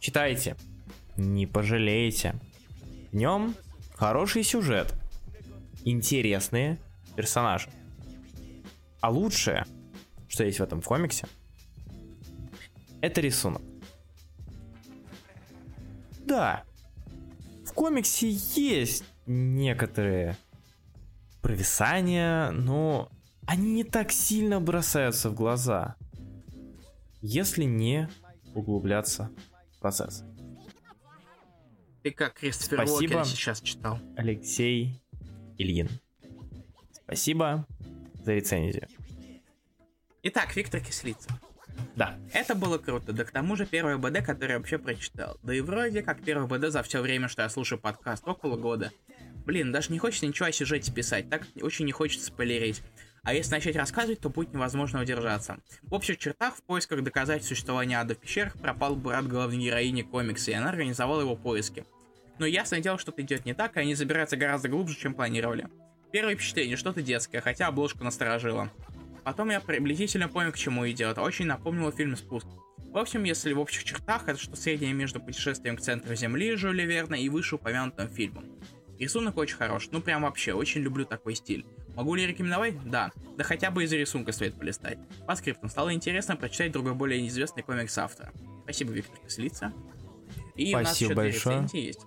Читайте. 0.00 0.56
Не 1.16 1.46
пожалеете. 1.46 2.34
В 3.12 3.16
нем 3.16 3.54
хороший 3.94 4.42
сюжет. 4.42 4.92
Интересные 5.84 6.78
персонажи. 7.16 7.68
А 9.00 9.10
лучшее, 9.10 9.66
что 10.28 10.44
есть 10.44 10.60
в 10.60 10.62
этом 10.62 10.82
комиксе, 10.82 11.26
это 13.00 13.20
рисунок. 13.20 13.62
Да, 16.26 16.64
в 17.66 17.72
комиксе 17.74 18.30
есть 18.30 19.04
некоторые 19.26 20.36
провисания, 21.42 22.50
но 22.50 23.10
они 23.46 23.72
не 23.72 23.84
так 23.84 24.10
сильно 24.10 24.58
бросаются 24.60 25.28
в 25.28 25.34
глаза, 25.34 25.96
если 27.24 27.64
не 27.64 28.06
углубляться 28.54 29.30
в 29.72 29.80
процесс. 29.80 30.24
Ты 32.02 32.10
как 32.10 32.34
Кристофер 32.34 32.86
Спасибо. 32.86 33.14
Уокер 33.14 33.24
сейчас 33.24 33.62
читал. 33.62 33.98
Алексей 34.14 35.00
Ильин. 35.56 35.88
Спасибо 36.92 37.66
за 38.22 38.34
рецензию. 38.34 38.88
Итак, 40.22 40.54
Виктор 40.54 40.80
Кислицын. 40.80 41.34
Да, 41.96 42.18
Это 42.32 42.54
было 42.54 42.76
круто, 42.76 43.12
да 43.12 43.24
к 43.24 43.30
тому 43.30 43.56
же 43.56 43.66
первое 43.66 43.96
БД, 43.96 44.24
которое 44.24 44.52
я 44.52 44.58
вообще 44.58 44.78
прочитал. 44.78 45.38
Да 45.42 45.54
и 45.54 45.60
вроде 45.60 46.02
как 46.02 46.22
первое 46.22 46.46
БД 46.46 46.70
за 46.70 46.82
все 46.82 47.00
время, 47.00 47.28
что 47.28 47.42
я 47.42 47.48
слушаю 47.48 47.80
подкаст, 47.80 48.26
около 48.28 48.56
года. 48.56 48.92
Блин, 49.46 49.72
даже 49.72 49.92
не 49.92 49.98
хочется 49.98 50.26
ничего 50.26 50.48
о 50.48 50.52
сюжете 50.52 50.92
писать, 50.92 51.30
так 51.30 51.46
очень 51.60 51.86
не 51.86 51.92
хочется 51.92 52.26
спойлерить. 52.26 52.82
А 53.24 53.32
если 53.32 53.52
начать 53.52 53.74
рассказывать, 53.76 54.20
то 54.20 54.28
будет 54.28 54.52
невозможно 54.52 55.00
удержаться. 55.00 55.58
В 55.82 55.94
общих 55.94 56.18
чертах, 56.18 56.56
в 56.56 56.62
поисках 56.62 57.02
доказательств 57.02 57.48
существования 57.48 57.98
ада 57.98 58.14
в 58.14 58.18
пещерах 58.18 58.58
пропал 58.58 58.96
брат 58.96 59.26
главной 59.26 59.64
героини 59.64 60.02
комикса, 60.02 60.50
и 60.50 60.54
она 60.54 60.68
организовала 60.68 61.22
его 61.22 61.34
поиски. 61.34 61.86
Но 62.38 62.44
ясное 62.44 62.80
дело, 62.80 62.98
что-то 62.98 63.22
идет 63.22 63.46
не 63.46 63.54
так, 63.54 63.76
и 63.76 63.80
они 63.80 63.94
забираются 63.94 64.36
гораздо 64.36 64.68
глубже, 64.68 64.98
чем 64.98 65.14
планировали. 65.14 65.68
Первое 66.12 66.36
впечатление, 66.36 66.76
что-то 66.76 67.00
детское, 67.00 67.40
хотя 67.40 67.68
обложка 67.68 68.04
насторожила. 68.04 68.70
Потом 69.24 69.48
я 69.50 69.60
приблизительно 69.60 70.28
понял, 70.28 70.52
к 70.52 70.58
чему 70.58 70.88
идет. 70.90 71.16
Очень 71.16 71.46
напомнило 71.46 71.90
фильм 71.92 72.16
«Спуск». 72.16 72.46
В 72.92 72.98
общем, 72.98 73.24
если 73.24 73.54
в 73.54 73.58
общих 73.58 73.84
чертах, 73.84 74.28
это 74.28 74.38
что 74.38 74.54
среднее 74.54 74.92
между 74.92 75.18
путешествием 75.18 75.76
к 75.76 75.80
центру 75.80 76.14
Земли 76.14 76.54
Жюля 76.56 76.84
Верна 76.84 77.16
и 77.16 77.28
вышеупомянутым 77.30 78.08
фильмом. 78.08 78.44
Рисунок 78.98 79.38
очень 79.38 79.56
хорош, 79.56 79.88
ну 79.90 80.00
прям 80.00 80.22
вообще, 80.22 80.52
очень 80.52 80.82
люблю 80.82 81.04
такой 81.04 81.34
стиль. 81.34 81.64
Могу 81.94 82.14
ли 82.14 82.26
рекомендовать? 82.26 82.74
Да. 82.88 83.12
Да 83.36 83.44
хотя 83.44 83.70
бы 83.70 83.84
из-за 83.84 83.96
рисунка 83.96 84.32
стоит 84.32 84.54
полистать. 84.58 84.98
По 85.26 85.34
скриптам 85.36 85.68
стало 85.70 85.92
интересно 85.94 86.36
прочитать 86.36 86.72
другой 86.72 86.94
более 86.94 87.20
неизвестный 87.22 87.62
комикс 87.62 87.96
автора. 87.98 88.32
Спасибо, 88.64 88.92
Виктор 88.92 89.16
Кислица. 89.24 89.72
И 90.56 90.74
у 90.74 90.78
нас 90.78 90.88
Спасибо 90.88 91.10
еще 91.10 91.14
две 91.14 91.14
большое. 91.32 91.56
рецензии 91.56 91.86
есть. 91.86 92.00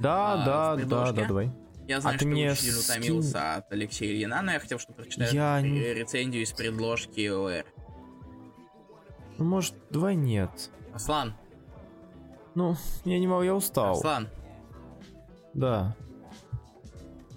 Да, 0.00 0.32
А, 0.42 0.44
да, 0.76 0.84
да, 0.84 1.12
да, 1.12 1.26
давай. 1.28 1.52
Я 1.88 2.00
знаю, 2.00 2.14
А 2.14 2.18
что 2.18 2.24
ты 2.26 2.30
мне 2.30 2.46
ты 2.46 2.52
очень 2.52 2.70
скинь- 2.72 3.00
утомился 3.00 3.54
от 3.56 3.72
Алексея 3.72 4.10
Ильина, 4.12 4.40
но 4.42 4.52
я 4.52 4.60
хотел, 4.60 4.78
чтобы 4.78 5.02
прочитать 5.02 5.32
Я 5.32 5.60
рецензию 5.62 6.42
из 6.42 6.52
предложки 6.52 7.28
ОР. 7.28 7.64
Ну, 9.38 9.44
может, 9.44 9.74
давай 9.90 10.14
нет. 10.14 10.70
Аслан, 10.94 11.34
Ну, 12.54 12.76
я 13.04 13.18
не 13.18 13.26
могу, 13.26 13.42
я 13.42 13.54
устал. 13.54 13.92
Аслан, 13.96 14.28
Да. 15.54 15.96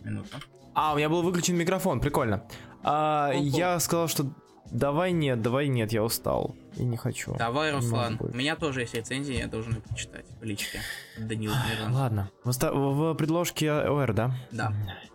минуту. 0.04 0.38
А, 0.76 0.94
у 0.94 0.98
меня 0.98 1.10
был 1.10 1.22
выключен 1.22 1.56
микрофон, 1.56 2.00
прикольно. 2.00 2.44
А, 2.84 3.32
я 3.34 3.80
сказал, 3.80 4.08
что 4.08 4.26
давай 4.72 5.12
нет, 5.14 5.42
давай 5.42 5.68
нет, 5.70 5.92
я 5.94 6.04
устал. 6.04 6.56
И 6.78 6.84
не 6.84 6.98
хочу. 6.98 7.34
Давай, 7.38 7.72
Руслан. 7.72 8.18
У 8.20 8.36
меня 8.36 8.56
тоже 8.58 8.82
есть 8.82 8.94
рецензии, 8.94 9.36
я 9.38 9.48
должен 9.48 9.74
их 9.78 9.84
прочитать 9.84 10.26
в 10.40 10.44
личке. 10.44 10.82
Данил 11.18 11.52
Мирон. 11.70 11.94
Ладно. 11.96 12.30
В, 12.44 12.52
в- 12.52 13.14
предложке 13.16 13.72
ОР, 13.72 14.14
да? 14.14 14.32
Да. 14.52 14.74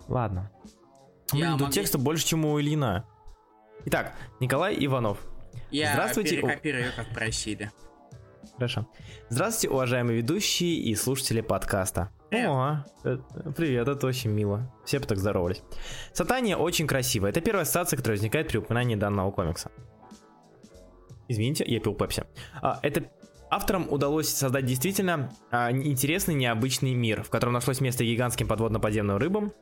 Ладно. 0.08 0.50
Я 1.32 1.38
Блин, 1.46 1.50
тут 1.52 1.61
могу- 1.61 1.72
текста 1.72 1.98
больше, 1.98 2.26
чем 2.26 2.44
у 2.46 2.58
Ильина. 2.58 3.04
Итак, 3.84 4.14
Николай 4.40 4.74
Иванов. 4.84 5.18
Я 5.70 5.92
Здравствуйте. 5.92 6.36
перекопирую, 6.40 6.86
как 6.96 7.08
просили. 7.11 7.70
Хорошо. 8.61 8.86
Здравствуйте, 9.30 9.74
уважаемые 9.74 10.18
ведущие 10.18 10.74
и 10.74 10.94
слушатели 10.94 11.40
подкаста. 11.40 12.11
О, 12.30 12.84
э, 13.04 13.16
привет, 13.56 13.88
это 13.88 14.06
очень 14.06 14.28
мило. 14.28 14.70
Все 14.84 14.98
бы 14.98 15.06
так 15.06 15.16
здоровались. 15.16 15.62
Сатания 16.12 16.58
очень 16.58 16.86
красивая. 16.86 17.30
Это 17.30 17.40
первая 17.40 17.62
ассоциация, 17.62 17.96
которая 17.96 18.18
возникает 18.18 18.48
при 18.48 18.58
упоминании 18.58 18.96
данного 18.96 19.30
комикса. 19.30 19.70
Извините, 21.26 21.64
я 21.66 21.80
пил 21.80 21.94
пепси. 21.94 22.24
А, 22.61 22.80
это 22.82 23.04
авторам 23.48 23.90
удалось 23.90 24.28
создать 24.28 24.66
действительно 24.66 25.32
а, 25.50 25.72
интересный, 25.72 26.34
необычный 26.34 26.92
мир, 26.92 27.22
в 27.22 27.30
котором 27.30 27.54
нашлось 27.54 27.80
место 27.80 28.04
гигантским 28.04 28.46
подводно-подземным 28.46 29.16
рыбам, 29.16 29.54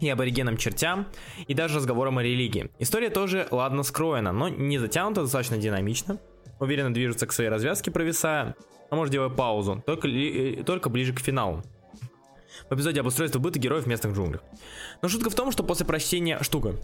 и 0.00 0.08
аборигенам 0.08 0.56
чертям, 0.56 1.08
и 1.46 1.52
даже 1.52 1.76
разговорам 1.76 2.16
о 2.16 2.22
религии. 2.22 2.70
История 2.78 3.10
тоже 3.10 3.46
ладно 3.50 3.82
скроена, 3.82 4.32
но 4.32 4.48
не 4.48 4.78
затянута, 4.78 5.20
достаточно 5.20 5.58
динамично. 5.58 6.18
Уверенно 6.60 6.92
движется 6.94 7.26
к 7.26 7.32
своей 7.32 7.50
развязке, 7.50 7.90
провисая, 7.90 8.54
а 8.90 8.96
может 8.96 9.12
делая 9.12 9.30
паузу, 9.30 9.82
только, 9.86 10.06
ли- 10.06 10.60
э, 10.60 10.62
только 10.62 10.90
ближе 10.90 11.12
к 11.12 11.20
финалу. 11.20 11.62
В 12.68 12.74
эпизоде 12.74 13.00
об 13.00 13.06
устройстве 13.06 13.40
быта 13.40 13.58
героев 13.58 13.84
в 13.84 13.86
местных 13.86 14.14
джунглях. 14.14 14.42
Но 15.02 15.08
шутка 15.08 15.30
в 15.30 15.34
том, 15.34 15.50
что 15.50 15.64
после 15.64 15.86
прочтения... 15.86 16.38
Штука. 16.42 16.74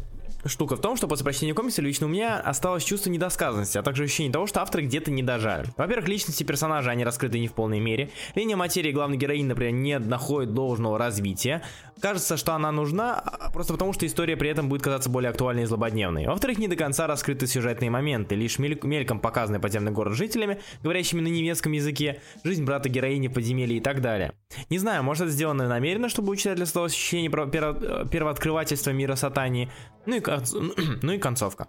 Штука 0.47 0.77
в 0.77 0.81
том, 0.81 0.97
что 0.97 1.09
после 1.09 1.25
прочтения 1.25 1.55
комикса 1.55 1.83
лично 1.83 2.07
у 2.07 2.11
меня 2.11 2.39
осталось 2.39 2.85
чувство 2.85 3.11
недосказанности, 3.11 3.79
а 3.79 3.83
также 3.83 4.05
ощущение 4.05 4.33
того, 4.33 4.47
что 4.47 4.63
авторы 4.63 4.85
где-то 4.85 5.11
не 5.11 5.23
дожали. 5.23 5.67
Во-первых, 5.77 6.09
личности 6.09 6.43
персонажа 6.45 6.91
они 6.91 7.05
раскрыты 7.05 7.39
не 7.39 7.49
в 7.49 7.53
полной 7.53 7.81
мере. 7.81 8.11
Линия 8.35 8.57
материи 8.57 8.93
главной 8.93 9.17
героини, 9.17 9.45
например, 9.45 9.73
не 9.73 9.99
находит 9.99 10.55
должного 10.55 10.99
развития. 10.99 11.63
Кажется, 12.01 12.37
что 12.37 12.55
она 12.55 12.73
нужна, 12.73 13.19
а, 13.19 13.51
просто 13.51 13.73
потому 13.73 13.93
что 13.93 14.07
история 14.07 14.37
при 14.37 14.51
этом 14.51 14.69
будет 14.69 14.83
казаться 14.83 15.09
более 15.09 15.31
актуальной 15.31 15.63
и 15.63 15.67
злободневной. 15.67 16.27
Во-вторых, 16.27 16.59
не 16.59 16.69
до 16.69 16.77
конца 16.77 17.07
раскрыты 17.07 17.47
сюжетные 17.47 17.91
моменты, 17.91 18.35
лишь 18.35 18.59
мель- 18.59 18.79
мельком 18.83 19.19
показанный 19.19 19.61
подземный 19.61 19.93
город 19.93 20.15
жителями, 20.15 20.61
говорящими 20.83 21.21
на 21.21 21.29
немецком 21.29 21.73
языке, 21.73 22.21
жизнь 22.45 22.65
брата 22.65 22.89
героини 22.89 23.29
в 23.29 23.33
подземелье 23.33 23.79
и 23.79 23.81
так 23.81 24.03
далее. 24.03 24.33
Не 24.69 24.79
знаю, 24.79 25.03
может 25.03 25.25
это 25.25 25.33
сделано 25.33 25.69
намеренно, 25.69 26.09
чтобы 26.09 26.33
у 26.33 26.37
читателя 26.37 26.67
создалось 26.67 26.93
ощущение 26.93 27.31
перво- 27.31 28.09
первооткрывательства 28.09 28.91
мира 28.91 29.15
сатании, 29.15 29.71
ну 30.07 30.17
и, 30.17 30.21
конц- 30.21 30.99
ну 31.03 31.13
и 31.13 31.19
концовка. 31.19 31.69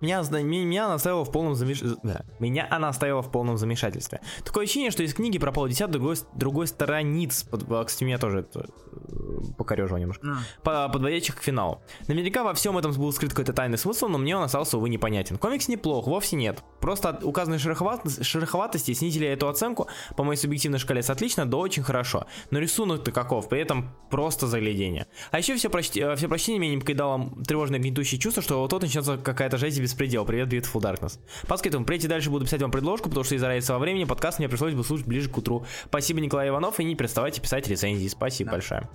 Меня, 0.00 0.22
меня 0.42 0.84
она 0.86 0.94
оставила 0.94 1.24
в 1.24 1.32
полном 1.32 1.54
замеш... 1.54 1.80
да. 2.02 2.22
Меня 2.38 2.66
она 2.70 2.88
оставила 2.88 3.22
в 3.22 3.30
полном 3.30 3.58
замешательстве. 3.58 4.20
Такое 4.44 4.64
ощущение, 4.64 4.90
что 4.90 5.02
из 5.02 5.12
книги 5.14 5.38
пропал 5.38 5.66
десяток 5.68 5.92
другой, 5.92 6.16
другой 6.34 6.66
страниц. 6.66 7.42
Под- 7.44 7.70
а, 7.70 7.84
Кстати, 7.84 8.04
меня 8.04 8.18
тоже 8.18 8.40
это 8.40 8.60
э, 8.60 9.40
покорежило 9.56 9.96
немножко. 9.96 10.24
Ну, 10.26 10.36
По- 10.62 10.88
подводящих 10.88 11.36
к 11.36 11.42
финалу. 11.42 11.82
Наверняка 12.06 12.44
во 12.44 12.54
всем 12.54 12.78
этом 12.78 12.92
был 12.92 13.12
скрыт 13.12 13.30
какой-то 13.32 13.52
тайный 13.52 13.78
смысл, 13.78 14.06
но 14.08 14.18
мне 14.18 14.36
он 14.36 14.44
остался, 14.44 14.78
увы, 14.78 14.88
непонятен. 14.88 15.36
Комикс 15.38 15.68
неплох, 15.68 16.06
вовсе 16.06 16.36
нет. 16.36 16.62
Просто 16.80 17.08
от 17.10 17.24
указанной 17.24 17.58
шероховат- 17.58 18.22
шероховатости 18.22 18.92
снизили 18.94 19.26
эту 19.26 19.48
оценку 19.48 19.88
по 20.16 20.24
моей 20.24 20.38
субъективной 20.38 20.78
шкале 20.78 21.02
с 21.02 21.10
отлично 21.10 21.44
до 21.44 21.58
очень 21.58 21.82
хорошо. 21.82 22.26
Но 22.50 22.58
рисунок-то 22.60 23.10
каков, 23.12 23.48
при 23.48 23.60
этом 23.60 23.90
просто 24.10 24.46
заглядение. 24.46 25.06
А 25.30 25.38
еще 25.38 25.56
все, 25.56 25.68
прочти- 25.68 26.00
э, 26.00 26.16
все 26.16 26.28
прочтение 26.28 26.60
меня 26.60 26.74
не 26.74 26.80
покидало 26.80 27.30
тревожное 27.46 27.80
гнетущее 27.80 28.20
чувство, 28.20 28.42
что 28.42 28.60
вот 28.60 28.70
тут 28.70 28.82
начнется 28.82 29.16
какая-то 29.18 29.56
жесть 29.58 29.78
и 29.78 29.87
беспредел. 29.88 30.24
Привет, 30.24 30.48
Beautiful 30.52 30.80
Darkness. 30.80 31.18
Поскольку 31.46 31.78
впредь 31.82 32.04
и 32.04 32.08
дальше 32.08 32.30
буду 32.30 32.44
писать 32.44 32.62
вам 32.62 32.70
предложку, 32.70 33.08
потому 33.08 33.24
что 33.24 33.34
из-за 33.34 33.48
разницы 33.48 33.72
во 33.72 33.78
времени 33.78 34.04
подкаст 34.04 34.38
мне 34.38 34.48
пришлось 34.48 34.74
бы 34.74 34.84
слушать 34.84 35.06
ближе 35.06 35.28
к 35.28 35.36
утру. 35.36 35.64
Спасибо, 35.86 36.20
Николай 36.20 36.48
Иванов, 36.48 36.78
и 36.80 36.84
не 36.84 36.94
переставайте 36.94 37.40
писать 37.40 37.66
рецензии. 37.68 38.06
Спасибо 38.08 38.50
Да. 38.50 38.56
большое. 38.56 38.88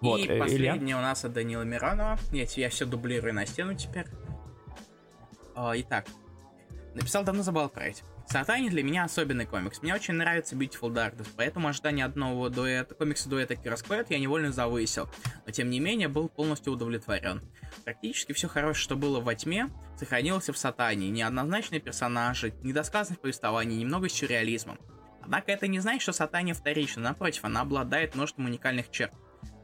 Вот, 0.00 0.20
и 0.20 0.24
э, 0.24 0.26
Илья. 0.26 0.42
последний 0.72 0.94
у 0.94 1.00
нас 1.00 1.24
от 1.24 1.32
Данила 1.32 1.62
Миронова. 1.62 2.18
Я, 2.32 2.44
я 2.56 2.68
все 2.68 2.84
дублирую 2.84 3.32
на 3.34 3.46
стену 3.46 3.74
теперь. 3.74 4.06
А, 5.54 5.72
итак, 5.76 6.06
написал 6.94 7.24
давно 7.24 7.42
забыл 7.42 7.62
отправить. 7.62 8.02
Сатани 8.26 8.68
для 8.68 8.82
меня 8.82 9.04
особенный 9.04 9.46
комикс. 9.46 9.82
Мне 9.82 9.94
очень 9.94 10.14
нравится 10.14 10.56
Beautiful 10.56 10.92
Darkness, 10.92 11.28
поэтому 11.36 11.68
ожидание 11.68 12.04
одного 12.04 12.48
дуэта, 12.48 12.94
комикса 12.94 13.28
дуэта 13.28 13.54
Киросклэд 13.54 14.10
я 14.10 14.18
невольно 14.18 14.50
завысил. 14.50 15.08
Но 15.46 15.52
тем 15.52 15.70
не 15.70 15.78
менее 15.78 16.08
был 16.08 16.28
полностью 16.28 16.72
удовлетворен. 16.72 17.42
Практически 17.84 18.32
все 18.32 18.48
хорошее, 18.48 18.82
что 18.82 18.96
было 18.96 19.20
во 19.20 19.34
тьме, 19.34 19.70
сохранилось 19.98 20.48
в 20.48 20.56
Сатане. 20.56 21.10
Неоднозначные 21.10 21.80
персонажи, 21.80 22.54
недосказанность 22.62 23.20
повествования, 23.20 23.76
немного 23.76 24.08
сюрреализма. 24.08 24.78
Однако 25.22 25.52
это 25.52 25.66
не 25.68 25.80
значит, 25.80 26.02
что 26.02 26.12
Сатания 26.12 26.54
вторична, 26.54 27.02
напротив, 27.02 27.44
она 27.44 27.60
обладает 27.60 28.14
множеством 28.14 28.46
уникальных 28.46 28.90
черт. 28.90 29.12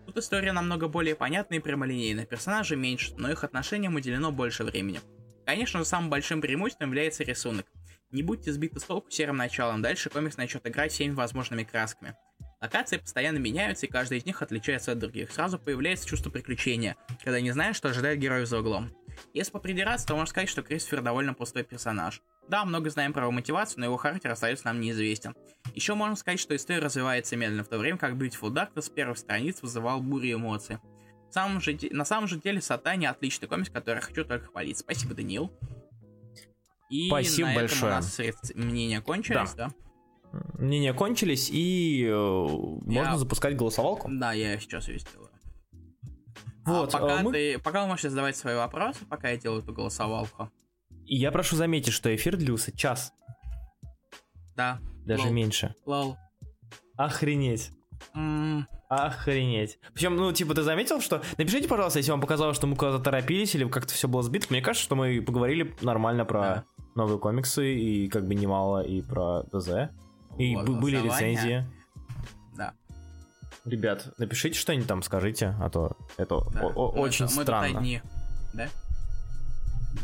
Тут 0.06 0.18
история 0.18 0.52
намного 0.52 0.88
более 0.88 1.14
понятная 1.14 1.58
и 1.58 1.62
прямолинейная, 1.62 2.26
персонажей 2.26 2.76
меньше, 2.76 3.14
но 3.16 3.30
их 3.30 3.44
отношениям 3.44 3.94
уделено 3.94 4.32
больше 4.32 4.64
времени. 4.64 5.00
Конечно 5.46 5.82
самым 5.84 6.10
большим 6.10 6.40
преимуществом 6.40 6.90
является 6.90 7.24
рисунок. 7.24 7.66
Не 8.12 8.22
будьте 8.22 8.52
сбиты 8.52 8.80
с 8.80 8.84
толку 8.84 9.10
серым 9.10 9.36
началом, 9.36 9.82
дальше 9.82 10.10
комикс 10.10 10.36
начнет 10.36 10.66
играть 10.66 10.92
всеми 10.92 11.14
возможными 11.14 11.62
красками. 11.62 12.16
Локации 12.60 12.98
постоянно 12.98 13.38
меняются, 13.38 13.86
и 13.86 13.88
каждая 13.88 14.18
из 14.18 14.26
них 14.26 14.42
отличается 14.42 14.92
от 14.92 14.98
других. 14.98 15.30
Сразу 15.30 15.58
появляется 15.58 16.06
чувство 16.06 16.28
приключения, 16.28 16.96
когда 17.22 17.40
не 17.40 17.52
знаешь, 17.52 17.76
что 17.76 17.88
ожидает 17.88 18.18
героев 18.18 18.48
за 18.48 18.58
углом. 18.58 18.94
Если 19.32 19.52
попридираться, 19.52 20.06
то 20.06 20.14
можно 20.14 20.26
сказать, 20.26 20.48
что 20.48 20.62
Кристофер 20.62 21.02
довольно 21.02 21.34
пустой 21.34 21.62
персонаж. 21.62 22.20
Да, 22.48 22.64
много 22.64 22.90
знаем 22.90 23.12
про 23.12 23.22
его 23.22 23.32
мотивацию, 23.32 23.80
но 23.80 23.86
его 23.86 23.96
характер 23.96 24.30
остается 24.30 24.66
нам 24.66 24.80
неизвестен. 24.80 25.34
Еще 25.74 25.94
можно 25.94 26.16
сказать, 26.16 26.40
что 26.40 26.56
история 26.56 26.80
развивается 26.80 27.36
медленно, 27.36 27.64
в 27.64 27.68
то 27.68 27.78
время 27.78 27.96
как 27.96 28.14
Beautiful 28.14 28.50
Dark 28.50 28.80
с 28.80 28.90
первых 28.90 29.18
страниц 29.18 29.62
вызывал 29.62 30.00
бурю 30.00 30.34
эмоций. 30.34 30.78
Самом 31.30 31.60
же 31.60 31.78
на 31.92 32.04
самом 32.04 32.26
же 32.26 32.40
деле 32.40 32.60
Сатани 32.60 33.06
отличный 33.06 33.46
комикс, 33.46 33.70
который 33.70 33.96
я 33.96 34.00
хочу 34.02 34.24
только 34.24 34.46
хвалить. 34.46 34.78
Спасибо, 34.78 35.14
Даниил. 35.14 35.52
И 36.90 37.08
Спасибо 37.08 37.46
на 37.48 37.52
этом 37.52 37.62
большое. 37.62 37.92
у 37.92 37.94
нас 37.94 38.18
мнения 38.54 39.00
кончились, 39.00 39.54
да? 39.54 39.70
Мнения 40.58 40.92
кончились, 40.92 41.48
и 41.50 42.04
э, 42.04 42.12
можно 42.12 43.16
запускать 43.18 43.56
голосовалку. 43.56 44.08
Да, 44.12 44.32
я 44.32 44.58
сейчас 44.60 44.88
ее 44.88 44.98
сделаю. 44.98 45.30
Вот, 46.66 46.94
а 46.94 46.98
пока, 46.98 47.18
а 47.18 47.22
мы- 47.22 47.32
ты, 47.32 47.58
пока 47.58 47.82
вы 47.82 47.88
можете 47.88 48.10
задавать 48.10 48.36
свои 48.36 48.54
вопросы, 48.54 49.04
пока 49.08 49.30
я 49.30 49.36
делаю 49.36 49.62
эту 49.62 49.72
голосовалку. 49.72 50.50
И 51.06 51.16
я 51.16 51.32
прошу 51.32 51.56
заметить, 51.56 51.92
что 51.92 52.14
эфир 52.14 52.36
длился 52.36 52.76
час, 52.76 53.12
Да. 54.56 54.78
даже 55.04 55.24
Лол. 55.24 55.32
меньше. 55.32 55.74
Лол. 55.86 56.16
Охренеть. 56.96 57.70
М, 58.14 58.66
Охренеть. 58.88 59.78
Причем, 59.94 60.16
ну, 60.16 60.32
типа, 60.32 60.54
ты 60.54 60.62
заметил, 60.62 61.00
что... 61.00 61.22
Напишите, 61.38 61.68
пожалуйста, 61.68 61.98
если 62.00 62.10
вам 62.10 62.20
показалось, 62.20 62.56
что 62.56 62.66
мы 62.66 62.74
куда-то 62.76 62.98
торопились 62.98 63.54
или 63.54 63.66
как-то 63.68 63.94
все 63.94 64.08
было 64.08 64.22
сбито. 64.22 64.48
Мне 64.50 64.60
кажется, 64.60 64.84
что 64.84 64.96
мы 64.96 65.22
поговорили 65.22 65.74
нормально 65.80 66.24
про 66.24 66.40
Да. 66.40 66.64
Новые 66.94 67.18
комиксы 67.18 67.74
и 67.74 68.08
как 68.08 68.26
бы 68.26 68.34
немало 68.34 68.80
и 68.82 69.02
про 69.02 69.42
ДЗ. 69.52 69.90
И 70.38 70.54
Вот, 70.56 70.66
бы- 70.66 70.80
были 70.80 70.96
рецензии. 71.02 71.66
Да. 72.56 72.72
Ребят, 73.64 74.12
напишите 74.18 74.58
что-нибудь 74.58 74.86
там, 74.88 75.02
скажите, 75.02 75.54
а 75.60 75.68
то 75.70 75.96
это 76.16 76.40
да. 76.52 76.60
о- 76.62 76.72
о- 76.72 76.92
Мы 76.92 77.00
очень 77.02 77.26
тут- 77.26 77.36
мы 77.36 77.44
тут 77.44 77.46
странно. 77.54 77.78
одни. 77.78 78.02
Да? 78.54 78.68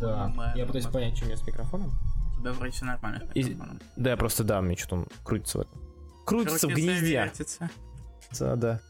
Да. 0.00 0.32
Мы- 0.34 0.52
Я 0.56 0.66
пытаюсь 0.66 0.86
мы- 0.86 0.92
понять, 0.92 1.16
что 1.16 1.24
у 1.24 1.28
меня 1.28 1.36
с 1.36 1.46
микрофоном. 1.46 1.92
У 2.36 2.40
тебя 2.40 2.52
вроде 2.52 2.72
все 2.72 2.84
нормально. 2.84 3.22
И-. 3.34 3.56
Да, 3.96 4.10
я 4.10 4.16
просто, 4.16 4.44
да, 4.44 4.60
мне 4.60 4.76
что-то 4.76 4.96
он 4.96 5.06
крутится 5.24 5.58
в 5.58 5.60
этом. 5.62 5.80
Крутится 6.26 6.66
в 6.68 6.70
Крутится, 6.72 6.90
гнезде. 6.92 7.12
вертится. 7.12 7.70
Да, 8.38 8.56
да. 8.56 8.80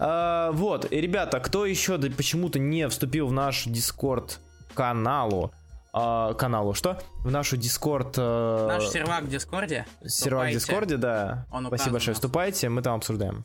А, 0.00 0.50
вот, 0.52 0.90
и, 0.92 1.00
ребята, 1.00 1.38
кто 1.40 1.64
еще 1.64 1.96
да 1.98 2.08
почему-то 2.14 2.58
не 2.58 2.88
вступил 2.88 3.28
в 3.28 3.32
наш 3.32 3.64
Дискорд 3.64 4.40
каналу, 4.74 5.52
а, 5.92 6.34
каналу, 6.34 6.74
что? 6.74 6.98
В 7.18 7.30
нашу 7.30 7.56
Дискорд... 7.56 8.14
э, 8.16 8.66
Наш 8.68 8.88
сервак 8.88 9.24
в 9.24 9.28
Дискорде, 9.28 9.86
сервак 10.06 10.48
в. 10.48 10.52
Дискорде, 10.52 10.96
да. 10.96 11.46
Он 11.50 11.66
Спасибо 11.66 11.92
большое. 11.92 12.14
Вступайте, 12.14 12.68
мы 12.68 12.82
там 12.82 12.94
обсуждаем. 12.96 13.44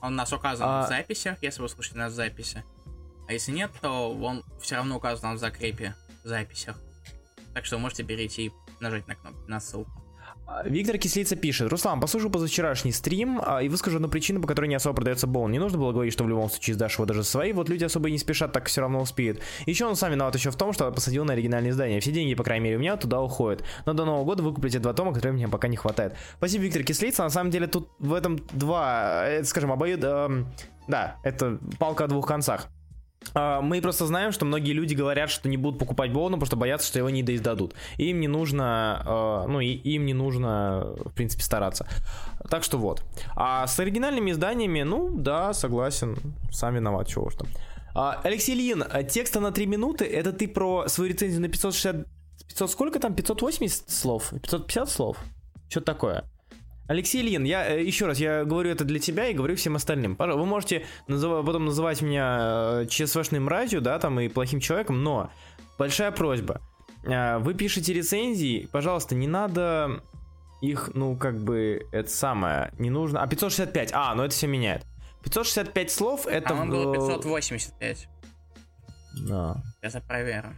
он 0.00 0.12
у 0.12 0.16
нас 0.16 0.32
указан 0.32 0.66
А- 0.68 0.84
в 0.84 0.88
записях, 0.88 1.38
если 1.42 1.60
вы 1.62 1.68
слушаете 1.68 1.98
нас 1.98 2.12
в 2.12 2.16
записи. 2.16 2.64
А 3.28 3.32
если 3.32 3.52
нет, 3.52 3.70
то 3.80 4.12
он 4.14 4.44
все 4.60 4.76
равно 4.76 4.96
указан 4.96 5.36
в 5.36 5.38
закрепе 5.38 5.94
в 6.24 6.28
записях. 6.28 6.76
Так 7.54 7.64
что 7.64 7.78
можете 7.78 8.02
перейти 8.04 8.46
и 8.46 8.52
нажать 8.80 9.06
на 9.08 9.14
кнопку, 9.14 9.40
на 9.48 9.60
ссылку. 9.60 10.01
Виктор 10.64 10.98
Кислица 10.98 11.36
пишет. 11.36 11.70
Руслан, 11.70 12.00
послушал 12.00 12.30
позавчерашний 12.30 12.92
стрим 12.92 13.40
а, 13.44 13.62
и 13.62 13.68
выскажу 13.68 13.96
одну 13.96 14.08
причину, 14.08 14.40
по 14.40 14.46
которой 14.46 14.66
не 14.66 14.74
особо 14.74 14.94
продается 14.94 15.26
Боун. 15.26 15.50
Не 15.50 15.58
нужно 15.58 15.78
было 15.78 15.92
говорить, 15.92 16.12
что 16.12 16.24
в 16.24 16.28
любом 16.28 16.50
случае 16.50 16.74
сдашь 16.74 16.94
его 16.94 17.06
даже 17.06 17.24
свои. 17.24 17.52
Вот 17.52 17.68
люди 17.68 17.84
особо 17.84 18.08
и 18.08 18.12
не 18.12 18.18
спешат, 18.18 18.52
так 18.52 18.66
все 18.66 18.80
равно 18.80 19.00
успеют. 19.00 19.40
Еще 19.66 19.86
он 19.86 19.96
сам 19.96 20.12
виноват 20.12 20.34
еще 20.34 20.50
в 20.50 20.56
том, 20.56 20.72
что 20.72 20.90
посадил 20.90 21.24
на 21.24 21.32
оригинальное 21.32 21.70
издание. 21.70 22.00
Все 22.00 22.12
деньги, 22.12 22.34
по 22.34 22.44
крайней 22.44 22.64
мере, 22.64 22.76
у 22.76 22.80
меня 22.80 22.96
туда 22.96 23.20
уходят. 23.20 23.64
Но 23.86 23.92
до 23.94 24.04
Нового 24.04 24.24
года 24.24 24.42
выкуплю 24.42 24.68
эти 24.68 24.78
два 24.78 24.92
тома, 24.92 25.12
которые 25.12 25.32
мне 25.32 25.48
пока 25.48 25.68
не 25.68 25.76
хватает. 25.76 26.14
Спасибо, 26.36 26.64
Виктор 26.64 26.82
Кислица. 26.82 27.22
На 27.22 27.30
самом 27.30 27.50
деле 27.50 27.66
тут 27.66 27.88
в 27.98 28.12
этом 28.12 28.38
два, 28.52 29.24
э, 29.26 29.44
скажем, 29.44 29.72
обоюд... 29.72 30.00
Э, 30.02 30.44
да, 30.88 31.16
это 31.22 31.58
палка 31.78 32.04
о 32.04 32.08
двух 32.08 32.26
концах. 32.26 32.68
А, 33.34 33.60
мы 33.60 33.80
просто 33.80 34.06
знаем, 34.06 34.32
что 34.32 34.44
многие 34.44 34.72
люди 34.72 34.94
говорят, 34.94 35.30
что 35.30 35.48
не 35.48 35.56
будут 35.56 35.78
покупать 35.78 36.12
Боуна, 36.12 36.36
потому 36.36 36.46
что 36.46 36.56
боятся, 36.56 36.88
что 36.88 36.98
его 36.98 37.10
не 37.10 37.22
доиздадут. 37.22 37.74
Им 37.98 38.20
не 38.20 38.28
нужно, 38.28 39.02
а, 39.04 39.46
ну, 39.46 39.60
и 39.60 39.68
им 39.68 40.06
не 40.06 40.14
нужно, 40.14 40.94
в 41.04 41.12
принципе, 41.12 41.42
стараться. 41.42 41.86
Так 42.50 42.64
что 42.64 42.78
вот. 42.78 43.02
А 43.34 43.66
с 43.66 43.78
оригинальными 43.80 44.30
изданиями, 44.30 44.82
ну, 44.82 45.10
да, 45.10 45.52
согласен, 45.52 46.16
сам 46.50 46.74
виноват, 46.74 47.08
чего 47.08 47.26
уж 47.26 47.34
там. 47.34 47.48
А, 47.94 48.20
Алексей 48.24 48.54
Ильин, 48.54 48.84
текста 49.08 49.40
на 49.40 49.52
3 49.52 49.66
минуты, 49.66 50.04
это 50.04 50.32
ты 50.32 50.48
про 50.48 50.88
свою 50.88 51.10
рецензию 51.10 51.40
на 51.42 51.48
560... 51.48 52.06
500 52.48 52.70
сколько 52.70 52.98
там? 52.98 53.14
580 53.14 53.90
слов? 53.90 54.30
550 54.30 54.90
слов? 54.90 55.16
Что-то 55.68 55.86
такое. 55.86 56.24
Алексей 56.92 57.22
Ильин, 57.22 57.44
я 57.44 57.66
э, 57.66 57.82
еще 57.82 58.04
раз, 58.04 58.18
я 58.18 58.44
говорю 58.44 58.70
это 58.70 58.84
для 58.84 58.98
тебя 58.98 59.26
и 59.28 59.32
говорю 59.32 59.56
всем 59.56 59.76
остальным. 59.76 60.14
Пожалуйста, 60.14 60.42
вы 60.42 60.46
можете 60.46 60.86
назыв, 61.08 61.44
потом 61.46 61.64
называть 61.64 62.02
меня 62.02 62.82
э, 62.82 62.86
ЧСВшной 62.86 63.40
мразью, 63.40 63.80
да, 63.80 63.98
там, 63.98 64.20
и 64.20 64.28
плохим 64.28 64.60
человеком, 64.60 65.02
но 65.02 65.30
большая 65.78 66.10
просьба. 66.12 66.60
Э, 67.04 67.38
вы 67.38 67.54
пишете 67.54 67.94
рецензии, 67.94 68.68
пожалуйста, 68.70 69.14
не 69.14 69.26
надо 69.26 70.02
их, 70.60 70.90
ну, 70.92 71.16
как 71.16 71.42
бы, 71.42 71.86
это 71.92 72.10
самое, 72.10 72.74
не 72.78 72.90
нужно... 72.90 73.22
А, 73.22 73.26
565, 73.26 73.92
а, 73.94 74.14
ну 74.14 74.24
это 74.24 74.34
все 74.34 74.46
меняет. 74.46 74.84
565 75.24 75.90
слов, 75.90 76.26
это... 76.26 76.50
А 76.50 76.60
он 76.60 76.68
был 76.68 76.92
585. 76.92 78.08
Да. 79.28 79.62
Я 79.80 80.00
проверю. 80.02 80.54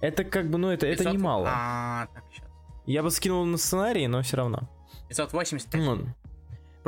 Это 0.00 0.24
как 0.24 0.48
бы, 0.48 0.56
ну, 0.56 0.70
это, 0.70 0.86
500... 0.86 1.06
это 1.06 1.14
немало. 1.14 1.48
А, 1.50 2.06
так, 2.14 2.24
сейчас. 2.32 2.48
Я 2.86 3.02
бы 3.02 3.10
скинул 3.10 3.44
на 3.44 3.58
сценарий, 3.58 4.06
но 4.06 4.22
все 4.22 4.38
равно. 4.38 4.66
580 5.10 5.68
Ну, 5.74 6.06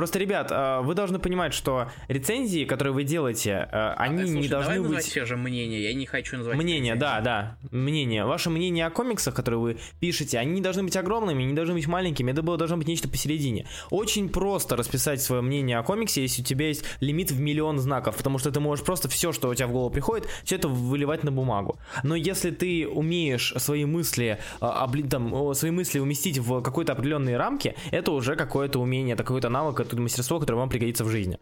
Просто, 0.01 0.17
ребят, 0.17 0.47
а, 0.49 0.81
вы 0.81 0.95
должны 0.95 1.19
понимать, 1.19 1.53
что 1.53 1.91
рецензии, 2.07 2.65
которые 2.65 2.91
вы 2.91 3.03
делаете, 3.03 3.69
а, 3.71 3.93
они 3.99 4.23
Слушай, 4.23 4.41
не 4.41 4.47
должны 4.47 4.75
давай 4.77 4.89
быть... 4.95 5.05
все 5.05 5.25
же 5.25 5.37
мнение, 5.37 5.83
я 5.83 5.93
не 5.93 6.07
хочу 6.07 6.37
называть 6.37 6.57
Мнение, 6.57 6.95
да, 6.95 7.21
да, 7.21 7.57
мнение. 7.69 8.25
Ваше 8.25 8.49
мнение 8.49 8.87
о 8.87 8.89
комиксах, 8.89 9.35
которые 9.35 9.59
вы 9.59 9.77
пишете, 9.99 10.39
они 10.39 10.53
не 10.53 10.61
должны 10.61 10.81
быть 10.81 10.97
огромными, 10.97 11.43
не 11.43 11.53
должны 11.53 11.75
быть 11.75 11.85
маленькими, 11.85 12.31
это 12.31 12.41
было 12.41 12.57
должно 12.57 12.77
быть 12.77 12.87
нечто 12.87 13.09
посередине. 13.09 13.67
Очень 13.91 14.29
просто 14.29 14.75
расписать 14.75 15.21
свое 15.21 15.43
мнение 15.43 15.77
о 15.77 15.83
комиксе, 15.83 16.23
если 16.23 16.41
у 16.41 16.45
тебя 16.45 16.69
есть 16.69 16.83
лимит 16.99 17.29
в 17.29 17.39
миллион 17.39 17.77
знаков, 17.77 18.17
потому 18.17 18.39
что 18.39 18.49
ты 18.49 18.59
можешь 18.59 18.83
просто 18.83 19.07
все, 19.07 19.31
что 19.31 19.49
у 19.49 19.53
тебя 19.53 19.67
в 19.67 19.71
голову 19.71 19.91
приходит, 19.91 20.27
все 20.43 20.55
это 20.55 20.67
выливать 20.67 21.23
на 21.23 21.31
бумагу. 21.31 21.77
Но 22.01 22.15
если 22.15 22.49
ты 22.49 22.87
умеешь 22.87 23.53
свои 23.57 23.85
мысли, 23.85 24.39
а, 24.61 24.91
там, 25.11 25.53
свои 25.53 25.69
мысли 25.69 25.99
уместить 25.99 26.39
в 26.39 26.63
какой-то 26.63 26.93
определенные 26.93 27.37
рамки, 27.37 27.75
это 27.91 28.13
уже 28.13 28.35
какое-то 28.35 28.79
умение, 28.79 29.13
это 29.13 29.23
какой-то 29.23 29.49
навык, 29.49 29.90
это 29.93 30.01
мастерство, 30.01 30.39
которое 30.39 30.57
вам 30.57 30.69
пригодится 30.69 31.03
в 31.03 31.09
жизни. 31.09 31.39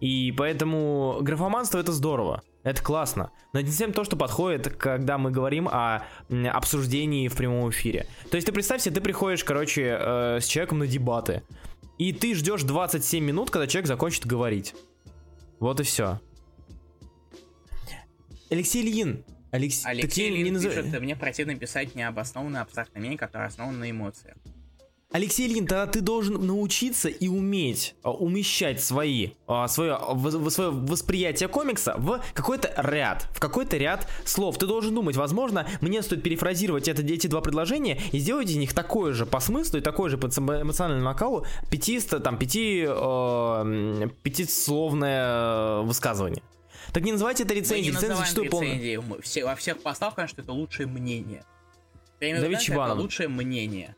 И 0.00 0.32
поэтому 0.36 1.18
графоманство 1.22 1.78
это 1.78 1.92
здорово, 1.92 2.42
это 2.64 2.82
классно. 2.82 3.30
Но 3.52 3.60
не 3.60 3.68
совсем 3.68 3.92
то, 3.92 4.04
что 4.04 4.16
подходит, 4.16 4.68
когда 4.68 5.16
мы 5.16 5.30
говорим 5.30 5.68
о 5.68 6.04
обсуждении 6.52 7.28
в 7.28 7.36
прямом 7.36 7.70
эфире. 7.70 8.06
То 8.30 8.36
есть 8.36 8.46
ты 8.46 8.52
представь 8.52 8.82
себе, 8.82 8.94
ты 8.94 9.00
приходишь, 9.00 9.42
короче, 9.42 9.96
э, 9.98 10.40
с 10.40 10.46
человеком 10.46 10.80
на 10.80 10.86
дебаты, 10.86 11.42
и 11.98 12.12
ты 12.12 12.34
ждешь 12.34 12.62
27 12.62 13.24
минут, 13.24 13.50
когда 13.50 13.66
человек 13.66 13.88
закончит 13.88 14.26
говорить. 14.26 14.74
Вот 15.60 15.80
и 15.80 15.82
все. 15.82 16.20
Алексей 18.50 18.82
Ильин. 18.82 19.24
Алекс... 19.50 19.84
Алексей 19.86 20.28
Ильин 20.28 20.44
не 20.44 20.50
назов... 20.50 20.74
пишет, 20.74 21.00
мне 21.00 21.16
противно 21.16 21.54
писать 21.56 21.94
необоснованное 21.94 22.60
абстрактное 22.60 23.00
мнение, 23.00 23.18
которое 23.18 23.46
основано 23.46 23.78
на 23.78 23.90
эмоциях. 23.90 24.36
Алексей 25.12 25.46
Ильин, 25.46 25.66
тогда 25.66 25.86
ты 25.86 26.00
должен 26.00 26.34
научиться 26.44 27.08
и 27.08 27.28
уметь 27.28 27.94
а, 28.02 28.10
умещать 28.10 28.82
свои, 28.82 29.30
а, 29.46 29.68
свое, 29.68 29.98
свое 30.50 30.70
восприятие 30.70 31.48
комикса 31.48 31.94
в 31.96 32.20
какой-то 32.34 32.72
ряд, 32.76 33.28
в 33.32 33.38
какой-то 33.38 33.76
ряд 33.76 34.08
слов. 34.24 34.58
Ты 34.58 34.66
должен 34.66 34.94
думать, 34.94 35.14
возможно, 35.16 35.68
мне 35.80 36.02
стоит 36.02 36.24
перефразировать 36.24 36.88
это, 36.88 37.02
эти 37.02 37.28
два 37.28 37.40
предложения 37.40 38.00
и 38.10 38.18
сделать 38.18 38.50
из 38.50 38.56
них 38.56 38.74
такое 38.74 39.12
же 39.12 39.26
по 39.26 39.38
смыслу 39.38 39.78
и 39.78 39.80
такое 39.80 40.10
же 40.10 40.18
по 40.18 40.26
эмоциональному 40.26 41.04
накалу 41.04 41.46
пяти, 41.70 42.00
там, 42.00 42.36
пяти, 42.36 42.84
э, 42.86 44.08
пятисловное 44.24 45.82
высказывание. 45.82 46.42
Так 46.92 47.04
не 47.04 47.12
называйте 47.12 47.44
это 47.44 47.54
рецензией. 47.54 47.94
Рецензией. 47.94 48.98
Полно... 48.98 49.22
Все, 49.22 49.44
во 49.44 49.54
всех 49.54 49.80
постах, 49.82 50.16
конечно, 50.16 50.40
это 50.40 50.52
лучшее 50.52 50.88
мнение. 50.88 51.44
Давид 52.20 52.58
Чебанов. 52.60 52.94
Это 52.94 53.02
лучшее 53.02 53.28
мнение. 53.28 53.94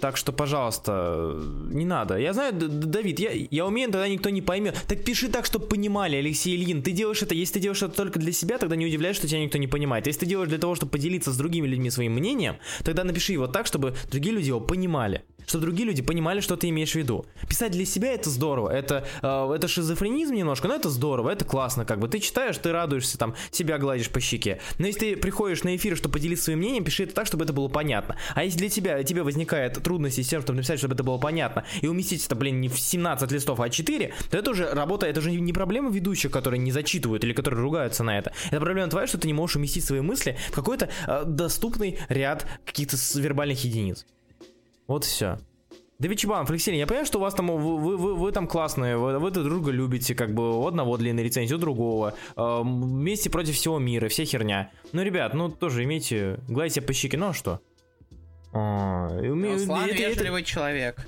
Так 0.00 0.18
что, 0.18 0.30
пожалуйста, 0.32 1.34
не 1.70 1.86
надо. 1.86 2.18
Я 2.18 2.34
знаю, 2.34 2.52
Давид, 2.52 3.18
я, 3.18 3.30
я 3.32 3.66
умею, 3.66 3.90
тогда 3.90 4.06
никто 4.08 4.28
не 4.28 4.42
поймет. 4.42 4.78
Так 4.86 5.04
пиши 5.04 5.28
так, 5.28 5.46
чтобы 5.46 5.66
понимали, 5.66 6.16
Алексей 6.16 6.54
Ильин. 6.54 6.82
Ты 6.82 6.92
делаешь 6.92 7.22
это, 7.22 7.34
если 7.34 7.54
ты 7.54 7.60
делаешь 7.60 7.82
это 7.82 7.94
только 7.94 8.18
для 8.18 8.32
себя, 8.32 8.58
тогда 8.58 8.76
не 8.76 8.84
удивляйся, 8.84 9.20
что 9.20 9.28
тебя 9.28 9.40
никто 9.40 9.56
не 9.56 9.68
понимает. 9.68 10.06
Если 10.06 10.20
ты 10.20 10.26
делаешь 10.26 10.50
для 10.50 10.58
того, 10.58 10.74
чтобы 10.74 10.92
поделиться 10.92 11.32
с 11.32 11.36
другими 11.38 11.66
людьми 11.66 11.88
своим 11.90 12.12
мнением, 12.12 12.56
тогда 12.84 13.04
напиши 13.04 13.32
его 13.32 13.46
так, 13.46 13.66
чтобы 13.66 13.94
другие 14.10 14.34
люди 14.34 14.48
его 14.48 14.60
понимали 14.60 15.24
чтобы 15.46 15.62
другие 15.62 15.86
люди 15.86 16.02
понимали, 16.02 16.40
что 16.40 16.56
ты 16.56 16.68
имеешь 16.68 16.92
в 16.92 16.96
виду. 16.96 17.26
Писать 17.48 17.72
для 17.72 17.86
себя 17.86 18.12
это 18.12 18.28
здорово, 18.30 18.70
это, 18.70 19.06
э, 19.22 19.52
это 19.54 19.68
шизофренизм 19.68 20.34
немножко, 20.34 20.68
но 20.68 20.74
это 20.74 20.90
здорово, 20.90 21.30
это 21.30 21.44
классно, 21.44 21.84
как 21.84 21.98
бы 21.98 22.08
ты 22.08 22.18
читаешь, 22.18 22.58
ты 22.58 22.72
радуешься, 22.72 23.18
там, 23.18 23.34
себя 23.50 23.78
гладишь 23.78 24.10
по 24.10 24.20
щеке. 24.20 24.60
Но 24.78 24.86
если 24.86 25.00
ты 25.00 25.16
приходишь 25.16 25.62
на 25.62 25.76
эфир, 25.76 25.96
чтобы 25.96 26.14
поделиться 26.14 26.44
своим 26.44 26.58
мнением, 26.58 26.84
пиши 26.84 27.04
это 27.04 27.14
так, 27.14 27.26
чтобы 27.26 27.44
это 27.44 27.52
было 27.52 27.68
понятно. 27.68 28.16
А 28.34 28.44
если 28.44 28.58
для 28.58 28.68
тебя, 28.68 29.02
тебе 29.02 29.22
возникает 29.22 29.82
трудности 29.82 30.20
с 30.20 30.28
тем, 30.28 30.42
чтобы 30.42 30.56
написать, 30.56 30.78
чтобы 30.78 30.94
это 30.94 31.04
было 31.04 31.18
понятно, 31.18 31.64
и 31.80 31.86
уместить 31.86 32.24
это, 32.24 32.34
блин, 32.34 32.60
не 32.60 32.68
в 32.68 32.78
17 32.78 33.30
листов, 33.32 33.60
а 33.60 33.70
4, 33.70 34.12
то 34.30 34.38
это 34.38 34.50
уже 34.50 34.70
работа, 34.72 35.06
это 35.06 35.20
уже 35.20 35.32
не 35.32 35.52
проблема 35.52 35.90
ведущих, 35.90 36.30
которые 36.30 36.58
не 36.58 36.72
зачитывают 36.72 37.24
или 37.24 37.32
которые 37.32 37.60
ругаются 37.60 38.02
на 38.02 38.18
это. 38.18 38.32
Это 38.50 38.60
проблема 38.60 38.88
твоя, 38.88 39.06
что 39.06 39.18
ты 39.18 39.26
не 39.26 39.34
можешь 39.34 39.56
уместить 39.56 39.84
свои 39.84 40.00
мысли 40.00 40.36
в 40.50 40.54
какой-то 40.54 40.88
э, 41.06 41.24
доступный 41.24 41.98
ряд 42.08 42.46
каких-то 42.64 42.96
вербальных 43.18 43.64
единиц. 43.64 44.04
Вот 44.86 45.04
все. 45.04 45.38
Да 45.98 46.14
Чебанов, 46.14 46.50
Алексей, 46.50 46.76
я 46.76 46.86
понимаю, 46.86 47.06
что 47.06 47.18
у 47.18 47.22
вас 47.22 47.32
там, 47.32 47.46
вы, 47.46 47.78
вы, 47.78 47.96
вы, 47.96 48.14
вы 48.14 48.32
там 48.32 48.46
классные, 48.46 48.98
вы, 48.98 49.18
вы 49.18 49.30
друг 49.30 49.46
друга 49.46 49.70
любите, 49.70 50.14
как 50.14 50.34
бы 50.34 50.58
у 50.58 50.66
одного 50.66 50.98
длинной 50.98 51.22
рецензии, 51.22 51.54
у 51.54 51.58
другого, 51.58 52.14
э, 52.36 52.60
вместе 52.62 53.30
против 53.30 53.54
всего 53.54 53.78
мира, 53.78 54.08
вся 54.08 54.26
херня. 54.26 54.70
Ну, 54.92 55.02
ребят, 55.02 55.32
ну 55.32 55.48
тоже 55.48 55.84
имейте, 55.84 56.38
гладите 56.48 56.82
по 56.82 56.92
щеке, 56.92 57.16
ну 57.16 57.28
а 57.28 57.32
что? 57.32 57.60
А, 58.52 59.08
Руслан 59.08 59.88
это, 59.88 59.96
вежливый 59.96 60.42
это... 60.42 60.50
человек. 60.50 61.06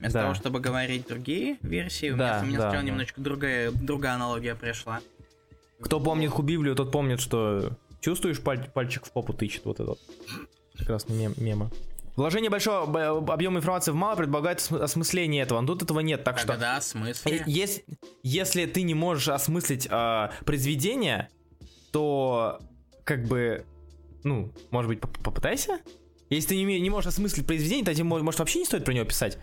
Вместо 0.00 0.18
да. 0.18 0.22
того, 0.24 0.34
чтобы 0.34 0.58
говорить 0.58 1.06
другие 1.06 1.56
версии, 1.62 2.10
да, 2.10 2.40
у 2.42 2.46
меня 2.46 2.58
да, 2.58 2.72
да. 2.72 2.82
немножечко 2.82 3.20
другая, 3.20 3.70
другая 3.70 4.14
аналогия 4.14 4.56
пришла. 4.56 5.00
Кто 5.80 6.00
помнит 6.00 6.30
Хубиблию, 6.30 6.74
тот 6.74 6.90
помнит, 6.90 7.20
что 7.20 7.70
чувствуешь 8.00 8.40
паль 8.40 8.68
пальчик 8.74 9.06
в 9.06 9.12
попу 9.12 9.32
тычет 9.32 9.64
вот 9.64 9.80
этот 9.80 9.98
прекрасный 10.74 11.16
мем 11.16 11.34
мема. 11.36 11.70
Вложение 12.16 12.48
большого 12.48 12.84
объема 13.32 13.58
информации 13.58 13.90
в 13.90 13.96
мало 13.96 14.14
предполагает 14.14 14.60
осмысление 14.70 15.42
этого, 15.42 15.60
но 15.60 15.66
тут 15.66 15.82
этого 15.82 15.98
нет, 15.98 16.22
так 16.22 16.38
что... 16.38 16.56
Да, 16.56 16.80
смысле? 16.80 17.42
Если, 17.46 17.84
если 18.22 18.66
ты 18.66 18.82
не 18.82 18.94
можешь 18.94 19.28
осмыслить 19.28 19.88
э, 19.90 20.30
произведение, 20.44 21.28
то 21.90 22.60
как 23.02 23.24
бы, 23.24 23.66
ну, 24.22 24.52
может 24.70 24.88
быть, 24.88 25.00
попытайся? 25.00 25.80
Если 26.30 26.50
ты 26.50 26.56
не, 26.56 26.80
не 26.80 26.90
можешь 26.90 27.08
осмыслить 27.08 27.46
произведение, 27.46 27.84
то 27.84 27.92
тебе, 27.92 28.04
может, 28.04 28.38
вообще 28.38 28.60
не 28.60 28.64
стоит 28.64 28.84
про 28.84 28.92
него 28.92 29.04
писать. 29.04 29.38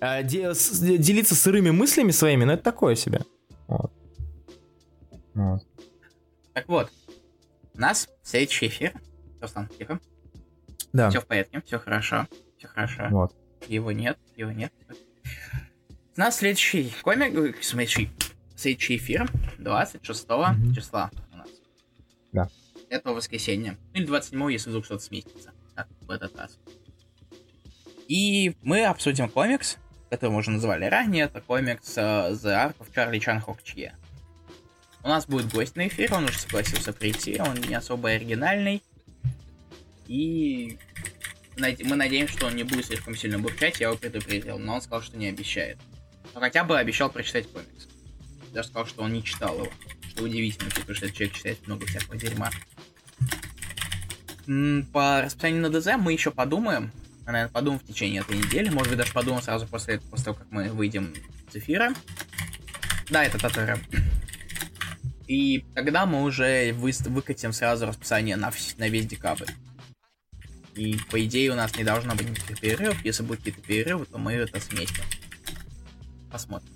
А, 0.00 0.24
де, 0.24 0.54
с, 0.54 0.80
делиться 0.80 1.36
сырыми 1.36 1.70
мыслями 1.70 2.10
своими, 2.10 2.44
ну 2.44 2.52
это 2.54 2.64
такое 2.64 2.96
себе. 2.96 3.22
Вот. 3.68 3.92
Вот. 5.34 5.62
Так 6.54 6.68
вот, 6.68 6.90
у 7.74 7.80
нас 7.80 8.08
следующий 8.24 8.66
эфир. 8.66 8.94
Руслан, 9.40 9.68
тихо. 9.78 10.00
Да. 10.92 11.10
Все 11.10 11.20
в 11.20 11.26
порядке, 11.26 11.62
все 11.64 11.78
хорошо, 11.78 12.26
все 12.58 12.68
хорошо. 12.68 13.08
Вот. 13.10 13.34
Его 13.68 13.92
нет, 13.92 14.18
его 14.36 14.50
нет. 14.50 14.72
У 16.16 16.20
нас 16.20 16.36
следующий 16.36 16.92
комик, 17.02 17.34
э, 17.34 17.62
следующий, 17.62 18.10
следующий 18.56 18.96
эфир 18.96 19.30
26 19.58 20.26
mm-hmm. 20.26 20.74
числа 20.74 21.10
у 21.32 21.36
нас. 21.36 21.48
Да. 22.32 22.48
Этого 22.90 23.14
воскресенья. 23.14 23.78
Ну 23.94 24.00
или 24.00 24.06
27 24.06 24.52
если 24.52 24.70
вдруг 24.70 24.84
что-то 24.84 25.02
сместится. 25.02 25.52
Так, 25.74 25.88
в 26.02 26.10
этот 26.10 26.36
раз. 26.36 26.58
И 28.08 28.54
мы 28.62 28.84
обсудим 28.84 29.30
комикс, 29.30 29.78
который 30.10 30.32
мы 30.32 30.38
уже 30.38 30.50
называли 30.50 30.84
ранее. 30.84 31.24
Это 31.24 31.40
комикс 31.40 31.96
uh, 31.96 32.32
The 32.32 32.68
Ark 32.68 32.76
of 32.78 32.92
Charlie 32.94 33.18
Chan 33.18 33.40
Хокчье. 33.40 33.96
У 35.02 35.08
нас 35.08 35.26
будет 35.26 35.50
гость 35.50 35.76
на 35.76 35.88
эфир, 35.88 36.12
он 36.14 36.24
уже 36.24 36.38
согласился 36.38 36.92
прийти, 36.92 37.40
он 37.40 37.54
не 37.54 37.74
особо 37.74 38.10
оригинальный. 38.10 38.82
И 40.12 40.76
Мы 41.56 41.96
надеемся, 41.96 42.34
что 42.34 42.46
он 42.46 42.54
не 42.54 42.64
будет 42.64 42.84
слишком 42.84 43.16
сильно 43.16 43.38
бурчать, 43.38 43.80
я 43.80 43.88
его 43.88 43.96
предупредил, 43.96 44.58
но 44.58 44.74
он 44.74 44.82
сказал, 44.82 45.00
что 45.00 45.16
не 45.16 45.28
обещает. 45.28 45.78
Но 46.34 46.40
хотя 46.40 46.64
бы 46.64 46.78
обещал 46.78 47.08
прочитать 47.08 47.50
комикс. 47.50 47.88
Даже 48.52 48.68
сказал, 48.68 48.86
что 48.86 49.02
он 49.04 49.14
не 49.14 49.24
читал 49.24 49.54
его. 49.54 49.72
Что 50.10 50.24
удивительно, 50.24 50.68
потому 50.70 50.94
что 50.94 51.06
этот 51.06 51.16
человек 51.16 51.34
читает 51.34 51.66
много 51.66 51.86
всякого 51.86 52.18
дерьма. 52.18 52.50
По 54.92 55.22
расписанию 55.22 55.62
на 55.62 55.70
ДЗ 55.70 55.96
мы 55.98 56.12
еще 56.12 56.30
подумаем. 56.30 56.92
Мы, 57.24 57.32
наверное, 57.32 57.52
подумаем 57.52 57.80
в 57.80 57.86
течение 57.86 58.20
этой 58.20 58.36
недели. 58.36 58.68
Может 58.68 58.90
быть, 58.90 58.98
даже 58.98 59.12
подумаем 59.14 59.42
сразу 59.42 59.66
после, 59.66 60.00
после 60.00 60.26
того, 60.26 60.36
как 60.36 60.50
мы 60.50 60.68
выйдем 60.68 61.14
с 61.50 61.56
эфира. 61.56 61.94
Да, 63.08 63.24
это 63.24 63.38
Татара. 63.38 63.78
И 65.26 65.64
тогда 65.74 66.04
мы 66.04 66.22
уже 66.22 66.72
вы- 66.74 66.92
выкатим 67.06 67.54
сразу 67.54 67.86
расписание 67.86 68.36
на, 68.36 68.52
на 68.76 68.88
весь 68.90 69.06
декабрь. 69.06 69.46
И 70.74 70.98
по 71.10 71.22
идее 71.24 71.52
у 71.52 71.54
нас 71.54 71.76
не 71.76 71.84
должно 71.84 72.14
быть 72.14 72.30
никаких 72.30 72.60
перерывов. 72.60 73.04
Если 73.04 73.22
будут 73.22 73.38
какие-то 73.38 73.60
перерывы, 73.60 74.06
то 74.06 74.18
мы 74.18 74.32
это 74.32 74.60
сместим. 74.60 75.04
Посмотрим. 76.30 76.72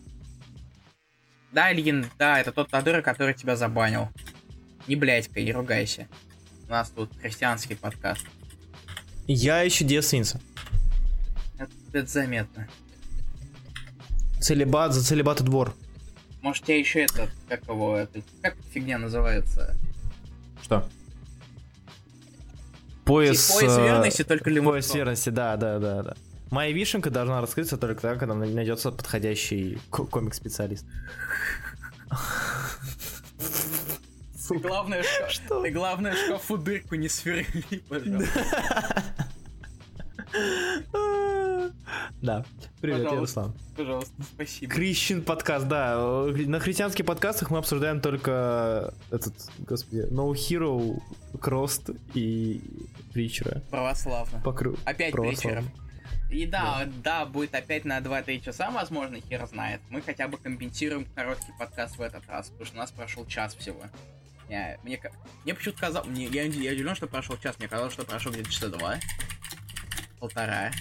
Да, 1.52 1.72
Ильин, 1.72 2.06
да, 2.18 2.38
это 2.38 2.52
тот 2.52 2.68
Тадыра, 2.68 3.00
который 3.00 3.34
тебя 3.34 3.56
забанил. 3.56 4.10
Не 4.86 4.96
блядь-ка, 4.96 5.40
не 5.40 5.52
ругайся. 5.52 6.08
У 6.68 6.70
нас 6.70 6.90
тут 6.90 7.10
христианский 7.20 7.74
подкаст. 7.74 8.26
Я 9.26 9.62
еще 9.62 9.84
девственница. 9.84 10.40
Это, 11.58 11.72
это 11.92 12.06
заметно. 12.06 12.68
Целебат 14.40 14.92
за 14.92 15.02
целебат 15.02 15.40
и 15.40 15.44
двор. 15.44 15.74
Может, 16.42 16.64
тебя 16.64 16.78
еще 16.78 17.00
это, 17.00 17.30
как 17.48 17.66
его, 17.66 17.96
это, 17.96 18.20
как 18.42 18.56
фигня 18.72 18.98
называется? 18.98 19.74
Что? 20.62 20.88
Пояс... 23.06 23.52
Пояс 23.52 23.78
э, 23.78 23.82
верности, 23.82 24.24
только 24.24 24.50
лимон. 24.50 24.74
Пояс 24.74 24.92
верности, 24.92 25.30
да, 25.30 25.56
да, 25.56 25.78
да, 25.78 26.02
да. 26.02 26.14
Моя 26.50 26.72
вишенка 26.72 27.08
должна 27.10 27.40
раскрыться 27.40 27.76
только 27.76 28.02
тогда, 28.02 28.18
когда 28.18 28.34
найдется 28.34 28.90
подходящий 28.90 29.78
ко- 29.90 30.04
комик-специалист. 30.04 30.84
Ты 34.48 34.58
главное, 34.58 35.02
Что? 35.28 35.62
ты 35.62 35.70
главное 35.70 36.14
шкафу 36.14 36.56
дырку 36.56 36.94
не 36.94 37.08
сверли, 37.08 37.82
пожалуйста. 37.88 38.44
Да. 42.22 42.44
Привет, 42.80 42.98
я 42.98 43.04
Пожалуйста. 43.04 43.40
Руслан. 43.42 43.54
Пожалуйста, 43.76 44.22
спасибо. 44.34 44.72
Крищен 44.72 45.22
подкаст, 45.22 45.68
да. 45.68 46.26
На 46.46 46.60
христианских 46.60 47.04
подкастах 47.04 47.50
мы 47.50 47.58
обсуждаем 47.58 48.00
только 48.00 48.94
этот, 49.10 49.34
господи, 49.58 50.06
No 50.10 50.32
Hero, 50.32 51.00
Крост 51.40 51.90
и 52.14 52.60
Притчера. 53.12 53.60
Православно. 53.70 54.40
Покру... 54.42 54.76
Опять 54.84 55.12
притчеров. 55.12 55.64
И 56.30 56.44
да, 56.44 56.88
да, 57.04 57.24
будет 57.24 57.54
опять 57.54 57.84
на 57.84 57.98
2-3 57.98 58.40
часа, 58.40 58.70
возможно, 58.70 59.20
хер 59.20 59.46
знает. 59.46 59.80
Мы 59.90 60.02
хотя 60.02 60.26
бы 60.26 60.38
компенсируем 60.38 61.06
короткий 61.14 61.52
подкаст 61.58 61.98
в 61.98 62.00
этот 62.02 62.26
раз, 62.28 62.48
потому 62.48 62.66
что 62.66 62.76
у 62.76 62.78
нас 62.80 62.90
прошел 62.90 63.24
час 63.26 63.54
всего. 63.54 63.80
Я, 64.48 64.76
мне, 64.82 65.00
мне 65.44 65.54
почему-то 65.54 65.80
казалось, 65.80 66.08
мне, 66.08 66.26
я, 66.26 66.42
я 66.42 66.72
удивлен, 66.72 66.94
что 66.94 67.06
прошел 67.06 67.36
час, 67.36 67.58
мне 67.58 67.68
казалось, 67.68 67.92
что 67.92 68.04
прошел 68.04 68.32
где-то 68.32 68.50
часа 68.50 68.68
два, 68.68 68.98
полтора. 70.18 70.72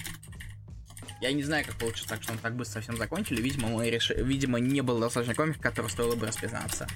Я 1.20 1.32
не 1.32 1.42
знаю, 1.42 1.64
как 1.64 1.74
получилось 1.76 2.08
так, 2.08 2.22
что 2.22 2.32
мы 2.34 2.38
так 2.38 2.54
быстро 2.56 2.74
совсем 2.74 2.96
закончили. 2.96 3.40
Видимо, 3.40 3.68
мы 3.68 3.88
реши- 3.88 4.22
видимо, 4.22 4.58
не 4.60 4.82
было 4.82 5.00
достаточно 5.00 5.34
комик, 5.34 5.60
который 5.60 5.90
стоило 5.90 6.14
бы 6.14 6.26
распознаться. 6.26 6.86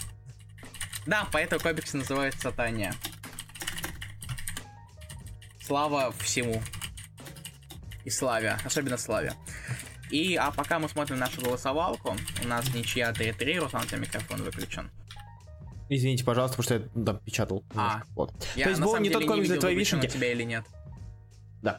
Да, 1.07 1.27
поэтому 1.33 1.61
комикс 1.61 1.95
называется 1.95 2.41
Сатания. 2.41 2.95
Слава 5.63 6.13
всему 6.19 6.63
и 8.05 8.11
Славе, 8.11 8.57
особенно 8.65 8.97
Славе. 8.99 9.33
И, 10.11 10.35
а 10.35 10.51
пока 10.51 10.79
мы 10.79 10.89
смотрим 10.89 11.19
нашу 11.19 11.41
голосовалку, 11.41 12.17
у 12.43 12.49
нас 12.49 12.75
ничья 12.75 13.13
3-3, 13.13 13.59
Руслан, 13.61 13.85
у 13.85 13.87
тебя 13.87 13.99
микрофон 13.99 14.43
выключен. 14.43 14.91
Извините, 15.89 16.25
пожалуйста, 16.25 16.57
потому 16.57 16.81
что 16.81 16.89
я 16.99 17.05
там 17.05 17.19
печатал. 17.21 17.65
немножко. 17.71 18.05
Вот. 18.15 18.47
Я, 18.57 18.65
То 18.65 18.71
есть 18.71 18.83
был 18.83 18.97
не 18.99 19.11
тот 19.11 19.27
комикс 19.27 19.49
для 19.49 19.59
твоей 19.59 19.77
вишенки? 19.77 20.07
тебя 20.09 20.33
или 20.33 20.43
нет. 20.43 20.65
Да. 21.63 21.79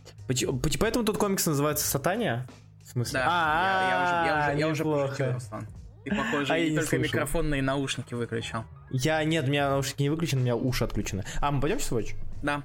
Поэтому 0.80 1.06
тот 1.06 1.18
комикс 1.18 1.46
называется 1.46 1.88
Сатания? 1.88 2.48
В 2.84 2.88
смысле? 2.88 3.20
Да, 3.20 3.26
я, 3.26 3.90
я 3.90 4.04
уже, 4.04 4.28
я 4.28 4.50
уже, 4.50 4.60
я 4.60 4.68
уже 4.68 5.34
Руслан. 5.34 5.68
Ты, 6.04 6.16
похоже, 6.16 6.52
А 6.54 6.58
не 6.60 6.70
не 6.72 6.76
только 6.78 6.90
слышал. 6.90 7.04
микрофонные 7.04 7.62
наушники 7.62 8.14
выключил. 8.16 8.64
Я, 8.90 9.24
нет, 9.24 9.46
у 9.46 9.48
меня 9.50 9.70
наушники 9.70 10.02
не 10.02 10.10
выключены, 10.10 10.42
у 10.42 10.44
меня 10.44 10.56
уши 10.56 10.84
отключены. 10.84 11.24
А, 11.40 11.52
мы 11.52 11.62
пойдем 11.62 11.78
в 11.78 11.82
Switch? 11.82 12.16
Да. 12.42 12.64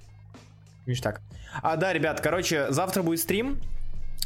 Ништяк. 0.87 1.21
А, 1.63 1.77
да, 1.77 1.93
ребят, 1.93 2.21
короче, 2.21 2.71
завтра 2.73 3.03
будет 3.03 3.21
стрим 3.21 3.59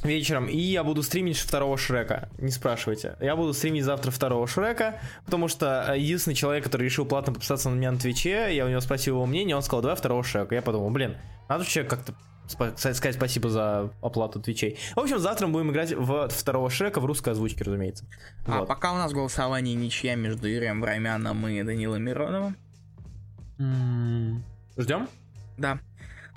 вечером, 0.04 0.46
и 0.46 0.56
я 0.56 0.84
буду 0.84 1.02
стримить 1.02 1.38
второго 1.38 1.76
Шрека. 1.76 2.28
Не 2.38 2.50
спрашивайте. 2.50 3.16
Я 3.20 3.34
буду 3.36 3.52
стримить 3.52 3.84
завтра 3.84 4.10
второго 4.12 4.46
Шрека, 4.46 5.00
потому 5.24 5.48
что 5.48 5.86
э, 5.88 5.98
единственный 5.98 6.34
человек, 6.34 6.64
который 6.64 6.84
решил 6.84 7.04
платно 7.04 7.32
подписаться 7.32 7.68
на 7.68 7.74
меня 7.74 7.90
на 7.92 7.98
Твиче, 7.98 8.54
я 8.54 8.64
у 8.64 8.68
него 8.68 8.80
спросил 8.80 9.16
его 9.16 9.26
мнение, 9.26 9.56
он 9.56 9.62
сказал, 9.62 9.82
давай 9.82 9.96
второго 9.96 10.22
Шрека. 10.22 10.54
Я 10.54 10.62
подумал, 10.62 10.90
блин, 10.90 11.16
надо 11.48 11.60
вообще 11.64 11.82
как-то 11.84 12.14
сказать 12.50 13.14
спасибо 13.14 13.48
за 13.48 13.92
оплату 14.02 14.40
Твичей. 14.40 14.78
В 14.94 15.00
общем, 15.00 15.18
завтра 15.18 15.46
мы 15.46 15.54
будем 15.54 15.70
играть 15.70 15.92
в 15.92 16.28
второго 16.28 16.70
Шрека 16.70 17.00
в 17.00 17.04
русской 17.06 17.30
озвучке, 17.30 17.64
разумеется. 17.64 18.04
А 18.46 18.60
Вот. 18.60 18.68
пока 18.68 18.92
у 18.92 18.96
нас 18.96 19.12
голосование 19.12 19.74
ничья 19.74 20.14
между 20.14 20.48
Юрием 20.48 20.80
Враймяном 20.80 21.46
и 21.48 21.62
Данилом 21.62 22.02
Мироновым. 22.02 22.56
М, 23.58 24.42
Ждем? 24.76 25.08
Да. 25.58 25.78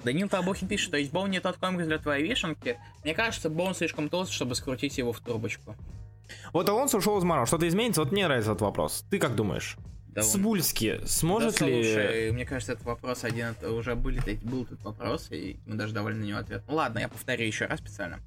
Данил 0.03 0.27
Табухин 0.27 0.67
пишет, 0.67 0.91
то 0.91 0.97
есть 0.97 1.11
Боун 1.11 1.31
не 1.31 1.39
тот 1.39 1.57
комикс 1.57 1.85
для 1.87 1.97
твоей 1.97 2.27
вишенки. 2.27 2.77
Мне 3.03 3.13
кажется, 3.13 3.49
Боун 3.49 3.73
слишком 3.73 4.09
толстый, 4.09 4.33
чтобы 4.33 4.55
скрутить 4.55 4.97
его 4.97 5.13
в 5.13 5.19
турбочку. 5.21 5.75
Вот 6.51 6.67
Алонсо 6.67 6.97
ушел 6.97 7.17
из 7.19 7.23
Маро. 7.23 7.45
Что-то 7.45 7.67
изменится? 7.67 8.01
Вот 8.01 8.11
мне 8.11 8.25
нравится 8.25 8.51
этот 8.51 8.61
вопрос. 8.63 9.05
Ты 9.09 9.19
как 9.19 9.35
думаешь? 9.35 9.77
Он- 10.15 10.23
Цибульский 10.23 11.05
сможет 11.07 11.59
Да, 11.59 11.65
ли... 11.65 11.83
слушай, 11.83 12.31
мне 12.31 12.45
кажется, 12.45 12.73
этот 12.73 12.85
вопрос 12.85 13.23
один, 13.23 13.55
уже 13.63 13.95
были, 13.95 14.19
был 14.43 14.63
этот 14.63 14.81
вопрос, 14.83 15.27
и 15.31 15.57
мы 15.65 15.75
даже 15.75 15.93
давали 15.93 16.15
на 16.15 16.23
него 16.23 16.39
ответ. 16.39 16.63
Ну 16.67 16.75
ладно, 16.75 16.99
я 16.99 17.07
повторю 17.09 17.45
еще 17.45 17.65
раз 17.65 17.79
специально. 17.79 18.19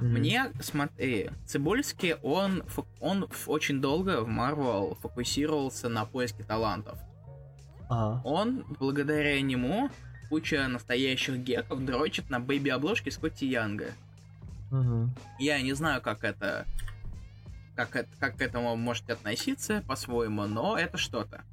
Мгм. 0.00 0.12
Мне, 0.12 0.52
смотри, 0.60 1.30
Цибульский, 1.46 2.14
он, 2.22 2.64
он 3.00 3.28
очень 3.46 3.80
долго 3.80 4.20
в 4.22 4.28
Marvel 4.28 4.96
фокусировался 5.00 5.88
на 5.88 6.04
поиске 6.04 6.42
талантов. 6.42 6.98
Ага. 7.88 8.20
Он, 8.24 8.64
благодаря 8.78 9.40
нему, 9.40 9.90
куча 10.28 10.66
настоящих 10.68 11.38
геков 11.38 11.84
дрочит 11.84 12.30
на 12.30 12.40
бэйби-обложке 12.40 13.10
Скотти 13.10 13.46
Янга. 13.46 13.92
Мгм. 14.70 15.14
Я 15.38 15.62
не 15.62 15.72
знаю, 15.72 16.02
как 16.02 16.24
это... 16.24 16.66
Как, 17.76 17.94
это, 17.94 18.08
как 18.18 18.36
к 18.38 18.40
этому 18.40 18.74
можете 18.74 19.12
относиться 19.12 19.82
по-своему, 19.86 20.46
но 20.46 20.78
это 20.78 20.96
что-то. 20.96 21.44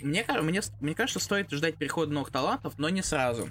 Мне, 0.00 0.24
мне, 0.42 0.60
мне 0.80 0.94
кажется, 0.94 1.18
стоит 1.20 1.50
ждать 1.50 1.76
перехода 1.76 2.12
новых 2.12 2.30
талантов, 2.30 2.74
но 2.76 2.88
не 2.88 3.02
сразу. 3.02 3.48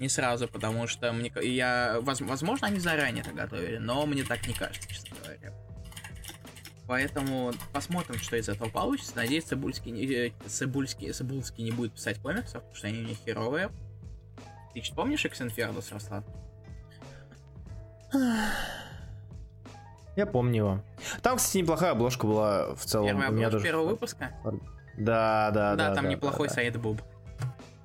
Не 0.00 0.08
сразу, 0.08 0.48
потому 0.48 0.86
что 0.86 1.12
мне, 1.12 1.32
я, 1.42 1.98
воз- 2.00 2.20
возможно, 2.20 2.66
они 2.66 2.80
заранее 2.80 3.22
это 3.22 3.32
готовили, 3.32 3.78
но 3.78 4.04
мне 4.06 4.24
так 4.24 4.46
не 4.46 4.54
кажется, 4.54 4.88
честно 4.88 5.16
говоря. 5.22 5.52
Поэтому 6.86 7.52
посмотрим, 7.72 8.18
что 8.18 8.36
из 8.36 8.48
этого 8.48 8.68
получится. 8.68 9.12
Надеюсь, 9.16 9.44
Цибульский, 9.44 9.90
не- 9.90 10.06
э, 10.06 10.32
Цибульский, 10.46 11.12
Цибульский 11.12 11.64
не 11.64 11.70
будет 11.72 11.94
писать 11.94 12.18
комиксов, 12.20 12.62
потому 12.62 12.74
что 12.74 12.86
они 12.88 13.00
у 13.00 13.04
них 13.04 13.18
херовые. 13.24 13.70
Ты 14.74 14.82
помнишь 14.94 15.24
Infernos, 15.24 15.92
Руслан? 15.92 16.24
Я 20.16 20.26
помню 20.26 20.56
его. 20.56 20.80
Там, 21.22 21.36
кстати, 21.36 21.58
неплохая 21.58 21.92
обложка 21.92 22.26
была 22.26 22.74
в 22.74 22.84
целом. 22.84 23.06
Первая 23.08 23.28
обложка 23.28 23.50
даже- 23.52 23.64
первого 23.64 23.86
выпуска? 23.88 24.30
Да, 24.96 25.50
да, 25.52 25.76
Да, 25.76 25.88
да. 25.90 25.94
там 25.94 26.04
да, 26.04 26.10
неплохой 26.10 26.48
да, 26.48 26.54
сайт 26.54 26.76
Буб. 26.78 27.02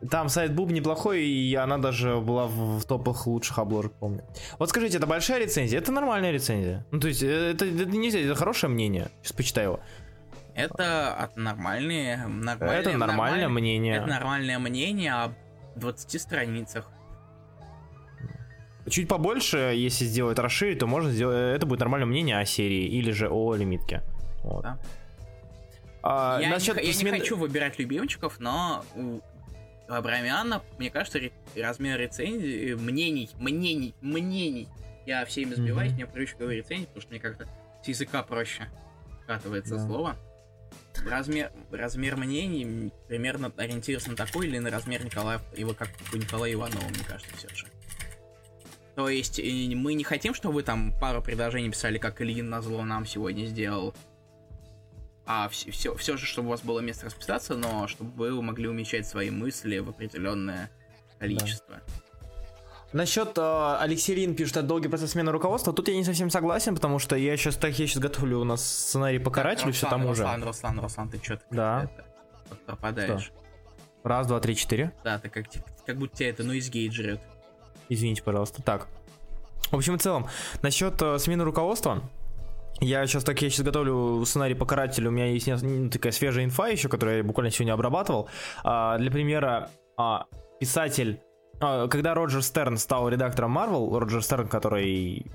Там 0.09 0.29
сайт 0.29 0.55
Буб 0.55 0.71
неплохой, 0.71 1.23
и 1.23 1.53
она 1.55 1.77
даже 1.77 2.17
была 2.17 2.47
в, 2.47 2.79
в 2.79 2.85
топах 2.85 3.27
лучших 3.27 3.59
обложек, 3.59 3.91
помню. 3.93 4.23
Вот 4.57 4.69
скажите, 4.69 4.97
это 4.97 5.05
большая 5.05 5.39
рецензия? 5.39 5.77
Это 5.77 5.91
нормальная 5.91 6.31
рецензия? 6.31 6.85
Ну, 6.89 6.99
то 6.99 7.07
есть, 7.09 7.21
э, 7.21 7.51
это, 7.51 7.65
это 7.65 7.85
нельзя, 7.85 8.19
это 8.19 8.33
хорошее 8.33 8.71
мнение. 8.71 9.09
Сейчас 9.21 9.33
почитаю 9.33 9.67
его. 9.73 9.79
Это 10.55 11.13
от 11.13 11.37
нормальные, 11.37 12.17
нормальные, 12.27 12.79
это 12.79 12.97
нормальное 12.97 13.49
мнение. 13.49 13.97
Это 13.97 14.07
нормальное 14.07 14.57
мнение 14.59 15.13
о 15.13 15.33
20 15.75 16.19
страницах. 16.21 16.89
Чуть 18.89 19.07
побольше, 19.07 19.57
если 19.75 20.05
сделать 20.05 20.39
расширить, 20.39 20.79
то 20.79 20.87
можно 20.87 21.11
сделать. 21.11 21.55
Это 21.55 21.65
будет 21.65 21.79
нормальное 21.79 22.07
мнение 22.07 22.37
о 22.39 22.45
серии 22.45 22.85
или 22.85 23.11
же 23.11 23.29
о 23.29 23.53
лимитке. 23.55 24.01
Вот. 24.43 24.63
Да. 24.63 24.79
А, 26.03 26.39
я 26.41 26.49
насчет 26.49 26.77
не, 26.77 26.83
я 26.87 26.91
смен- 26.91 27.11
не 27.13 27.19
хочу 27.19 27.37
выбирать 27.37 27.77
любимчиков, 27.77 28.39
но 28.39 28.83
у 28.95 29.19
Абрамяна, 29.87 30.63
мне 30.79 30.89
кажется, 30.89 31.19
ре- 31.19 31.31
размер 31.55 31.99
рецензий, 31.99 32.71
э, 32.71 32.75
мнений, 32.75 33.29
мнений, 33.37 33.93
мнений. 34.01 34.67
Я 35.05 35.25
всеми 35.25 35.53
сбиваюсь, 35.53 35.89
Мгм. 35.91 35.95
мне 35.97 36.05
привычка 36.07 36.39
говорить 36.39 36.63
рецензии, 36.65 36.85
потому 36.85 37.01
что 37.01 37.11
мне 37.11 37.19
как-то 37.19 37.47
с 37.83 37.87
языка 37.87 38.23
проще 38.23 38.67
скатывается 39.23 39.75
Да. 39.75 39.85
слово. 39.85 40.15
размер, 41.09 41.51
размер 41.71 42.15
мнений 42.15 42.91
примерно 43.07 43.51
ориентируется 43.57 44.11
на 44.11 44.15
такой 44.15 44.47
или 44.47 44.59
на 44.59 44.69
размер 44.69 45.03
Николая, 45.03 45.41
его 45.55 45.73
как 45.73 45.89
у 46.13 46.17
Николая 46.17 46.53
Иванова, 46.53 46.83
мне 46.89 47.03
кажется, 47.07 47.35
все 47.37 47.49
же. 47.55 47.65
То 48.95 49.07
есть 49.09 49.39
мы 49.39 49.93
не 49.93 50.03
хотим, 50.03 50.33
чтобы 50.33 50.55
вы 50.55 50.63
там 50.63 50.93
пару 50.99 51.21
предложений 51.21 51.71
писали, 51.71 51.97
как 51.97 52.21
Ильин 52.21 52.49
на 52.49 52.61
зло 52.61 52.83
нам 52.83 53.05
сегодня 53.05 53.45
сделал. 53.45 53.93
А 55.25 55.47
все, 55.49 55.71
все, 55.71 55.95
все 55.95 56.17
же, 56.17 56.25
чтобы 56.25 56.47
у 56.49 56.51
вас 56.51 56.61
было 56.61 56.79
место 56.79 57.05
расписаться, 57.05 57.55
но 57.55 57.87
чтобы 57.87 58.11
вы 58.11 58.41
могли 58.41 58.67
умещать 58.67 59.07
свои 59.07 59.29
мысли 59.29 59.77
в 59.79 59.89
определенное 59.89 60.69
количество. 61.19 61.81
Насчет 62.91 63.37
э, 63.37 63.77
Алексей 63.79 64.13
Лин 64.15 64.35
пишет, 64.35 64.57
это 64.57 64.65
долгий 64.67 64.89
процесс 64.89 65.11
смены 65.11 65.31
руководства. 65.31 65.71
Тут 65.71 65.87
я 65.87 65.95
не 65.95 66.03
совсем 66.03 66.29
согласен, 66.29 66.75
потому 66.75 66.99
что 66.99 67.15
я 67.15 67.37
сейчас 67.37 67.55
так 67.55 67.71
я 67.79 67.87
сейчас 67.87 67.99
готовлю 67.99 68.39
у 68.39 68.43
нас 68.43 68.61
сценарий 68.65 69.19
по 69.19 69.31
карателю, 69.31 69.71
все 69.71 69.89
тому 69.89 70.13
же. 70.13 70.23
Руслан, 70.23 70.43
Руслан, 70.43 70.79
Руслан, 70.81 71.09
ты 71.09 71.23
что-то 71.23 71.43
Да. 71.51 71.89
пропадаешь. 72.65 73.31
Раз, 74.03 74.27
два, 74.27 74.39
три, 74.41 74.55
четыре. 74.57 74.91
Да, 75.05 75.19
ты 75.19 75.29
как, 75.29 75.45
как 75.85 75.97
будто 75.97 76.17
тебя 76.17 76.29
это, 76.31 76.43
ну, 76.43 76.51
из 76.53 76.69
гейт 76.69 76.91
жрет. 76.91 77.21
Извините, 77.91 78.23
пожалуйста. 78.23 78.63
Так. 78.63 78.87
В 79.69 79.75
общем 79.75 79.95
и 79.95 79.97
целом, 79.97 80.27
насчет 80.61 81.01
э, 81.01 81.19
смены 81.19 81.43
руководства. 81.43 82.01
Я 82.79 83.05
сейчас 83.05 83.25
так, 83.25 83.41
я 83.41 83.49
сейчас 83.49 83.65
готовлю 83.65 84.23
сценарий 84.25 84.55
по 84.55 84.65
карателю, 84.65 85.09
у 85.09 85.11
меня 85.11 85.25
есть 85.25 85.47
ну, 85.61 85.89
такая 85.89 86.13
свежая 86.13 86.45
инфа 86.45 86.67
еще, 86.69 86.87
которую 86.87 87.17
я 87.17 87.23
буквально 87.23 87.51
сегодня 87.51 87.73
обрабатывал. 87.73 88.29
А, 88.63 88.97
для 88.97 89.11
примера, 89.11 89.69
а, 89.97 90.25
писатель, 90.59 91.19
а, 91.59 91.89
когда 91.89 92.13
Роджер 92.13 92.41
Стерн 92.41 92.77
стал 92.77 93.09
редактором 93.09 93.57
Marvel, 93.57 93.99
Роджер 93.99 94.23
Стерн, 94.23 94.47
который 94.47 95.25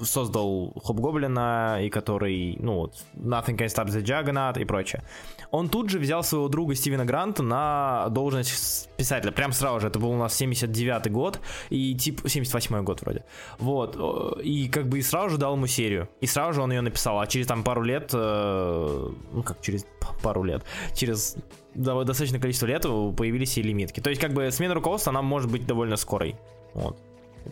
создал 0.00 0.72
Хоб-Гоблина 0.76 1.78
и 1.82 1.90
который, 1.90 2.56
ну 2.58 2.74
вот, 2.76 2.94
Nothing 3.14 3.56
Can 3.56 3.66
Stop 3.66 3.86
the 3.86 4.02
Juggernaut 4.02 4.60
и 4.60 4.64
прочее. 4.64 5.02
Он 5.50 5.68
тут 5.68 5.90
же 5.90 5.98
взял 5.98 6.22
своего 6.22 6.48
друга 6.48 6.74
Стивена 6.74 7.04
Гранта 7.04 7.42
на 7.42 8.08
должность 8.10 8.88
писателя. 8.96 9.32
Прям 9.32 9.52
сразу 9.52 9.80
же. 9.80 9.88
Это 9.88 9.98
был 9.98 10.10
у 10.10 10.16
нас 10.16 10.40
79-й 10.40 11.10
год 11.10 11.40
и 11.70 11.94
типа 11.94 12.26
78-й 12.26 12.82
год 12.82 13.00
вроде. 13.02 13.24
Вот. 13.58 13.96
И 14.42 14.68
как 14.68 14.88
бы 14.88 14.98
и 14.98 15.02
сразу 15.02 15.30
же 15.30 15.38
дал 15.38 15.54
ему 15.54 15.66
серию. 15.66 16.08
И 16.20 16.26
сразу 16.26 16.54
же 16.54 16.62
он 16.62 16.72
ее 16.72 16.80
написал. 16.80 17.18
А 17.18 17.26
через 17.26 17.46
там 17.46 17.64
пару 17.64 17.82
лет, 17.82 18.10
э, 18.12 19.10
ну 19.32 19.42
как 19.42 19.60
через 19.60 19.86
пару 20.22 20.44
лет, 20.44 20.64
через 20.94 21.36
достаточное 21.74 22.40
количество 22.40 22.66
лет 22.66 22.82
появились 22.82 23.58
и 23.58 23.62
лимитки. 23.62 24.00
То 24.00 24.10
есть 24.10 24.20
как 24.20 24.32
бы 24.32 24.50
смена 24.50 24.74
руководства, 24.74 25.10
она 25.10 25.22
может 25.22 25.50
быть 25.50 25.66
довольно 25.66 25.96
скорой. 25.96 26.36
Вот. 26.74 26.96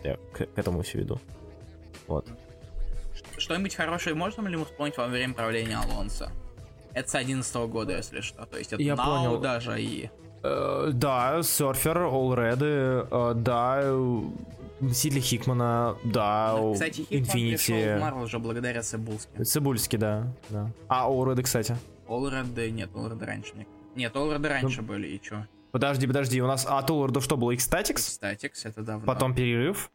Я 0.03 0.15
к, 0.33 0.37
к 0.37 0.47
этому 0.55 0.81
все 0.83 0.99
веду. 0.99 1.19
Вот. 2.09 2.27
Что-нибудь 3.37 3.75
хорошее 3.75 4.15
можно 4.15 4.45
ли 4.47 4.57
мы 4.57 4.65
вспомнить 4.65 4.97
во 4.97 5.07
время 5.07 5.33
правления 5.33 5.77
Алонса? 5.77 6.31
Это 6.93 7.09
с 7.09 7.15
11 7.15 7.55
года, 7.67 7.95
если 7.95 8.21
что. 8.21 8.45
То 8.45 8.57
есть 8.57 8.73
это 8.73 8.81
Я 8.81 8.95
Now 8.95 9.05
понял. 9.05 9.39
даже 9.39 9.81
и... 9.81 10.09
Э, 10.41 10.89
да, 10.91 11.41
серфер, 11.43 11.97
Allred, 11.97 13.07
э, 13.11 13.33
да, 13.35 13.81
Сидли 14.93 15.19
Хикмана, 15.19 15.97
да, 16.05 16.57
Кстати, 16.73 17.01
Хитман 17.01 17.23
пришел 17.23 17.75
в. 17.75 17.79
Marvel 17.79 18.23
уже 18.23 18.39
благодаря 18.39 18.81
Цибулски. 18.81 19.43
Цибульский, 19.43 19.97
да, 19.97 20.27
да. 20.49 20.71
А, 20.87 21.09
Allred, 21.09 21.41
кстати. 21.43 21.77
Allred, 22.07 22.69
нет, 22.71 22.89
Allred 22.93 23.23
раньше. 23.23 23.53
Мне... 23.55 23.67
Нет, 23.95 24.15
Allred 24.15 24.47
раньше 24.47 24.81
были, 24.81 25.07
и 25.07 25.21
чё? 25.21 25.45
Подожди, 25.71 26.07
подожди, 26.07 26.41
у 26.41 26.47
нас 26.47 26.65
от 26.65 26.89
Allred 26.89 27.21
что 27.21 27.37
было? 27.37 27.51
X-Statics, 27.51 28.19
Xstatix, 28.21 28.51
это 28.63 28.81
давно. 28.81 29.05
потом 29.05 29.35
перерыв, 29.35 29.91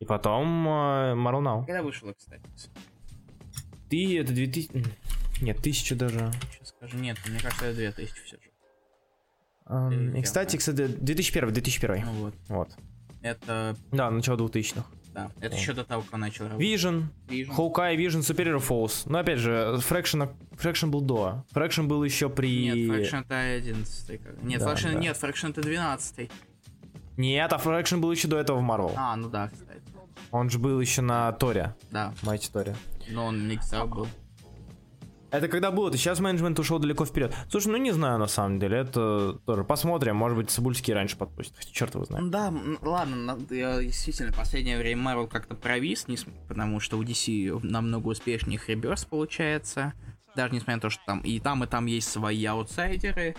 и 0.00 0.04
потом 0.06 0.66
э, 0.66 1.14
Marvel 1.14 1.42
Now. 1.42 1.66
Когда 1.66 1.82
вышел 1.82 2.08
Xstatix? 2.08 2.68
Ты, 3.90 4.18
это 4.18 4.32
2000... 4.32 4.70
м, 4.74 4.84
Нет, 5.42 5.58
тысячу 5.58 5.94
даже. 5.94 6.30
Сейчас 6.52 6.68
скажу. 6.68 6.96
Нет, 6.98 7.18
мне 7.28 7.38
кажется, 7.38 7.66
это 7.66 7.76
2000 7.76 8.12
все 8.24 8.36
же. 8.36 8.42
Эм, 9.66 10.12
Ты 10.12 10.18
X-Statics 10.20 10.72
это 10.72 10.88
2001, 10.88 11.52
2001. 11.52 12.04
Ну 12.04 12.12
вот. 12.12 12.34
Вот. 12.48 12.68
Это, 13.22 13.76
Да, 13.92 14.10
начало 14.10 14.38
2000-х. 14.38 14.84
да, 15.12 15.30
это 15.42 15.54
еще 15.54 15.74
до 15.74 15.84
того, 15.84 16.00
как 16.02 16.14
он 16.14 16.20
начал 16.20 16.44
работать. 16.48 16.66
Vision, 16.66 17.04
Vision. 17.28 17.50
Hawkeye, 17.54 17.96
Vision, 17.96 18.20
Superior 18.20 18.66
Force. 18.66 19.02
Но 19.04 19.18
опять 19.18 19.38
же, 19.38 19.76
Fraction, 19.86 20.32
Fraction 20.52 20.88
был 20.88 21.02
до. 21.02 21.44
Fraction 21.52 21.86
был 21.86 22.02
еще 22.02 22.30
при... 22.30 22.70
Нет, 22.72 22.76
Fraction 23.00 23.20
это 23.24 23.38
11 23.38 24.22
как- 24.22 24.42
Нет, 24.42 24.60
Да, 24.60 24.72
Fraction, 24.72 24.92
да. 24.94 24.98
нет, 24.98 25.16
Fraction 25.22 25.50
это 25.50 25.60
12 25.60 26.30
Нет, 27.18 27.52
а 27.52 27.56
Fraction 27.58 27.98
был 27.98 28.10
еще 28.10 28.28
до 28.28 28.38
этого 28.38 28.58
в 28.60 28.62
Marvel. 28.62 28.94
А, 28.96 29.14
ну 29.16 29.28
да, 29.28 29.48
кстати. 29.50 29.82
Он 30.30 30.48
же 30.50 30.58
был 30.58 30.80
еще 30.80 31.02
на 31.02 31.32
Торе. 31.32 31.74
Да, 31.90 32.12
Майте 32.22 32.50
Торе. 32.52 32.76
но 33.08 33.26
он 33.26 33.48
миксер 33.48 33.86
был. 33.86 34.06
Это 35.30 35.46
когда 35.46 35.70
было? 35.70 35.92
Сейчас 35.92 36.18
менеджмент 36.18 36.58
ушел 36.58 36.80
далеко 36.80 37.04
вперед. 37.04 37.32
Слушай, 37.48 37.68
ну 37.68 37.76
не 37.76 37.92
знаю 37.92 38.18
на 38.18 38.26
самом 38.26 38.58
деле. 38.58 38.78
Это 38.78 39.38
тоже 39.46 39.62
посмотрим. 39.62 40.16
Может 40.16 40.36
быть, 40.36 40.50
Цибульский 40.50 40.92
раньше 40.92 41.16
подпустит. 41.16 41.56
Хотя 41.56 41.70
черт 41.72 41.94
его 41.94 42.04
знает. 42.04 42.30
Да, 42.30 42.52
ладно, 42.82 43.38
действительно, 43.48 44.32
в 44.32 44.36
последнее 44.36 44.76
время 44.78 45.12
Marvel 45.12 45.28
как-то 45.28 45.54
провис, 45.54 46.06
потому 46.48 46.80
что 46.80 46.98
у 46.98 47.04
DC 47.04 47.60
намного 47.64 48.08
успешнее 48.08 48.56
их 48.56 48.68
реберс 48.68 49.04
получается. 49.04 49.92
Даже 50.34 50.52
несмотря 50.54 50.76
на 50.76 50.80
то, 50.80 50.90
что 50.90 51.02
там 51.06 51.20
и 51.20 51.38
там, 51.38 51.62
и 51.62 51.66
там 51.68 51.86
есть 51.86 52.08
свои 52.08 52.44
аутсайдеры. 52.44 53.36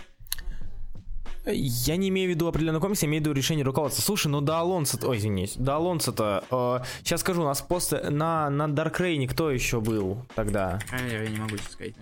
Я 1.44 1.96
не 1.96 2.08
имею 2.10 2.28
в 2.28 2.30
виду 2.30 2.46
определенный 2.46 2.78
комикс, 2.78 3.02
я 3.02 3.08
имею 3.08 3.20
в 3.20 3.26
виду 3.26 3.32
решение 3.34 3.64
руководства. 3.64 4.00
Слушай, 4.00 4.28
ну 4.28 4.40
до 4.40 4.58
Алонса... 4.58 4.96
Ой, 5.04 5.18
извините. 5.18 5.58
До 5.58 5.74
Алонса-то... 5.74 6.84
сейчас 7.02 7.20
скажу, 7.20 7.42
у 7.42 7.44
нас 7.44 7.60
после... 7.62 8.10
На, 8.10 8.48
на 8.48 8.68
Dark 8.68 9.00
Reign 9.00 9.26
кто 9.26 9.50
еще 9.50 9.80
был 9.80 10.24
тогда? 10.36 10.78
Э, 10.92 11.24
Я 11.24 11.28
не 11.28 11.38
могу 11.38 11.56
сейчас 11.56 11.72
сказать. 11.72 11.94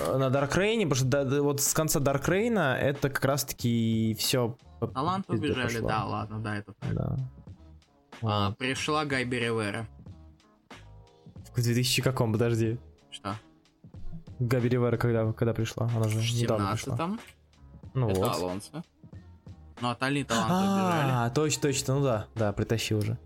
Э, 0.00 0.16
На 0.16 0.24
Dark 0.28 0.56
Reign, 0.56 0.78
потому 0.88 0.94
что 0.96 1.04
да- 1.04 1.24
да, 1.24 1.40
вот 1.40 1.60
с 1.60 1.72
конца 1.72 2.00
Dark 2.00 2.24
Reign 2.26 2.58
это 2.58 3.10
как 3.10 3.24
раз-таки 3.24 4.16
все... 4.18 4.56
Таланты 4.92 5.34
убежали, 5.34 5.78
да, 5.78 6.04
ладно, 6.04 6.40
да, 6.40 6.56
это 6.56 6.72
так. 6.72 6.94
Да. 6.94 7.16
А, 8.22 8.50
пришла 8.52 9.04
Гайби 9.04 9.36
Ривера. 9.36 9.86
В 11.54 11.62
2000 11.62 12.02
каком, 12.02 12.32
подожди. 12.32 12.76
Что? 13.12 13.36
Габи 14.40 14.68
Ривера 14.68 14.96
когда, 14.96 15.32
когда 15.32 15.54
пришла? 15.54 15.88
Она 15.94 16.08
же 16.08 16.18
недавно 16.34 16.72
пришла. 16.72 17.16
17-м. 17.94 18.00
Ну 18.00 18.10
это 18.10 18.20
вот. 18.20 18.34
Алонсо. 18.36 18.84
Ну, 19.80 19.88
от 19.88 20.02
Али 20.02 20.24
таланты. 20.24 20.52
А, 20.54 21.30
точно, 21.30 21.62
точно, 21.62 21.94
ну 21.94 22.02
да, 22.04 22.26
да, 22.34 22.52
притащил 22.52 22.98
уже. 22.98 23.16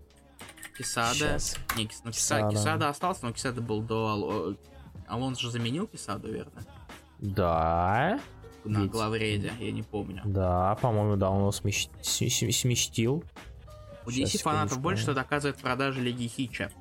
Кисада. 0.77 1.15
Щас. 1.15 1.57
Не, 1.75 1.85
Кис- 1.85 2.01
ну, 2.03 2.11
Киса- 2.11 2.37
Кисада. 2.37 2.49
Кисада 2.51 2.89
остался, 2.89 3.25
но 3.25 3.33
Кисада 3.33 3.61
был 3.61 3.81
до... 3.81 4.07
Ало- 4.07 4.57
Алонсо 5.07 5.41
же 5.41 5.51
заменил 5.51 5.87
Кисаду, 5.87 6.31
верно? 6.31 6.63
Да, 7.19 8.19
На 8.63 8.79
Ведь- 8.83 8.91
главреде, 8.91 9.53
я 9.59 9.71
не 9.71 9.83
помню. 9.83 10.21
да, 10.25 10.75
по-моему, 10.75 11.15
да, 11.17 11.29
он 11.29 11.39
его 11.39 11.49
смещ- 11.51 11.89
с- 12.01 12.21
с- 12.21 12.57
сместил. 12.59 13.23
У 14.05 14.09
DC 14.09 14.37
фанатов 14.41 14.71
секундочку. 14.71 14.79
больше, 14.79 15.03
что 15.03 15.13
доказывает 15.13 15.57
продажи 15.57 16.01
Лиги 16.01 16.27
Хича. 16.27 16.71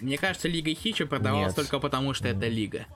Мне 0.00 0.18
кажется, 0.18 0.48
Лига 0.48 0.74
Хича 0.74 1.06
продавалась 1.06 1.48
Нет. 1.48 1.56
только 1.56 1.78
потому, 1.78 2.14
что 2.14 2.28
это 2.28 2.46
Лига. 2.48 2.86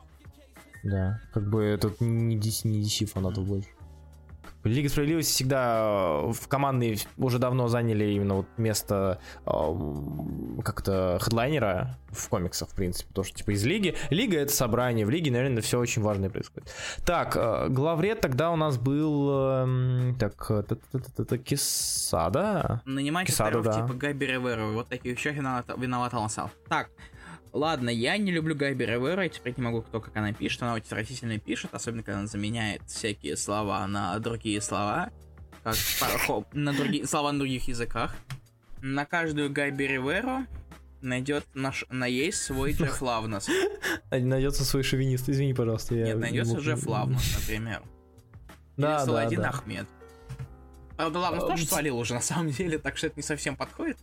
Да, 0.83 1.21
как 1.33 1.49
бы 1.49 1.63
этот 1.65 2.01
не 2.01 2.37
DC, 2.37 2.67
не 2.69 2.83
DC 2.83 3.07
фанатов 3.07 3.47
больше. 3.47 3.69
Лига 4.69 4.89
Справедливости 4.89 5.33
всегда 5.33 6.23
э, 6.25 6.33
в 6.33 6.49
командные 6.49 6.99
уже 7.17 7.39
давно 7.39 7.69
заняли 7.69 8.05
именно 8.05 8.35
вот 8.35 8.47
место 8.57 9.21
эм, 9.47 10.61
как-то 10.65 11.19
хедлайнера 11.21 11.99
в 12.11 12.29
комиксах, 12.29 12.69
в 12.69 12.75
принципе. 12.75 13.09
Потому 13.09 13.25
что, 13.25 13.37
типа, 13.37 13.53
из 13.53 13.65
Лиги... 13.65 13.95
Лига— 14.11 14.39
это 14.41 14.53
собрание. 14.53 15.07
В 15.07 15.11
Лиге, 15.11 15.31
наверное, 15.31 15.63
все 15.63 15.79
очень 15.79 16.03
важное 16.03 16.31
происходит. 16.31 16.73
Так, 17.05 17.37
э, 17.37 17.69
главред 17.69 18.21
тогда 18.21 18.51
у 18.51 18.57
нас 18.57 18.79
был... 18.79 19.31
эм, 19.31 20.17
так, 20.19 20.51
э, 20.51 20.63
та-та-та-та-та, 20.63 21.39
Кисада. 21.39 22.83
Нанимать 22.85 23.27
Кисаду, 23.27 23.59
актеров 23.59 23.77
да. 23.77 23.87
типа 23.87 23.99
Габи 23.99 24.27
Ривера. 24.27 24.67
Вот 24.67 24.89
таких 24.89 25.13
вещах 25.13 25.35
виноват, 25.35 25.67
виноват. 25.77 26.13
Так, 26.69 26.91
ладно, 27.57 27.91
я 27.91 28.17
не 28.19 28.31
люблю 28.31 28.55
Габи 28.55 28.85
Ривера, 28.87 29.23
я 29.25 29.29
теперь 29.29 29.55
не 29.57 29.63
могу, 29.63 29.83
кто 29.83 30.01
как 30.01 30.17
она 30.17 30.33
пишет. 30.33 30.63
Она 30.63 30.75
очень 30.75 30.87
отвратительно 30.87 31.39
пишет, 31.39 31.75
особенно 31.75 32.03
когда 32.03 32.19
она 32.21 32.29
заменяет 32.29 32.83
всякие 32.87 33.37
слова 33.37 33.87
на 33.87 34.19
другие 34.19 34.61
слова. 34.61 35.11
Как 35.65 35.75
на 36.53 36.73
другие 36.73 37.07
слова 37.07 37.33
на 37.33 37.39
других 37.39 37.69
языках. 37.69 38.15
На 38.83 39.05
каждую 39.05 39.51
Габи 39.53 39.87
Риверу 39.87 40.47
найдет 41.01 41.45
наш 41.55 41.85
на 41.91 42.07
есть 42.07 42.43
свой 42.43 42.73
Джефф 42.73 43.03
Лавнес. 43.03 43.49
Найдется 44.11 44.65
свой 44.65 44.83
шовинист. 44.83 45.29
Извини, 45.29 45.55
пожалуйста. 45.55 45.95
я 45.95 46.05
Нет, 46.07 46.15
не 46.17 46.21
найдется 46.21 46.55
мог- 46.55 46.63
Джефф 46.63 46.87
Лавнес, 46.87 47.37
например. 47.41 47.83
Да, 48.77 48.89
Или 48.89 48.99
да, 48.99 49.05
Саладин 49.07 49.41
да. 49.41 49.49
Ахмед. 49.49 49.87
Правда, 50.99 51.19
Лавнес 51.19 51.43
А, 51.45 51.47
тоже 51.47 51.63
м, 51.63 51.69
свалил 51.69 51.99
уже, 51.99 52.13
на 52.13 52.21
самом 52.21 52.51
деле, 52.51 52.79
так 52.79 52.99
что 52.99 53.07
это 53.07 53.17
не 53.17 53.23
совсем 53.23 53.57
подходит. 53.57 53.97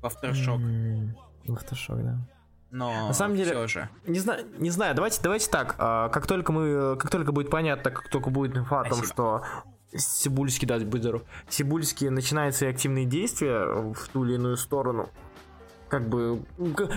В 0.00 0.06
Aftershock, 0.06 2.02
да. 2.02 2.18
Но 2.70 3.08
На 3.08 3.14
самом 3.14 3.36
деле- 3.36 3.50
все 3.52 3.66
же. 3.66 3.88
Не 4.06 4.18
знаю, 4.18 4.44
не 4.58 4.70
знаю, 4.70 4.94
давайте, 4.94 5.20
давайте 5.22 5.50
так. 5.50 5.74
а, 5.78 6.08
Как 6.10 6.26
только 6.26 6.52
мы, 6.52 6.96
как 6.96 7.10
только 7.10 7.32
будет 7.32 7.50
понятно, 7.50 7.90
как 7.90 8.08
только 8.08 8.30
будет 8.30 8.56
инфа 8.56 8.82
о 8.82 8.84
том, 8.88 9.02
что 9.04 9.42
Сибульский, 9.94 10.66
да, 10.68 10.78
будь 10.78 11.00
здоров, 11.00 11.22
Сибульский 11.48 12.10
начинает 12.10 12.54
свои 12.54 12.70
активные 12.70 13.06
действия 13.06 13.64
в 13.92 14.08
ту 14.12 14.24
или 14.26 14.34
иную 14.34 14.58
сторону, 14.58 15.08
как 15.88 16.06
бы 16.10 16.42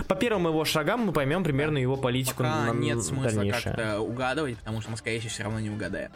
по 0.08 0.14
первым 0.14 0.46
его 0.48 0.64
шагам 0.66 1.06
мы 1.06 1.12
поймем 1.14 1.42
примерно 1.42 1.78
его 1.78 1.96
политику 1.96 2.42
Пока 2.42 2.66
на 2.66 2.70
нет 2.76 3.02
смысла 3.02 3.30
дальнейшее. 3.32 3.74
как-то 3.74 4.00
угадывать, 4.00 4.58
потому 4.58 4.82
что 4.82 4.90
мы, 4.90 4.98
скорее 4.98 5.20
всего, 5.20 5.30
все 5.30 5.44
равно 5.44 5.60
не 5.60 5.70
угадаем. 5.70 6.10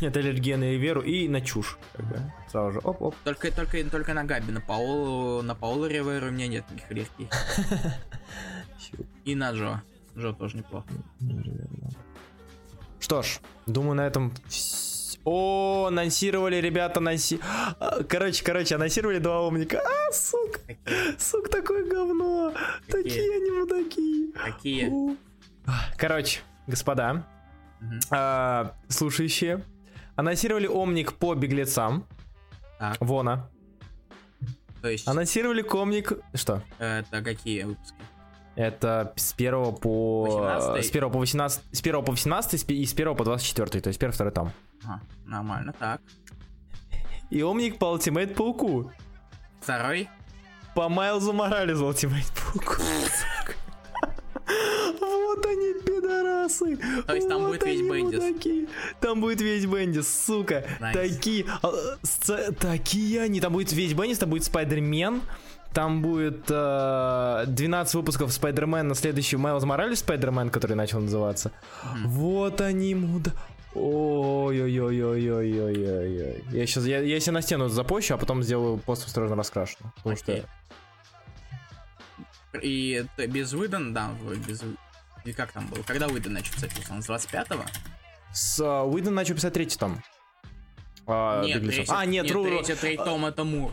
Это 0.00 0.18
аллергия 0.20 0.56
на 0.56 0.74
веру 0.74 1.02
и 1.02 1.28
на 1.28 1.40
чушь. 1.40 1.78
Бы. 1.98 2.18
Сразу 2.50 2.72
же, 2.72 2.78
оп-оп. 2.82 3.14
Только, 3.24 3.52
только, 3.52 3.84
только 3.88 4.14
на 4.14 4.24
Габи, 4.24 4.50
на 4.52 4.60
Паолу, 4.60 5.42
на 5.42 5.54
Паолу 5.54 5.86
Риверу 5.86 6.28
у 6.28 6.30
меня 6.30 6.48
нет 6.48 6.64
никаких 6.70 6.90
аллергий. 6.90 7.28
И 9.24 9.34
на 9.34 9.52
Джо. 9.52 9.82
Джо 10.16 10.32
тоже 10.32 10.56
неплохо. 10.58 10.86
Что 13.00 13.22
ж, 13.22 13.40
думаю, 13.66 13.94
на 13.94 14.06
этом... 14.06 14.32
О, 15.24 15.86
анонсировали, 15.86 16.56
ребята, 16.56 16.98
анонси... 16.98 17.38
А, 17.78 18.02
Короче, 18.02 18.44
короче, 18.44 18.74
анонсировали 18.74 19.18
два 19.18 19.46
умника. 19.46 19.80
А, 19.80 20.12
сука, 20.12 20.58
Какие? 20.66 21.16
сука, 21.18 21.48
такое 21.48 21.88
говно. 21.88 22.52
Какие? 22.88 23.02
Такие 23.02 23.36
они 23.36 23.50
мудаки. 23.50 24.32
Какие? 24.32 24.88
У. 24.88 25.16
Короче, 25.96 26.40
господа, 26.66 27.24
Мгм. 27.80 28.00
а, 28.10 28.74
слушающие, 28.88 29.64
анонсировали 30.16 30.66
омник 30.66 31.12
по 31.12 31.34
беглецам. 31.34 32.04
Так. 32.80 32.96
Вона. 33.00 33.48
То 34.80 34.88
есть, 34.88 35.06
Анонсировали 35.06 35.62
комник... 35.62 36.12
Что? 36.34 36.64
это 36.80 37.22
какие 37.22 37.62
выпуски? 37.62 37.94
Это 38.54 39.12
с 39.16 39.32
1 39.34 39.76
по... 39.76 40.24
18? 40.24 40.84
С 40.86 40.90
1 40.90 41.10
по 41.10 41.18
18... 41.18 41.62
С 41.72 41.80
1 41.80 42.04
по 42.04 42.12
18 42.12 42.60
с 42.60 42.64
пи- 42.64 42.80
и 42.82 42.84
с 42.86 42.92
1 42.92 43.16
по 43.16 43.24
24, 43.24 43.80
то 43.80 43.88
есть 43.88 43.98
первый, 43.98 44.12
второй 44.12 44.32
там. 44.32 44.52
Ага, 44.84 45.00
нормально, 45.26 45.72
так. 45.78 46.00
И 47.30 47.42
омник 47.42 47.78
по 47.78 47.86
Ultimate 47.96 48.34
Пауку. 48.34 48.92
Второй? 49.60 50.08
По 50.74 50.88
Майлзу 50.90 51.32
Морализу 51.32 51.86
Ultimate 51.88 52.30
Пауку. 52.52 52.82
Вот 55.00 55.46
они, 55.46 55.74
пидорасы. 55.84 56.76
То 57.06 57.14
есть 57.14 57.28
там 57.28 57.42
Вот 57.42 57.48
будет 57.52 57.64
весь 57.64 57.80
Бендис. 57.80 58.20
мудаки. 58.22 58.68
Там 59.00 59.20
будет 59.20 59.40
весь 59.40 59.64
Бендис, 59.66 60.24
сука. 60.26 60.64
Такие... 60.92 61.46
а, 61.62 61.72
Такие 62.60 63.22
они. 63.22 63.40
Там 63.40 63.52
будет 63.54 63.72
весь 63.72 63.94
Бендис, 63.94 64.18
там 64.18 64.28
будет 64.30 64.44
Спайдермен. 64.44 65.22
Там 65.72 66.02
будет 66.02 66.44
э, 66.50 67.44
12 67.46 67.94
выпусков 67.94 68.32
Спайдермена, 68.32 68.94
следующий 68.94 69.36
Майлз 69.36 69.64
Моралес 69.64 70.00
Спайдермен, 70.00 70.50
который 70.50 70.74
начал 70.74 71.00
называться. 71.00 71.50
Мгм. 71.94 72.08
Вот 72.08 72.60
они, 72.60 72.94
муда... 72.94 73.30
Ой-ой-ой-ой-ой-ой-ой. 73.74 76.44
Я 76.50 76.66
сейчас, 76.66 76.84
я, 76.84 77.00
я 77.00 77.20
себе 77.20 77.32
на 77.32 77.42
стену 77.42 77.68
запощу, 77.68 78.14
а 78.14 78.18
потом 78.18 78.42
сделаю 78.42 78.76
пост 78.76 79.06
осторожно 79.06 79.36
раскрашенный. 79.36 79.90
Потому 79.96 80.14
Окей. 80.14 80.44
что 82.52 82.58
И 82.60 82.90
это 82.90 83.26
без 83.26 83.52
выдан, 83.54 83.94
да, 83.94 84.10
без... 84.46 84.62
И 85.24 85.32
как 85.32 85.52
там 85.52 85.68
было? 85.68 85.82
Когда 85.86 86.08
выдан 86.08 86.34
начал 86.34 86.52
писать? 86.54 86.72
Он 86.90 87.02
с 87.02 87.08
25-го? 87.08 87.62
с 88.32 88.82
Уидон 88.84 89.14
начал 89.14 89.34
писать 89.34 89.52
третий 89.52 89.78
том. 89.78 90.02
А, 91.06 91.44
нет, 91.44 91.62
третий, 91.62 91.84
а, 91.88 92.06
нет, 92.06 92.30
Ру- 92.30 92.44
третий, 92.44 92.74
третий 92.74 93.04
том 93.04 93.26
это 93.26 93.44
Мур. 93.44 93.72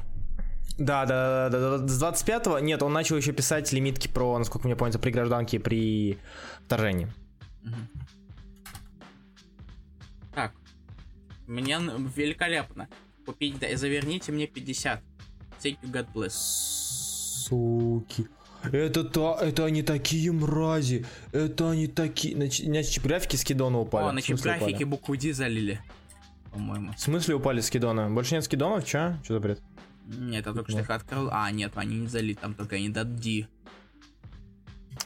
Да, 0.79 1.05
да, 1.05 1.49
да, 1.49 1.59
да, 1.59 1.77
да, 1.77 1.87
с 1.87 2.01
25-го, 2.01 2.59
нет, 2.59 2.81
он 2.81 2.93
начал 2.93 3.17
еще 3.17 3.33
писать 3.33 3.71
лимитки 3.73 4.07
про, 4.07 4.37
насколько 4.37 4.65
мне 4.65 4.77
помнится, 4.77 4.97
при 4.97 5.11
гражданке 5.11 5.59
при 5.59 6.17
вторжении. 6.65 7.09
Так. 10.33 10.53
Мне 11.47 11.77
великолепно. 12.15 12.87
Купить, 13.25 13.59
да, 13.59 13.75
заверните 13.75 14.31
мне 14.31 14.47
50. 14.47 15.01
Thank 15.61 15.77
you, 15.83 15.91
God 15.91 16.07
bless. 16.13 16.29
Суки. 16.29 18.27
Это, 18.63 19.03
та, 19.03 19.37
это 19.41 19.65
они 19.65 19.83
такие 19.83 20.31
мрази. 20.31 21.05
Это 21.33 21.71
они 21.71 21.87
такие... 21.87 22.35
Значит, 22.35 22.65
значит, 22.65 23.03
графики 23.03 23.35
с 23.35 23.43
Кидона 23.43 23.79
упали. 23.79 24.05
О, 24.05 24.11
на 24.13 24.21
смысле 24.21 24.51
графике 24.51 24.69
упали? 24.69 24.83
букву 24.85 25.17
D 25.17 25.33
залили. 25.33 25.81
По-моему. 26.51 26.93
В 26.93 26.99
смысле 26.99 27.35
упали 27.35 27.59
с 27.59 27.69
Кидона? 27.69 28.09
Больше 28.09 28.35
нет 28.35 28.43
скидонов? 28.43 28.85
Чё? 28.85 29.17
Чё 29.25 29.33
за 29.33 29.39
бред? 29.39 29.61
Нет, 30.09 30.45
я 30.45 30.53
только 30.53 30.71
что 30.71 30.79
их 30.81 30.89
открыл. 30.89 31.29
А, 31.31 31.49
нет, 31.51 31.73
они 31.75 31.99
не 31.99 32.07
залили, 32.07 32.33
там 32.33 32.53
только 32.55 32.75
они 32.77 32.89
до 32.89 33.03
D. 33.03 33.47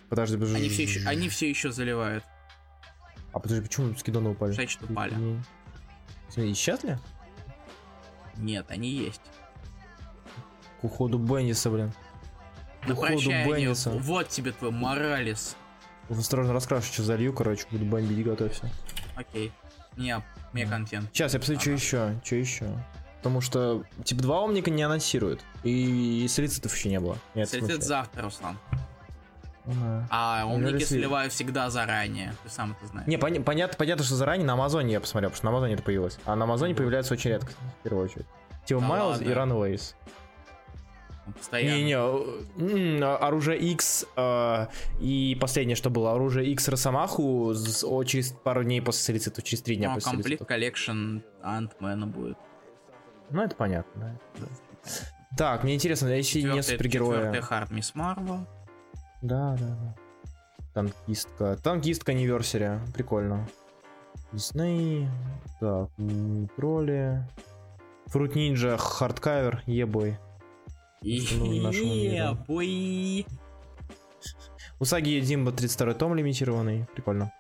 Подожди, 0.10 0.36
подожди. 0.38 0.56
Они 0.56 0.70
все 0.70 0.84
еще, 0.84 1.08
они 1.08 1.30
все 1.30 1.50
еще 1.50 1.72
заливают. 1.72 2.24
А 3.34 3.40
подожди, 3.40 3.64
почему 3.64 3.96
с 3.96 4.04
Кидона 4.04 4.30
упали? 4.32 4.52
Значит, 4.52 4.82
упали. 4.84 5.14
Они- 5.14 5.40
Смотри, 6.30 6.52
исчезли? 6.52 7.00
Нет, 8.38 8.66
они 8.70 8.90
есть. 8.90 9.22
К 10.82 10.86
уходу 10.86 11.18
Бенниса, 11.18 11.70
блин. 11.70 11.92
К 12.86 12.92
уходу 12.92 13.30
Бенниса. 13.30 13.92
вот 13.92 14.30
тебе 14.30 14.52
твой 14.52 14.72
Моралес. 14.72 15.56
Осторожно 16.10 16.54
раскрашу, 16.54 16.92
что 16.92 17.04
залью, 17.04 17.34
короче, 17.34 17.66
буду 17.72 17.86
бомбить, 17.86 18.24
готовься. 18.24 18.70
Окей. 19.16 19.52
Не, 19.98 20.22
мне 20.54 20.66
контент. 20.66 21.10
Сейчас, 21.14 21.34
я 21.34 21.40
посмотрю, 21.40 21.62
что 21.62 21.72
еще, 21.72 22.22
что 22.24 22.36
еще. 22.36 22.86
Потому 23.24 23.40
что, 23.40 23.84
типа, 24.04 24.22
два 24.22 24.42
омника 24.42 24.70
не 24.70 24.84
анонсируют. 24.84 25.40
И, 25.64 26.26
и 26.26 26.28
солицитов 26.28 26.76
еще 26.76 26.90
не 26.90 27.00
было. 27.00 27.18
Нет, 27.36 27.48
завтра, 27.50 28.24
Руслан. 28.24 28.58
Ага. 29.66 30.08
А 30.12 30.44
Неужели 30.44 30.68
умники 30.72 30.84
слили? 30.84 31.02
сливаю 31.04 31.30
всегда 31.30 31.70
заранее. 31.70 32.36
Ты 32.44 32.50
сам 32.50 32.76
это 32.78 32.86
знаешь. 32.88 33.08
Не, 33.08 33.16
поня- 33.16 33.42
понятно, 33.42 33.78
понятно, 33.78 34.04
что 34.04 34.16
заранее 34.16 34.46
на 34.46 34.54
Амазоне 34.54 34.92
я 34.92 35.00
посмотрел, 35.00 35.30
потому 35.30 35.38
что 35.38 35.46
на 35.46 35.52
Амазоне 35.52 35.74
это 35.76 35.84
появилось. 35.84 36.18
А 36.26 36.36
на 36.36 36.44
Амазоне 36.44 36.76
появляется 36.76 37.14
очень 37.14 37.30
редко, 37.30 37.54
в 37.80 37.84
первую 37.84 38.04
очередь. 38.06 38.26
Типа 38.66 38.82
Да 38.82 38.88
Майлз 38.88 39.18
ладно. 39.20 39.24
и 39.24 39.34
Runaways. 39.34 39.96
Постоянно. 41.38 41.78
Не-не, 41.78 42.98
м, 42.98 43.04
оружие 43.22 43.58
X 43.58 44.06
э, 44.18 44.68
и 45.00 45.38
последнее, 45.40 45.78
что 45.78 45.90
было, 45.90 46.12
оружие 46.14 46.52
X 46.52 46.68
Росомаху 46.68 47.54
с- 47.54 47.86
о, 47.86 48.04
через 48.04 48.32
пару 48.34 48.66
дней 48.66 48.82
после 48.82 49.02
solicit 49.04 49.33
а, 49.33 49.42
через 49.42 49.62
три 49.64 49.78
дня 49.78 49.88
Ну, 49.90 49.96
после 49.96 50.12
complete 50.12 50.46
collection 50.46 51.20
Антмена 51.42 52.06
будет. 52.08 52.38
Ну, 53.32 53.42
это 53.42 53.56
понятно, 53.56 54.18
да. 54.36 54.46
Так, 55.38 55.64
мне 55.64 55.76
интересно, 55.76 56.08
если 56.10 56.40
не 56.40 56.44
Четвертый 56.46 56.64
супергероя... 56.72 57.42
Хард 57.42 57.72
Мисс 57.72 57.96
Марвел. 57.96 58.46
Да, 59.22 59.56
да, 59.60 59.68
да. 59.68 59.96
Танкистка. 60.74 61.58
Танкистка 61.64 62.12
Анниверсери. 62.12 62.80
Прикольно. 62.94 63.48
Дисней. 64.32 65.08
Так, 65.60 65.90
тролли. 66.56 67.26
Фрут 68.08 68.36
Нинджа, 68.36 68.78
хардкавер, 68.78 69.64
ебой. 69.66 70.18
Что 71.02 71.38
нужно 71.38 71.62
нашему 71.64 71.94
Е, 71.94 72.12
миру. 72.12 72.38
бой. 72.48 73.26
Усаги 74.80 75.20
Димба 75.22 75.52
32 75.52 75.94
том 75.96 76.14
лимитированный. 76.16 76.86
Прикольно. 76.94 77.32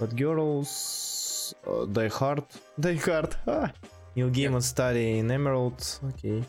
Bad 0.00 0.10
Girls. 0.12 1.54
э, 1.64 1.84
Die 1.86 2.10
Hard. 2.10 2.44
Die 2.78 2.98
Hard. 3.04 3.34
А! 3.46 3.70
Neil 4.16 4.30
Gaiman 4.30 4.60
Study 4.62 5.20
in 5.20 5.28
Emerald. 5.30 6.00
Окей. 6.08 6.42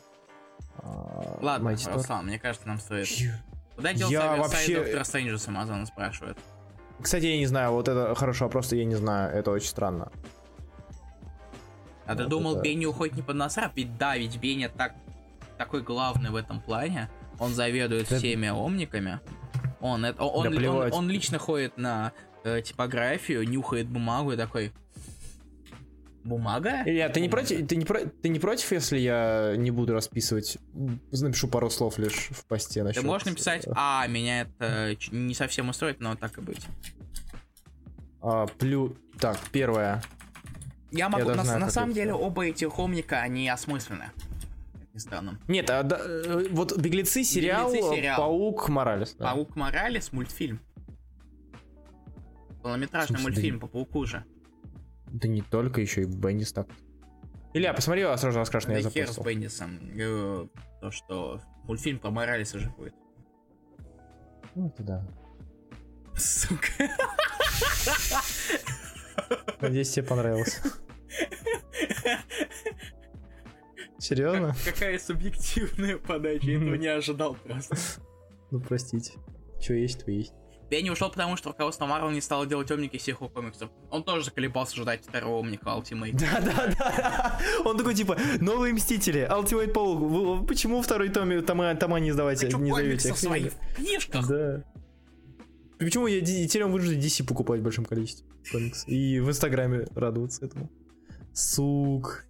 А, 0.78 1.38
Ладно, 1.41 1.70
Mighty. 1.70 1.93
Руслан, 1.93 2.26
мне 2.26 2.39
кажется, 2.39 2.68
нам 2.68 2.80
стоит. 2.80 3.07
Куда 3.76 3.93
делся 3.93 4.13
Я 4.13 4.36
вообще- 4.38 4.78
Доктор 4.84 5.05
Стрэнджа 5.05 5.38
с 5.38 5.47
Амазона 5.47 5.86
спрашивает. 5.86 6.38
Кстати, 7.01 7.26
я 7.26 7.38
не 7.38 7.45
знаю, 7.45 7.74
вот 7.74 7.88
это 7.88 8.15
хороший 8.15 8.43
вопрос, 8.43 8.72
я 8.72 8.86
не 8.86 8.95
знаю, 8.95 9.36
это 9.36 9.51
очень 9.51 9.68
странно. 9.68 10.11
А 12.05 12.15
ты 12.15 12.24
Вот 12.24 12.30
думал, 12.30 12.53
это- 12.53 12.63
Бенни 12.63 12.86
уходит 12.86 13.15
не 13.18 13.22
под 13.22 13.36
насрав? 13.36 13.72
Ведь 13.76 13.97
да, 13.97 14.18
ведь 14.18 14.38
Бенни 14.38 14.68
так, 14.68 14.93
такой 15.57 15.82
главный 15.84 16.30
в 16.32 16.36
этом 16.36 16.61
плане. 16.61 17.09
Он 17.38 17.53
заведует 17.53 18.07
Да- 18.09 18.18
всеми 18.18 18.47
омниками. 18.47 19.20
Он, 19.82 20.05
это, 20.05 20.24
он, 20.24 20.43
Да 20.45 20.49
он, 20.49 20.55
плевать. 20.55 20.93
он 20.93 21.09
лично 21.09 21.38
ходит 21.38 21.78
на 21.78 22.13
э, 22.43 22.61
типографию, 22.61 23.47
нюхает 23.47 23.88
бумагу 23.89 24.32
и 24.32 24.38
такой... 24.38 24.72
Бумага? 26.28 26.84
Илья, 26.86 27.07
ты 27.09 27.21
не 27.21 27.30
против, 27.30 27.65
ты 27.67 27.75
не, 27.78 27.86
про- 27.86 28.05
ты 28.05 28.30
не 28.30 28.39
против, 28.39 28.71
если 28.71 28.97
я 28.99 29.53
не 29.57 29.71
буду 29.71 29.93
расписывать, 29.93 30.57
напишу 30.73 31.47
пару 31.47 31.69
слов 31.69 31.97
лишь 31.97 32.30
в 32.31 32.45
посте 32.45 32.84
насчет... 32.84 33.02
Ты 33.02 33.07
можешь 33.07 33.26
написать, 33.26 33.65
э, 33.65 33.72
а, 33.76 34.06
меня 34.07 34.41
это 34.41 34.95
ч- 34.99 35.15
не 35.15 35.34
совсем 35.34 35.69
устроит, 35.69 36.02
но 36.02 36.15
так 36.15 36.38
и 36.38 36.41
быть. 36.41 36.68
а, 38.22 38.45
плю... 38.47 38.97
Так, 39.19 39.39
первое. 39.52 40.03
Я 40.91 41.10
могу, 41.10 41.26
даже 41.26 41.38
на, 41.38 41.43
знаю, 41.45 41.60
на 41.61 41.69
самом 41.69 41.89
это 41.91 41.99
деле, 42.02 42.14
оба 42.14 42.45
этих 42.45 42.77
омника, 42.77 43.22
они 43.22 43.47
осмысленны. 43.49 44.11
Ни 44.93 44.99
странно. 44.99 45.39
Нет, 45.47 45.69
а, 45.69 45.84
да, 45.84 45.97
э, 46.03 46.47
вот 46.52 46.77
«Беглецы» 46.77 47.23
сериал, 47.23 47.72
«Беглецы» 47.72 47.95
сериал. 47.95 48.18
«Паук 48.18 48.68
Моралес». 48.69 49.14
да. 49.18 49.31
Паук 49.31 49.56
Моралес 49.56 50.11
мультфильм. 50.11 50.60
Полнометражный 52.64 53.22
мультфильм 53.22 53.60
по 53.60 53.68
пауку 53.68 54.06
же. 54.06 54.26
Да 55.19 55.27
не 55.27 55.41
только, 55.41 55.81
еще 55.81 56.03
и 56.03 56.06
Бендис 56.06 56.53
так. 56.53 56.68
Илья, 57.53 57.73
посмотри, 57.73 58.03
сразу 58.18 58.38
раскрашенный 58.38 58.77
я 58.77 58.84
Да 58.84 58.89
хер 58.91 59.07
с 59.07 59.15
запустил. 59.15 59.23
Бендисом. 59.23 59.80
Э, 59.99 60.48
То, 60.81 60.91
что 60.91 61.41
мультфильм 61.64 61.98
про 61.98 62.11
Моралеса 62.11 62.60
же 62.60 62.69
будет. 62.69 62.94
Ну, 64.53 64.68
это 64.68 64.84
да. 64.84 65.07
Сука. 66.15 66.68
Надеюсь, 69.60 69.89
тебе 69.91 70.06
понравилось. 70.06 70.61
Серьезно? 73.98 74.56
Какая 74.64 74.99
субъективная 74.99 75.98
подача, 75.98 76.45
я 76.45 76.57
этого 76.57 76.76
не 76.76 76.88
ожидал 76.88 77.34
просто. 77.34 77.76
Ну, 78.52 78.60
простите. 78.60 79.14
Что 79.60 79.73
есть, 79.73 80.06
то 80.06 80.11
есть. 80.11 80.34
Пенни 80.69 80.89
ушел, 80.89 81.10
потому 81.10 81.38
что 81.38 81.49
руководство 81.49 81.85
Марвел 81.85 82.10
не 82.10 82.19
стало 82.22 82.45
делать 82.45 82.69
умники 82.72 82.98
всех 82.98 83.19
комиксов. 83.19 83.69
Он 83.89 84.03
тоже 84.03 84.26
заколебался 84.26 84.76
ждать 84.76 85.02
второго 85.06 85.39
умника 85.39 85.69
Ultimate. 85.69 86.11
Да, 86.19 86.41
да, 86.41 86.76
да. 86.77 87.39
Он 87.64 87.77
такой 87.77 87.95
типа, 87.95 88.18
новые 88.41 88.73
мстители, 88.73 89.27
Ultimate. 89.30 89.73
Вы- 89.95 90.45
Почему 90.45 90.81
второй 90.81 91.10
томе, 91.10 91.41
тома, 91.41 91.73
тома 91.76 91.99
не 91.99 92.11
сдавайте, 92.11 92.48
не 92.48 92.72
даете? 92.72 93.14
в 93.14 93.18
своих 93.18 93.53
книжках. 93.76 94.27
Да. 94.27 94.64
Почему 95.80 96.07
я 96.07 96.22
теперь 96.22 96.64
он 96.64 96.72
вынужден 96.72 96.99
DC 96.99 97.26
покупать 97.26 97.61
в 97.61 97.64
большом 97.64 97.85
количестве 97.85 98.26
комикс? 98.52 98.84
И 98.88 99.19
в 99.19 99.30
Инстаграме 99.30 99.85
радоваться 99.95 100.45
этому. 100.45 100.69
Сук. 101.34 102.26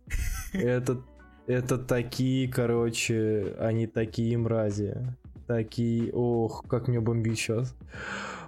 Это, 0.54 1.02
это 1.48 1.78
такие, 1.78 2.52
короче, 2.52 3.56
они 3.60 3.88
такие 3.88 4.38
мрази. 4.38 5.16
Такие, 5.48 6.12
ох, 6.12 6.66
как 6.68 6.88
меня 6.88 7.02
бомбит 7.02 7.38
сейчас. 7.38 7.74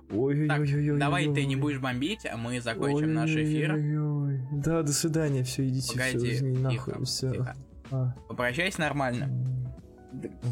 Так, 0.10 0.18
Ой-ой-ой. 0.18 0.98
давай 1.00 1.32
ты 1.34 1.46
не 1.46 1.56
будешь 1.56 1.80
бомбить, 1.80 2.26
а 2.26 2.36
мы 2.36 2.60
закончим 2.62 3.14
наш 3.14 3.30
эфир. 3.30 3.74
Ой-ой-ой. 3.74 4.42
Да, 4.52 4.82
до 4.82 4.92
свидания, 4.92 5.44
все, 5.44 5.68
идите, 5.68 5.94
Погоди, 5.94 6.18
все, 6.36 6.40
тихо, 6.40 6.60
нахуй, 6.92 7.06
все. 7.06 7.32
тихо. 7.32 7.56
А. 7.92 8.14
Попрощайся 8.28 8.82
нормально. 8.82 9.30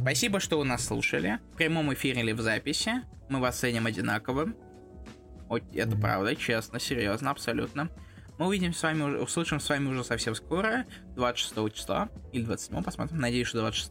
Спасибо, 0.01 0.39
что 0.39 0.59
вы 0.59 0.65
нас 0.65 0.85
слушали. 0.85 1.39
В 1.53 1.57
прямом 1.57 1.91
эфире 1.93 2.21
или 2.21 2.31
в 2.31 2.39
записи. 2.41 2.91
Мы 3.29 3.39
вас 3.39 3.57
ценим 3.57 3.87
одинаково. 3.87 4.53
Вот 5.49 5.63
это 5.73 5.97
правда, 5.97 6.35
честно, 6.35 6.79
серьезно, 6.79 7.31
абсолютно. 7.31 7.89
Мы 8.37 8.45
увидимся 8.47 8.79
с 8.79 8.83
вами, 8.83 9.01
уже- 9.01 9.19
услышим 9.19 9.59
с 9.59 9.67
вами 9.67 9.87
уже 9.89 10.03
совсем 10.03 10.35
скоро, 10.35 10.85
26 11.15 11.69
числа, 11.73 12.09
или 12.31 12.43
27 12.43 12.83
посмотрим, 12.83 13.17
надеюсь, 13.19 13.47
что 13.47 13.59
26 13.59 13.89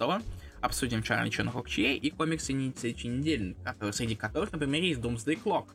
Обсудим 0.67 1.01
Чарли 1.01 1.31
Чон 1.31 1.49
Хокчей 1.49 1.97
и 1.97 2.11
комиксы 2.11 2.53
не- 2.53 2.75
следующей 2.77 3.07
недели, 3.07 3.57
среди 3.93 4.17
которых, 4.17 4.51
например, 4.51 4.83
есть 4.83 4.99
Doomsday 4.99 5.41
Clock. 5.41 5.69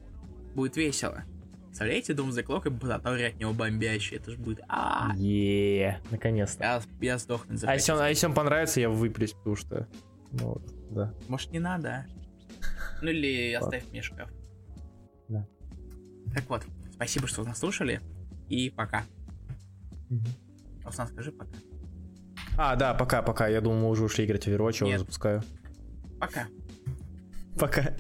Будет 0.54 0.76
весело. 0.76 1.24
Представляете, 1.68 2.12
Doomsday 2.12 2.44
Clock 2.44 2.68
и 2.68 2.70
бутатория 2.72 3.30
от 3.30 3.36
него 3.40 3.54
бомбящие. 3.54 4.20
Это 4.20 4.32
же 4.32 4.38
будет... 4.38 4.60
а 4.68 5.14
Е, 5.16 6.02
наконец-то. 6.12 6.62
Я, 6.66 6.82
я 7.00 7.18
сдохну 7.18 7.56
за 7.56 7.70
А 7.70 7.74
если, 7.76 7.94
он, 7.94 8.00
а 8.00 8.10
если 8.10 8.26
он 8.26 8.34
понравится, 8.34 8.82
я 8.82 8.90
выплюсь, 8.90 9.32
потому 9.32 9.56
что... 9.56 9.88
Ну 10.34 10.48
вот, 10.56 10.74
да. 10.90 11.14
Может, 11.30 11.52
не 11.52 11.60
надо? 11.60 11.90
а? 11.90 12.06
Ну 13.02 13.12
или 13.12 13.54
оставь 13.54 13.90
мне 13.92 14.02
шкаф. 14.02 14.30
Да. 15.30 15.48
Так 16.36 16.50
вот, 16.50 16.66
спасибо, 16.92 17.28
что 17.28 17.46
нас 17.46 17.60
слушали. 17.60 18.02
И 18.50 18.70
пока. 18.70 19.06
Руслан, 20.84 21.08
скажи 21.08 21.32
пока. 21.32 21.52
А, 22.58 22.76
да, 22.76 22.94
пока, 22.94 23.22
пока. 23.22 23.48
Я 23.48 23.62
думал, 23.62 23.80
мы 23.80 23.90
уже 23.90 24.04
ушли 24.04 24.26
играть 24.26 24.46
в 24.46 24.50
Overwatch, 24.50 24.84
Нет. 24.86 25.00
запускаю. 25.00 25.44
Пока. 26.20 26.48
Пока. 27.60 27.94